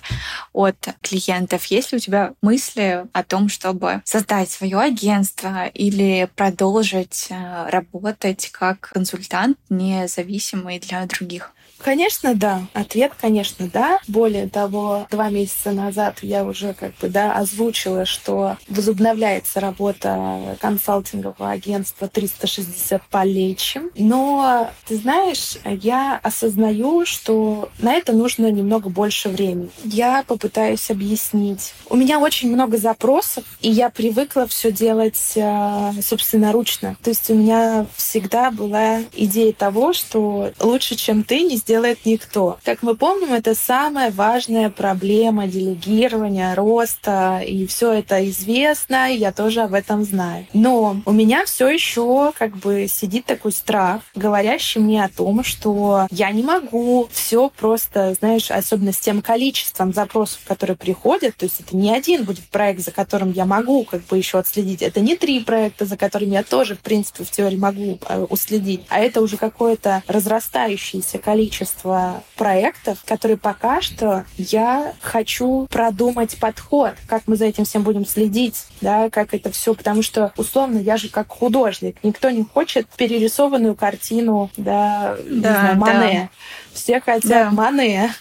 от 0.53 0.77
клиентов? 1.03 1.65
Есть 1.67 1.93
ли 1.93 1.97
у 1.97 2.01
тебя 2.01 2.33
мысли 2.43 3.05
о 3.13 3.23
том, 3.25 3.49
чтобы 3.49 4.03
создать 4.05 4.51
свое 4.51 4.79
агентство 4.79 5.67
или 5.67 6.29
продолжить 6.37 7.27
э, 7.31 7.69
работать 7.71 8.51
как 8.53 8.91
консультант, 8.93 9.59
независимый 9.69 10.79
для 10.79 11.05
других? 11.07 11.53
Конечно, 11.79 12.35
да. 12.35 12.63
Ответ, 12.75 13.13
конечно, 13.19 13.69
да. 13.73 13.99
Более 14.09 14.49
того, 14.49 15.07
два 15.11 15.31
месяца 15.31 15.71
назад 15.71 16.19
я 16.23 16.45
уже 16.45 16.75
как 16.75 16.95
бы 16.97 17.09
да, 17.09 17.33
озвучила, 17.35 18.05
что 18.05 18.57
возобновляется 18.69 19.61
работа 19.61 20.57
консалтингового 20.61 21.51
агентства 21.51 22.09
360 22.09 23.03
полечим. 23.11 23.91
Но, 23.97 24.71
ты 24.87 24.97
знаешь, 24.97 25.59
я 25.65 26.19
осознаю, 26.23 27.07
что 27.07 27.69
на 27.79 27.95
это 27.95 28.13
нужно 28.13 28.51
немного 28.51 28.89
больше 28.89 29.29
времени. 29.29 29.71
Я 29.85 30.25
попытаюсь 30.27 30.91
объяснить. 30.91 31.75
У 31.89 31.97
меня 31.97 32.19
очень 32.19 32.53
много 32.53 32.77
запросов, 32.77 33.45
и 33.61 33.71
я 33.71 33.91
привыкла 33.91 34.47
все 34.47 34.73
делать 34.73 35.33
э, 35.37 35.93
собственноручно. 36.03 36.97
То 37.03 37.11
есть 37.11 37.31
у 37.31 37.35
меня 37.35 37.87
всегда 37.97 38.51
была 38.51 39.01
идея 39.13 39.53
того, 39.53 39.93
что 39.93 40.53
лучше, 40.61 40.97
чем 40.97 41.23
ты, 41.23 41.43
не 41.43 41.57
сделает 41.69 42.07
никто. 42.07 42.59
Как 42.65 42.83
мы 42.83 42.97
помним, 42.97 43.35
это 43.35 43.55
самая 43.55 44.11
важная 44.11 44.71
проблема 44.71 45.47
делегирования, 45.47 46.55
роста, 46.55 47.43
и 47.47 47.67
все 47.67 47.93
это 47.93 48.27
известно, 48.31 49.13
и 49.13 49.19
я 49.19 49.33
тоже 49.33 49.61
об 49.61 49.75
этом 49.75 50.03
знаю. 50.03 50.47
Но 50.55 51.03
у 51.05 51.13
меня 51.13 51.45
все 51.45 51.69
еще 51.69 52.33
как 52.39 52.57
бы 52.57 52.87
сидит 52.89 53.27
такой 53.27 53.53
страх, 53.53 54.01
говорящий 54.15 54.81
мне 54.81 55.05
о 55.05 55.11
том, 55.11 55.45
что 55.45 56.07
я 56.11 56.31
не 56.31 56.43
могу 56.43 57.07
все 57.13 57.51
просто, 57.51 58.15
знаешь, 58.15 58.51
особенно 58.51 58.95
с 58.95 58.99
тем 58.99 59.21
количеством 59.21 59.93
запросов, 59.93 60.41
которые 60.47 60.77
приходят, 60.77 61.37
то 61.37 61.45
есть 61.45 61.61
это 61.61 61.77
не 61.77 61.95
один 61.95 62.25
будет 62.25 62.49
проект, 62.49 62.81
за 62.81 62.93
которым 62.93 63.33
я 63.33 63.45
могу 63.45 63.85
как 63.85 64.07
бы 64.07 64.17
еще 64.17 64.39
отследить, 64.39 64.81
это 64.81 65.01
не 65.01 65.17
три 65.17 65.41
проекта, 65.41 65.85
за 65.85 65.99
которыми 65.99 66.31
я 66.31 66.45
тоже, 66.45 66.77
в 66.77 66.81
принципе, 66.81 67.25
в 67.25 67.31
теории 67.31 67.57
могу 67.57 67.99
э, 68.09 68.25
уследить, 68.31 68.87
а 68.89 69.01
это 69.01 69.21
уже 69.21 69.37
какое-то 69.37 70.03
разрастающееся 70.07 71.19
количество 71.19 71.58
количество 71.59 72.23
проектов, 72.37 72.99
которые 73.05 73.37
пока 73.37 73.81
что 73.81 74.25
я 74.37 74.95
хочу 75.01 75.67
продумать 75.71 76.39
подход, 76.39 76.95
как 77.07 77.23
мы 77.27 77.37
за 77.37 77.47
этим 77.47 77.65
всем 77.65 77.83
будем 77.83 78.07
следить, 78.07 78.67
да, 78.81 79.11
как 79.11 79.35
это 79.35 79.51
все, 79.51 79.75
потому 79.75 80.03
что 80.03 80.33
условно 80.37 80.79
я 80.79 80.97
же 80.97 81.09
как 81.09 81.29
художник, 81.29 81.97
никто 82.03 82.31
не 82.31 82.45
хочет 82.45 82.89
перерисованную 82.97 83.75
картину, 83.75 84.51
да, 84.57 85.17
да 85.29 85.51
знаю, 85.51 85.77
Мане. 85.77 86.31
Да. 86.33 86.75
Все 86.75 87.01
хотят 87.01 87.29
да. 87.29 87.51
Мане. 87.51 88.13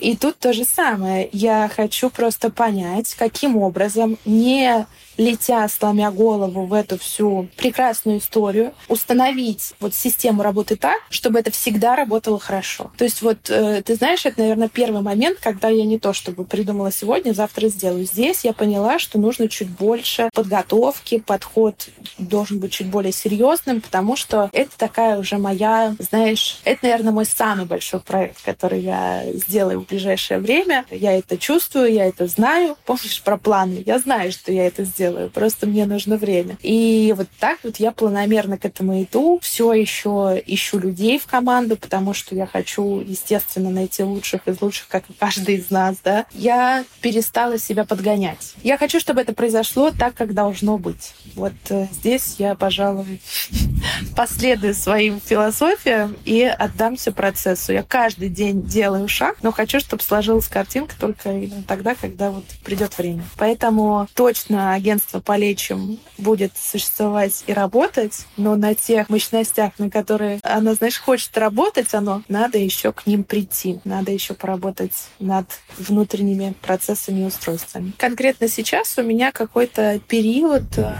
И 0.00 0.16
тут 0.16 0.38
то 0.38 0.52
же 0.52 0.64
самое. 0.64 1.28
Я 1.32 1.70
хочу 1.74 2.10
просто 2.10 2.50
понять, 2.50 3.14
каким 3.14 3.56
образом 3.56 4.18
не 4.24 4.86
летя, 5.20 5.68
сломя 5.68 6.10
голову 6.10 6.64
в 6.64 6.72
эту 6.72 6.98
всю 6.98 7.48
прекрасную 7.56 8.18
историю, 8.18 8.72
установить 8.88 9.74
вот 9.78 9.94
систему 9.94 10.42
работы 10.42 10.76
так, 10.76 10.98
чтобы 11.10 11.38
это 11.38 11.50
всегда 11.50 11.94
работало 11.94 12.38
хорошо. 12.38 12.90
То 12.96 13.04
есть 13.04 13.20
вот, 13.20 13.50
э, 13.50 13.82
ты 13.82 13.94
знаешь, 13.96 14.24
это, 14.24 14.40
наверное, 14.40 14.68
первый 14.68 15.02
момент, 15.02 15.38
когда 15.40 15.68
я 15.68 15.84
не 15.84 15.98
то 15.98 16.14
чтобы 16.14 16.44
придумала 16.44 16.90
сегодня, 16.90 17.32
завтра 17.32 17.68
сделаю. 17.68 18.06
Здесь 18.06 18.44
я 18.44 18.54
поняла, 18.54 18.98
что 18.98 19.18
нужно 19.18 19.48
чуть 19.48 19.68
больше 19.68 20.30
подготовки, 20.32 21.18
подход 21.18 21.88
должен 22.16 22.58
быть 22.58 22.72
чуть 22.72 22.86
более 22.86 23.12
серьезным, 23.12 23.82
потому 23.82 24.16
что 24.16 24.48
это 24.52 24.70
такая 24.78 25.18
уже 25.18 25.36
моя, 25.36 25.94
знаешь, 25.98 26.60
это, 26.64 26.80
наверное, 26.84 27.12
мой 27.12 27.26
самый 27.26 27.66
большой 27.66 28.00
проект, 28.00 28.42
который 28.42 28.80
я 28.80 29.24
сделаю 29.34 29.80
в 29.80 29.86
ближайшее 29.86 30.40
время. 30.40 30.86
Я 30.90 31.12
это 31.12 31.36
чувствую, 31.36 31.92
я 31.92 32.06
это 32.06 32.26
знаю. 32.26 32.76
Помнишь 32.86 33.20
про 33.22 33.36
планы? 33.36 33.82
Я 33.84 33.98
знаю, 33.98 34.32
что 34.32 34.50
я 34.50 34.66
это 34.66 34.84
сделаю 34.84 35.09
делаю, 35.10 35.30
просто 35.30 35.66
мне 35.66 35.86
нужно 35.86 36.16
время. 36.16 36.56
И 36.62 37.12
вот 37.16 37.28
так 37.38 37.58
вот 37.62 37.76
я 37.76 37.92
планомерно 37.92 38.58
к 38.58 38.64
этому 38.64 39.02
иду, 39.02 39.38
все 39.42 39.72
еще 39.72 40.40
ищу 40.46 40.78
людей 40.78 41.18
в 41.18 41.26
команду, 41.26 41.76
потому 41.76 42.14
что 42.14 42.34
я 42.34 42.46
хочу, 42.46 43.00
естественно, 43.00 43.70
найти 43.70 44.02
лучших 44.02 44.46
из 44.46 44.60
лучших, 44.60 44.88
как 44.88 45.08
и 45.08 45.12
каждый 45.12 45.56
из 45.56 45.70
нас, 45.70 45.96
да. 46.04 46.26
Я 46.32 46.84
перестала 47.00 47.58
себя 47.58 47.84
подгонять. 47.84 48.54
Я 48.62 48.78
хочу, 48.78 49.00
чтобы 49.00 49.20
это 49.20 49.32
произошло 49.32 49.90
так, 49.90 50.14
как 50.14 50.34
должно 50.34 50.78
быть. 50.78 51.12
Вот 51.34 51.52
э, 51.70 51.86
здесь 51.92 52.36
я, 52.38 52.54
пожалуй, 52.54 53.20
последую 54.16 54.74
своим 54.74 55.20
философиям 55.20 56.16
и 56.24 56.42
отдамся 56.42 57.12
процессу. 57.12 57.72
Я 57.72 57.82
каждый 57.82 58.28
день 58.28 58.62
делаю 58.62 59.08
шаг, 59.08 59.36
но 59.42 59.52
хочу, 59.52 59.80
чтобы 59.80 60.02
сложилась 60.02 60.48
картинка 60.48 60.94
только 60.98 61.34
тогда, 61.66 61.94
когда 61.94 62.30
вот 62.30 62.44
придет 62.64 62.96
время. 62.98 63.24
Поэтому 63.36 64.08
точно 64.14 64.74
агент 64.74 64.99
агентство 65.00 65.20
полечим 65.20 65.98
будет 66.18 66.52
существовать 66.56 67.44
и 67.46 67.52
работать, 67.52 68.26
но 68.36 68.56
на 68.56 68.74
тех 68.74 69.08
мощностях, 69.08 69.78
на 69.78 69.90
которые 69.90 70.40
оно, 70.42 70.74
знаешь, 70.74 70.98
хочет 70.98 71.36
работать, 71.38 71.94
оно 71.94 72.22
надо 72.28 72.58
еще 72.58 72.92
к 72.92 73.06
ним 73.06 73.24
прийти, 73.24 73.80
надо 73.84 74.12
еще 74.12 74.34
поработать 74.34 74.92
над 75.18 75.46
внутренними 75.78 76.54
процессами 76.60 77.20
и 77.20 77.24
устройствами. 77.24 77.92
Конкретно 77.96 78.48
сейчас 78.48 78.98
у 78.98 79.02
меня 79.02 79.32
какой-то 79.32 80.00
период 80.06 80.62
а, 80.78 80.96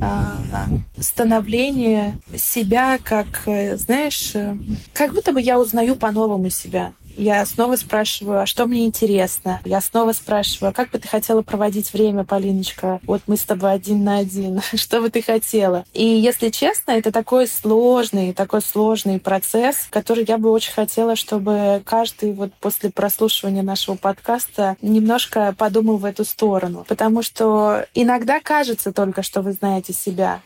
а, 0.00 0.66
становления 0.98 2.18
себя 2.36 2.98
как, 3.02 3.42
э, 3.46 3.76
знаешь, 3.76 4.32
э, 4.34 4.56
как 4.92 5.12
будто 5.12 5.32
бы 5.32 5.40
я 5.40 5.58
узнаю 5.58 5.96
по-новому 5.96 6.50
себя. 6.50 6.92
Я 7.16 7.44
снова 7.44 7.76
спрашиваю, 7.76 8.40
а 8.40 8.46
что 8.46 8.66
мне 8.66 8.86
интересно? 8.86 9.60
Я 9.64 9.80
снова 9.80 10.12
спрашиваю, 10.12 10.70
а 10.70 10.72
как 10.72 10.90
бы 10.90 10.98
ты 10.98 11.08
хотела 11.08 11.42
проводить 11.42 11.92
время, 11.92 12.24
Полиночка? 12.24 13.00
Вот 13.04 13.22
мы 13.26 13.36
с 13.36 13.42
тобой 13.42 13.72
один 13.72 14.04
на 14.04 14.18
один. 14.18 14.60
что 14.74 15.00
бы 15.00 15.10
ты 15.10 15.22
хотела? 15.22 15.84
И 15.92 16.04
если 16.04 16.48
честно, 16.48 16.92
это 16.92 17.12
такой 17.12 17.46
сложный, 17.46 18.32
такой 18.32 18.62
сложный 18.62 19.18
процесс, 19.18 19.88
который 19.90 20.24
я 20.26 20.38
бы 20.38 20.50
очень 20.50 20.72
хотела, 20.72 21.16
чтобы 21.16 21.82
каждый 21.84 22.32
вот 22.32 22.52
после 22.54 22.90
прослушивания 22.90 23.62
нашего 23.62 23.96
подкаста 23.96 24.76
немножко 24.80 25.54
подумал 25.56 25.96
в 25.96 26.04
эту 26.04 26.24
сторону. 26.24 26.84
Потому 26.88 27.22
что 27.22 27.86
иногда 27.94 28.40
кажется 28.40 28.92
только, 28.92 29.22
что 29.22 29.42
вы 29.42 29.52
знаете 29.52 29.92
себя. 29.92 30.40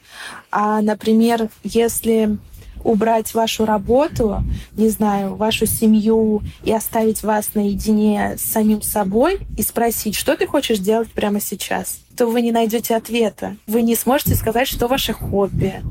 А, 0.51 0.81
например, 0.81 1.49
если 1.63 2.39
убрать 2.85 3.35
вашу 3.35 3.65
работу, 3.65 4.43
не 4.73 4.89
знаю, 4.89 5.35
вашу 5.35 5.67
семью 5.67 6.43
и 6.63 6.73
оставить 6.73 7.23
вас 7.23 7.51
наедине 7.55 8.37
с 8.39 8.43
самим 8.43 8.83
собой 8.83 9.41
и 9.57 9.63
спросить, 9.63 10.15
что 10.15 10.37
ты 10.37 10.47
хочешь 10.47 10.79
делать 10.79 11.11
прямо 11.11 11.41
сейчас 11.41 12.04
то 12.17 12.27
вы 12.27 12.43
не 12.43 12.53
найдете 12.53 12.97
ответа. 12.97 13.57
Вы 13.67 13.83
не 13.83 13.95
сможете 13.95 14.35
сказать, 14.35 14.69
что 14.69 14.87
ваше 14.87 15.13
хобби. 15.13 15.83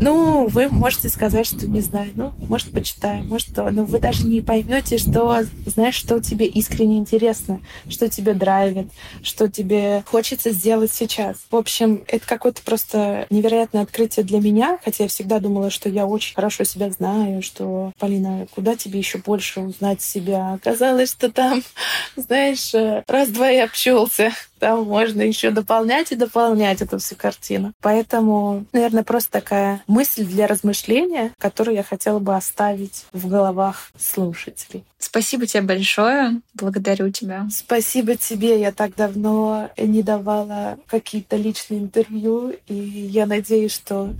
Ну, 0.00 0.46
вы 0.46 0.68
можете 0.68 1.08
сказать, 1.08 1.46
что 1.46 1.66
не 1.66 1.80
знаю, 1.80 2.10
ну, 2.14 2.32
может, 2.48 2.72
почитаю, 2.72 3.24
может, 3.24 3.54
то, 3.54 3.70
но 3.70 3.84
вы 3.84 3.98
даже 3.98 4.26
не 4.26 4.40
поймете, 4.40 4.98
что, 4.98 5.44
знаешь, 5.66 5.94
что 5.94 6.20
тебе 6.20 6.46
искренне 6.46 6.98
интересно, 6.98 7.60
что 7.88 8.08
тебе 8.08 8.34
драйвит, 8.34 8.88
что 9.22 9.48
тебе 9.48 10.04
хочется 10.06 10.50
сделать 10.50 10.92
сейчас. 10.92 11.36
В 11.50 11.56
общем, 11.56 12.02
это 12.06 12.26
какое-то 12.26 12.62
просто 12.62 13.26
невероятное 13.30 13.82
открытие 13.82 14.24
для 14.24 14.40
меня, 14.40 14.78
хотя 14.84 15.04
я 15.04 15.08
всегда 15.08 15.40
думала, 15.40 15.70
что 15.70 15.88
я 15.88 16.06
очень 16.06 16.34
хорошо 16.34 16.64
себя 16.64 16.90
знаю, 16.90 17.42
что, 17.42 17.92
Полина, 17.98 18.46
куда 18.54 18.76
тебе 18.76 18.98
еще 18.98 19.18
больше 19.18 19.60
узнать 19.60 20.02
себя? 20.02 20.54
Оказалось, 20.54 21.12
что 21.12 21.30
там, 21.30 21.62
знаешь, 22.16 22.72
раз-два 23.06 23.50
и 23.50 23.58
обчелся 23.58 24.32
там 24.60 24.84
можно 24.84 25.22
еще 25.22 25.50
дополнять 25.50 26.12
и 26.12 26.16
дополнять 26.16 26.82
эту 26.82 26.98
всю 26.98 27.16
картину. 27.16 27.72
Поэтому, 27.80 28.66
наверное, 28.72 29.02
просто 29.02 29.32
такая 29.32 29.82
мысль 29.86 30.24
для 30.24 30.46
размышления, 30.46 31.32
которую 31.38 31.74
я 31.74 31.82
хотела 31.82 32.18
бы 32.18 32.36
оставить 32.36 33.06
в 33.12 33.28
головах 33.28 33.90
слушателей. 33.98 34.84
Спасибо 34.98 35.46
тебе 35.46 35.62
большое. 35.62 36.40
Благодарю 36.54 37.10
тебя. 37.10 37.48
Спасибо 37.50 38.16
тебе. 38.16 38.60
Я 38.60 38.70
так 38.70 38.94
давно 38.94 39.70
не 39.78 40.02
давала 40.02 40.78
какие-то 40.86 41.36
личные 41.36 41.80
интервью, 41.80 42.54
и 42.68 42.74
я 42.74 43.24
надеюсь, 43.24 43.72
что... 43.72 44.14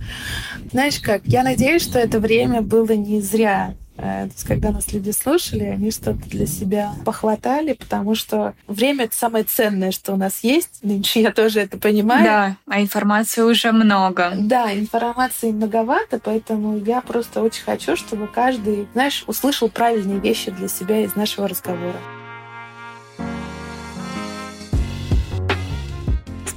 Знаешь 0.71 0.99
как? 0.99 1.21
Я 1.25 1.43
надеюсь, 1.43 1.83
что 1.83 1.99
это 1.99 2.19
время 2.19 2.61
было 2.61 2.93
не 2.93 3.21
зря. 3.21 3.75
Э, 3.97 4.25
то 4.25 4.31
есть, 4.33 4.43
когда 4.45 4.71
нас 4.71 4.91
люди 4.93 5.11
слушали, 5.11 5.63
они 5.63 5.91
что-то 5.91 6.29
для 6.29 6.45
себя 6.45 6.93
похватали, 7.05 7.73
потому 7.73 8.15
что 8.15 8.53
время— 8.67 9.05
это 9.05 9.15
самое 9.15 9.43
ценное, 9.43 9.91
что 9.91 10.13
у 10.13 10.17
нас 10.17 10.43
есть. 10.43 10.79
Нынче 10.81 11.21
я 11.21 11.31
тоже 11.31 11.61
это 11.61 11.77
понимаю. 11.77 12.23
Да, 12.23 12.57
а 12.67 12.81
информации 12.81 13.41
уже 13.41 13.71
много. 13.71 14.33
Да, 14.37 14.73
информации 14.73 15.51
многовато, 15.51 16.19
поэтому 16.23 16.77
я 16.77 17.01
просто 17.01 17.41
очень 17.41 17.63
хочу, 17.63 17.95
чтобы 17.95 18.27
каждый, 18.27 18.87
знаешь, 18.93 19.23
услышал 19.27 19.69
правильные 19.69 20.19
вещи 20.19 20.51
для 20.51 20.67
себя 20.67 21.01
из 21.01 21.15
нашего 21.15 21.47
разговора. 21.47 21.97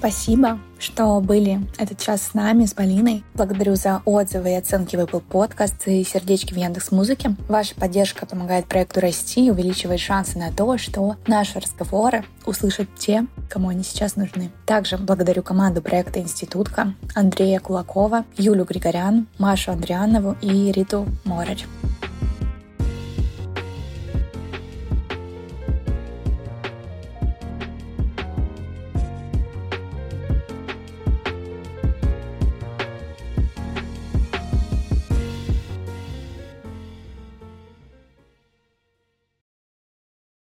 Спасибо, 0.04 0.58
что 0.78 1.18
были 1.22 1.66
этот 1.78 1.98
час 1.98 2.20
с 2.20 2.34
нами, 2.34 2.66
с 2.66 2.74
Полиной. 2.74 3.24
Благодарю 3.32 3.74
за 3.74 4.02
отзывы 4.04 4.50
и 4.50 4.54
оценки 4.54 4.96
в 4.96 4.98
Apple 4.98 5.22
Podcast 5.26 5.76
и 5.86 6.04
сердечки 6.04 6.52
в 6.52 6.58
Яндекс 6.58 6.92
Музыке. 6.92 7.34
Ваша 7.48 7.74
поддержка 7.74 8.26
помогает 8.26 8.66
проекту 8.66 9.00
расти 9.00 9.46
и 9.46 9.50
увеличивает 9.50 10.00
шансы 10.00 10.38
на 10.38 10.52
то, 10.52 10.76
что 10.76 11.16
наши 11.26 11.58
разговоры 11.58 12.22
услышат 12.44 12.86
те, 12.98 13.24
кому 13.48 13.70
они 13.70 13.82
сейчас 13.82 14.16
нужны. 14.16 14.50
Также 14.66 14.98
благодарю 14.98 15.42
команду 15.42 15.80
проекта 15.80 16.20
«Институтка», 16.20 16.92
Андрея 17.14 17.58
Кулакова, 17.58 18.26
Юлю 18.36 18.66
Григорян, 18.66 19.26
Машу 19.38 19.72
Андрианову 19.72 20.36
и 20.42 20.70
Риту 20.70 21.06
Морарь. 21.24 21.64